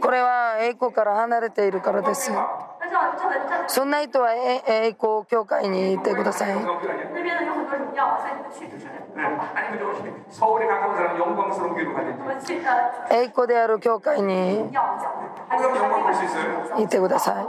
[0.00, 2.30] これは栄光から離れているからです。
[3.66, 6.56] そんな人は栄光教会にいてください。
[13.10, 14.70] 栄光である教会に
[16.78, 16.88] い。
[16.88, 17.46] てください。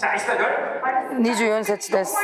[0.00, 2.16] 24節です。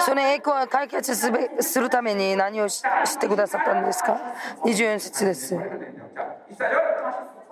[0.00, 2.82] その栄光は解決すべするために何をし
[3.18, 4.20] てくださったんですか
[4.64, 5.56] ?24 節です。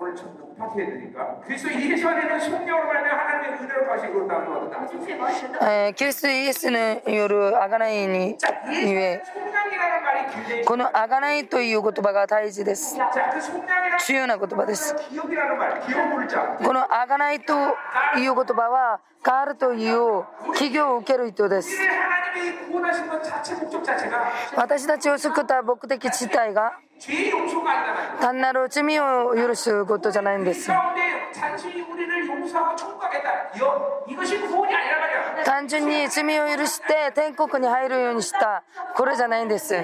[0.00, 4.86] 오늘 참 파티 해야 되니까 그리스도 이리시와 되는 성령으로 말하면 하나님의 은혜로 가시고 다음과 같다
[4.86, 5.58] 进去蒙神的。
[5.62, 12.96] えーキリストイエスによる贖いに 자 ゆえ 이 성령이라는 말이 굉장히 この贖いという言葉が大事です。
[12.96, 14.94] 자그 성령이라는 重要な言葉です。
[15.10, 17.54] 기억이라는 말 기억 물자 この贖いと
[18.18, 21.68] いう言葉は、変わるという企業を受ける人です。
[21.74, 26.78] 우리를 하나님이 구원하신 것 자체 목적 자체가 私たちを救った目的自体が、
[28.19, 30.69] 単なる罪を許すことじゃないんです。
[35.43, 38.63] 単純に罪を許して天国に入るようにした、
[38.95, 39.75] これじゃないんです。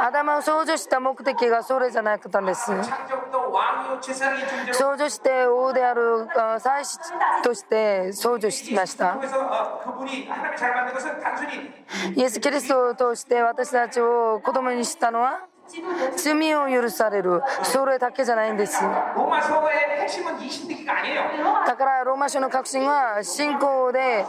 [0.00, 2.70] アダムを創造した目的がそれじゃなかったんです。
[4.72, 6.28] 創造して王である
[6.60, 6.98] 祭司
[7.42, 9.18] として創造しました。
[12.16, 15.46] イエス・キリストを通して私たちを子供にしたのは
[16.16, 17.42] 罪を許される。
[17.62, 18.80] それだけじゃないんです。
[18.80, 18.86] だ
[21.76, 24.26] からローマ書の核心は信仰で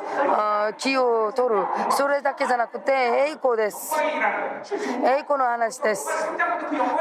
[0.78, 1.66] 気を取る。
[1.91, 3.94] それだけじゃなくて栄光です。
[5.03, 6.07] 栄光の話です。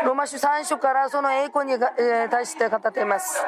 [0.05, 1.78] ローマ書3書からその栄光に
[2.31, 3.43] 対して語っています。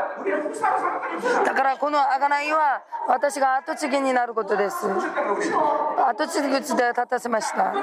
[1.45, 4.87] だからこの贖いは私が跡継ぎになることです。
[6.09, 6.77] 跡継ぎで立
[7.07, 7.75] たせました。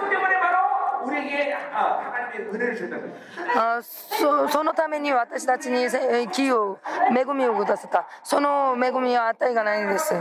[3.55, 5.85] あそそのために私たちに
[6.31, 10.13] 木を恵みをくださったその恵みは値がないんです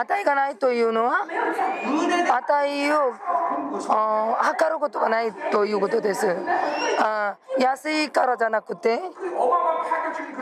[0.00, 1.26] 値がないというのは
[2.48, 3.12] 値を
[4.42, 6.26] 測ることがないということです
[7.00, 9.00] あ安いからじゃなくて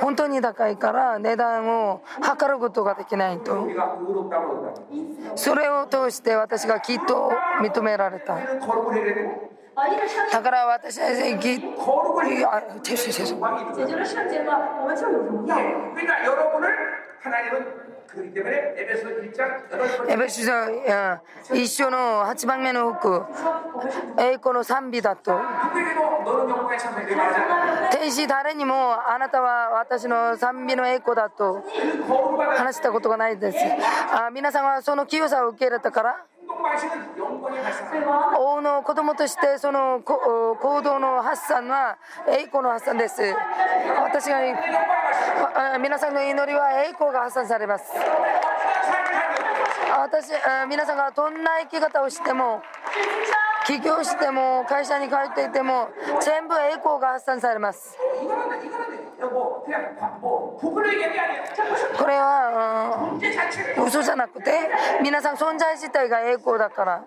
[0.07, 5.35] 本当に高いから値段を測ることができないと 우리가 의롭다고 그런다.
[5.35, 7.31] それを通して私がきっと
[7.61, 11.07] 認められた 우리는 거룩을 해야 되고 呃一个称だから私は
[11.39, 13.73] き 거룩을 해야 あ죄송죄송 왕
[20.09, 23.22] エベソ書一章の八番目の服
[24.18, 25.39] 栄光の賛美だと。
[27.93, 31.62] 天使誰にもあなたは私の賛美の栄光だと
[32.56, 33.59] 話したことがないです。
[34.12, 36.24] あ皆さんはその清さを受け入れたから？
[38.39, 41.98] 王の子供としてその行動の発散は
[42.28, 43.22] 栄光の発散です。
[44.02, 44.40] 私が
[45.78, 47.93] 皆さんの祈りは栄光が発散されます。
[50.01, 50.30] 私
[50.68, 52.62] 皆さんがどんな生き方をしても
[53.66, 55.89] 起業しても会社に帰っていても
[56.20, 57.97] 全部栄光が発散されます。
[61.98, 63.10] これは、
[63.78, 64.52] うん、嘘じゃなくて
[65.02, 67.04] 皆さん存在自体が栄光だから。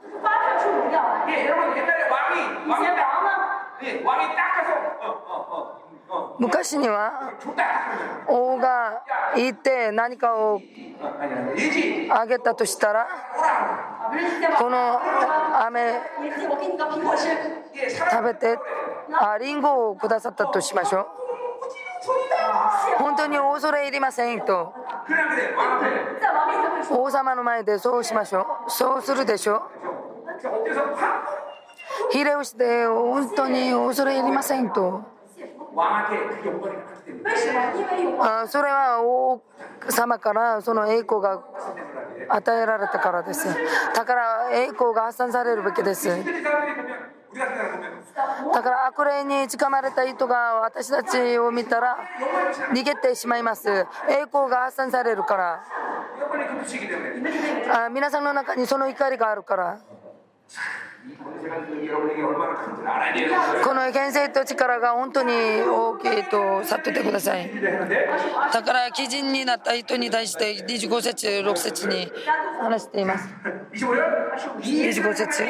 [6.38, 7.34] 昔には
[8.28, 9.04] 王が
[9.38, 10.62] いて何かを
[12.10, 13.08] あげたとしたら
[14.58, 15.00] この
[15.66, 16.02] 飴
[18.00, 18.58] 食べて
[19.14, 21.08] あリンゴをくださったとしましょう。
[22.98, 24.74] 本当に恐れ入りませんと。
[26.90, 28.70] 王様の前でそうしましょう。
[28.70, 29.62] そうするでしょう。
[32.12, 35.04] 秀吉で本当に恐れ入りませんと。
[38.20, 39.42] あそれは王
[39.90, 41.42] 様からその栄光が
[42.30, 43.48] 与えられたからです。
[43.96, 46.10] だから栄光が発散されるべきです。
[48.54, 51.98] だから悪霊に捕まれた人が私たちを見たら
[52.74, 53.70] 逃げてしまいます。
[54.10, 55.64] 栄光が発散されるから。
[57.86, 59.80] あ皆さんの中にその怒りがあるから。
[63.64, 67.50] この現世と力が本当に大きいと悟ってください。
[68.54, 72.12] だから基人になった人に対して25節6節に
[72.60, 73.28] 話しています。
[73.74, 75.44] 25節。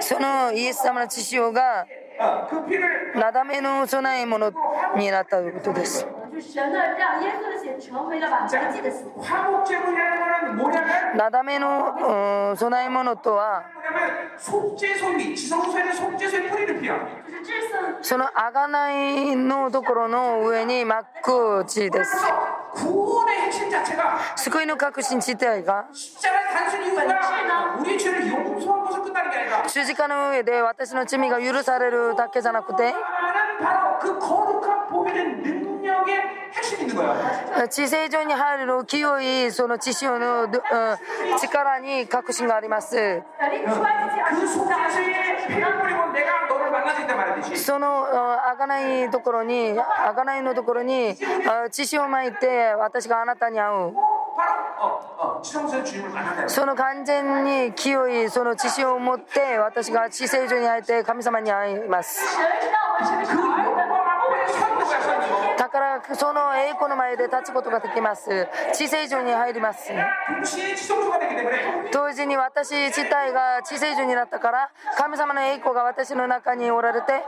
[0.00, 1.86] そのイエス様の血潮が
[3.14, 4.52] なだめの備え物
[4.96, 6.06] になったということです。
[11.16, 13.64] なだめの備え物とは
[18.02, 22.16] そのあがないのところの上に巻く地です。
[24.36, 25.86] 救いの確信自体が
[29.68, 32.92] 十字架の上で私の罪が許されるだけじゃなくて
[37.70, 40.48] 知性上に入る清いその知性の
[41.40, 42.96] 力に確信があります。
[47.56, 48.06] その
[48.46, 51.16] 開かないところに開かないのところに
[51.70, 53.92] 血をまいて私があなたに会う
[56.48, 62.20] その完全に清いその血潮を持って私が地聖所に会えて神様に会います。
[65.74, 68.46] からその栄光の前で立つことができます。
[68.74, 69.90] 地聖所に入ります。
[71.92, 77.24] 同時に私自体が地政所になったから神様の栄光が私の中におられて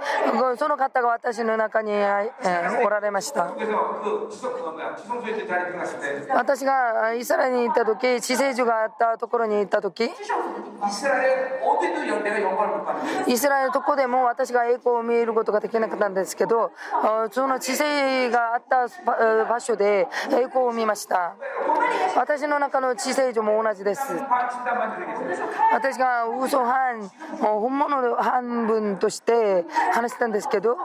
[0.58, 3.52] その方が私の中におられました。
[6.32, 10.10] 私がイスラエルに行った時地政所があったところに行った時イ
[13.36, 16.70] スラエルどこでも私が栄光を見ることができなかったんですけど
[17.32, 17.76] その地
[18.30, 18.86] ががあった
[19.48, 21.34] 場所で栄光を見ました
[22.14, 24.02] 私の中の知性上も同じです
[25.72, 27.08] 私が嘘半
[27.40, 30.76] 本物の半分として話したんですけど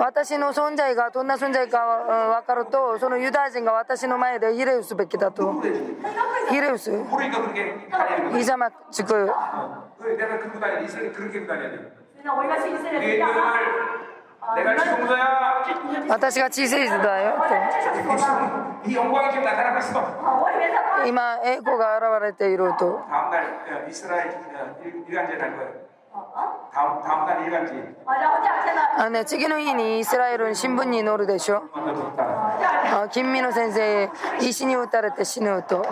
[0.00, 1.78] 私の存在がどんな存在か
[2.40, 5.62] 分かるとそのユダヤ人が私の前で慰霊すべきだと
[6.50, 6.90] ヒレウス
[8.38, 9.30] イザマチク
[16.08, 17.38] 私が小さい人だよと
[21.06, 23.00] 今栄光が現れていると
[28.98, 31.62] あね、次の日にイスラエル新聞に載るでしょ。
[31.76, 34.10] あ金美の先生
[34.40, 35.84] 石に打たれて死ぬと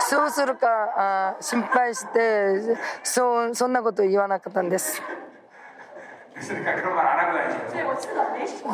[0.00, 0.66] そうするか
[0.96, 5.00] あ心配してそうそんなこと言わなかったんです。
[6.37, 7.69] 그러니까 그런 말 안 한 거야 지금.
[7.69, 8.71] 所以我记得没说。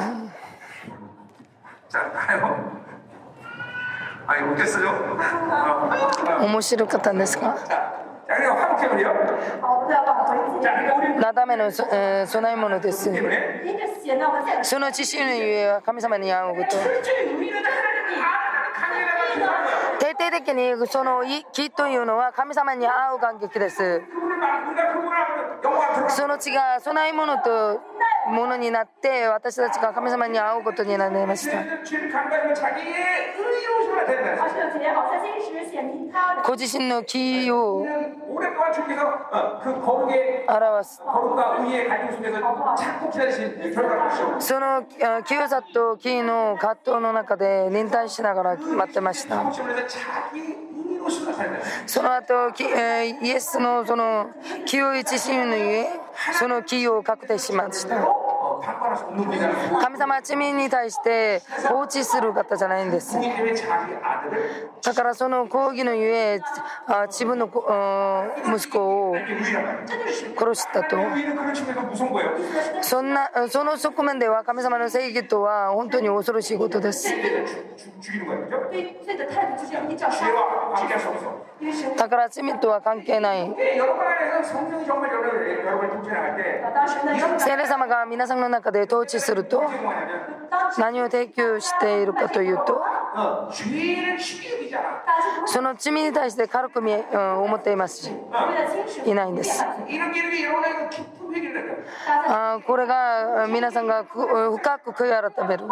[1.89, 2.39] 자, 아유.
[4.27, 4.87] 아니 웃겠어요?
[4.89, 5.17] 어,
[6.43, 6.47] 어.
[6.47, 7.65] 面白かったんですか 자,
[8.27, 9.09] 자, 그리고 화목해버려.
[9.61, 10.61] 好，我们都要把回忆。
[10.63, 19.97] 자, 그러니까 우리 なだめの、そえー備え物です 때문에 因着血呢，我们现在 その知識のゆえは神様に会うこと 철저히 우리는 하나님을 아는 관계라고 생각한 거야.
[19.99, 23.81] 徹底的にその義というのは神様に会う感激です
[24.13, 25.12] 그분을 말 우리가 그분을 알면 영광 들어.
[26.08, 27.80] その血が供え物と
[28.30, 31.64] ものになって私たちが神様に会うことになりました。
[36.46, 37.86] ご自身の義を
[40.48, 41.02] 表す。
[44.38, 44.84] その
[45.24, 49.44] 清さと義の葛藤の中で忍耐しながら待ってました。
[51.86, 54.30] その後、イエスのその
[54.66, 55.88] 清い自身のゆえ
[56.38, 58.23] その企を確定しました。
[58.64, 63.16] 神様は罪に対して放置する方じゃないんです
[64.82, 66.40] だからその抗議のゆえ
[67.08, 69.16] 自分の息子を
[70.36, 70.96] 殺したと
[72.82, 77.08] そんなその側面では神様の正義とは本当に恐ろしいことです
[81.96, 83.54] だから罪とは関係ない
[87.38, 89.62] 聖霊様が皆さんの中で統治すると
[90.78, 92.80] 何を提供しているかというと
[95.46, 98.10] その罪に対して軽く見、うん、思っていますし
[99.06, 99.62] いないんです。
[102.28, 105.64] あこれが皆さんが深く悔い改める。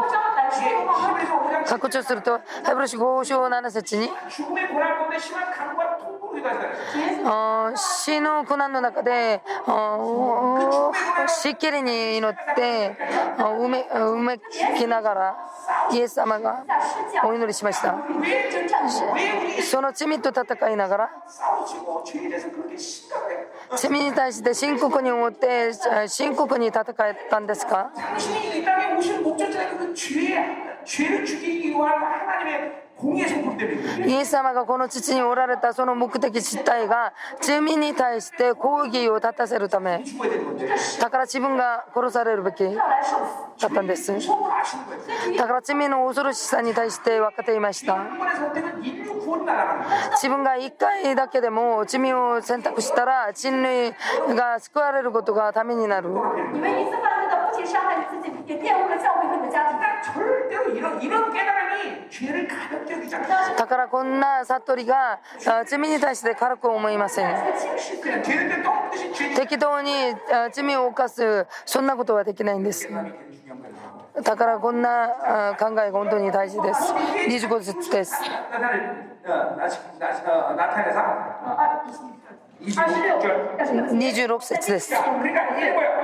[1.67, 4.09] 拡張するとヘブル書5章7節に
[7.77, 9.43] 死の苦難の中で
[11.29, 12.97] しっきりに祈って
[13.61, 14.39] うめうめ
[14.79, 15.37] きながら
[15.93, 16.65] イエス様が
[17.25, 17.97] お祈りしました
[19.63, 21.11] その罪と戦いながら
[23.77, 25.73] 罪に対して深刻に思って
[26.09, 26.85] 深刻に戦っ
[27.31, 27.91] たんですか
[34.07, 40.05] イエス様がこの父におられたその目的実態が住民に対して抗議を立たせるため
[41.01, 42.71] だから自分が殺されるべきだ
[43.69, 44.13] ったんです。
[45.37, 47.99] だから罪の恐ろしさに対して分かっていました。
[50.13, 53.93] 自分が1回だけでも罪を選択したら人類
[54.37, 56.11] が救われることがためになる
[57.61, 59.78] 你们一次犯罪的不仅伤害你自己，也玷污了教会和你的家庭。
[59.78, 63.56] 그러니까 절대로 이런 이런 깨달음이 죄를 가볍게 여기지 않아요.
[63.56, 69.34] だからこんな悟りがあ罪に対して軽く思いません这个轻视 그냥 되는데 떠먹듯이 죄.
[69.36, 69.91] 適当に
[70.32, 74.24] あ罪を犯すそんなことはできないんです 깨달음이 되게 중요한 거예요.
[74.24, 78.15] だからこんなあ考えが本当に大事です25節です
[82.61, 85.98] 나타를 어, 나, 나, 어, 나타내서 二二十六， 26절 要是有26節です 자, 그러니까 이게 뭐야?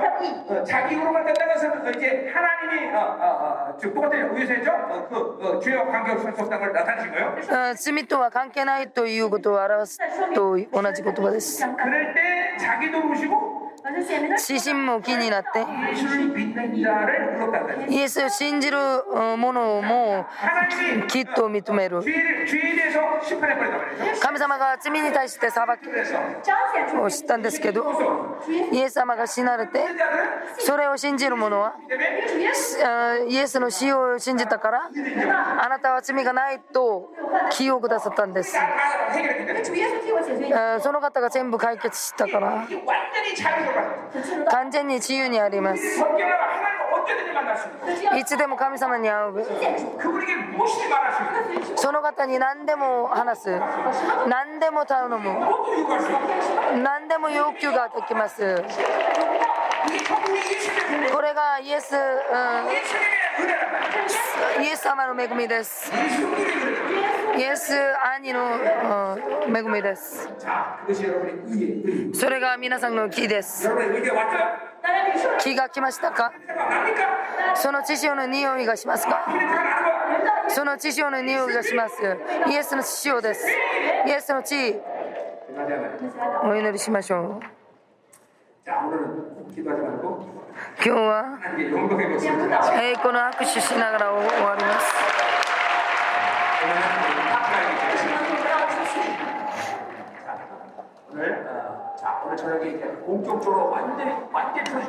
[0.46, 4.70] 어, 자기 의로만 된다는 것은 이제 하나님이 어, 어, 어, 즉 똑같은 의세죠.
[4.70, 7.36] 어, 그 어, 죄와 관계없을 수 없다는 걸 나타내신 거예요.
[7.50, 9.98] あ罪とは関係ないということを表す
[10.34, 13.57] と同じ言葉です 그럴 때 자기도 모시고
[14.47, 15.65] 指針も気になって。
[17.89, 18.77] イエスを信じる
[19.37, 20.25] 者も
[21.07, 22.03] きっと認める。
[24.21, 27.85] 神様が罪に対して裁きを知ったんですけど
[28.71, 29.79] イエス様が死なれて
[30.57, 31.75] それを信じる者は
[33.27, 34.89] イエスの死を信じたから
[35.63, 37.11] あなたは罪がないと
[37.51, 38.57] 気をくださったんです。
[40.81, 42.67] その方が全部解決したから。
[44.49, 45.83] 完全に自由にあります。
[48.17, 49.45] いつでも神様に会う。
[51.75, 53.61] その方に何でも話す。
[54.27, 55.17] 何でも頼む。
[56.83, 58.63] 何でも要求ができます。
[61.11, 61.99] これがイエス、うん、
[64.63, 65.91] イエス様の恵みです。
[67.37, 67.73] イエス
[68.15, 68.39] 兄の
[69.47, 70.29] 恵みです
[72.13, 73.69] それが皆さんの木です
[75.41, 76.31] 気が来ましたか
[77.55, 79.27] その地上の匂いがしますか
[80.47, 81.95] その地上の匂いがします
[82.49, 83.47] イエスの地上です
[84.07, 84.75] イエスの地
[86.43, 87.59] お祈りしましょう
[90.83, 91.39] 今日は
[92.81, 94.85] 栄光の握手しながら終わります。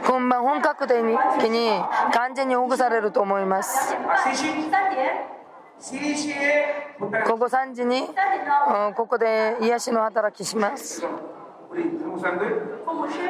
[0.07, 1.71] 本番本格的に
[2.13, 3.97] 完全に保護されると思います。
[7.27, 8.09] ここ3時に、
[8.97, 11.07] ここで癒しの働きします。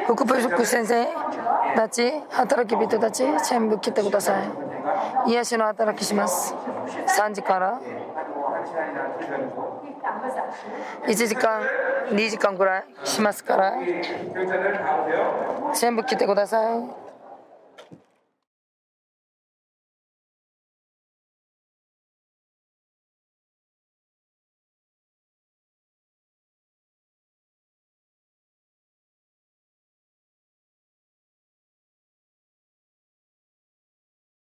[0.07, 1.07] 福福先生
[1.75, 5.31] たち、働き人たち、全部来てください。
[5.31, 6.53] 癒しの働きします。
[7.07, 7.79] 3時から。
[11.07, 11.63] 1時間
[12.09, 13.73] 2時間ぐらいしますから。
[15.73, 17.10] 全部来てください。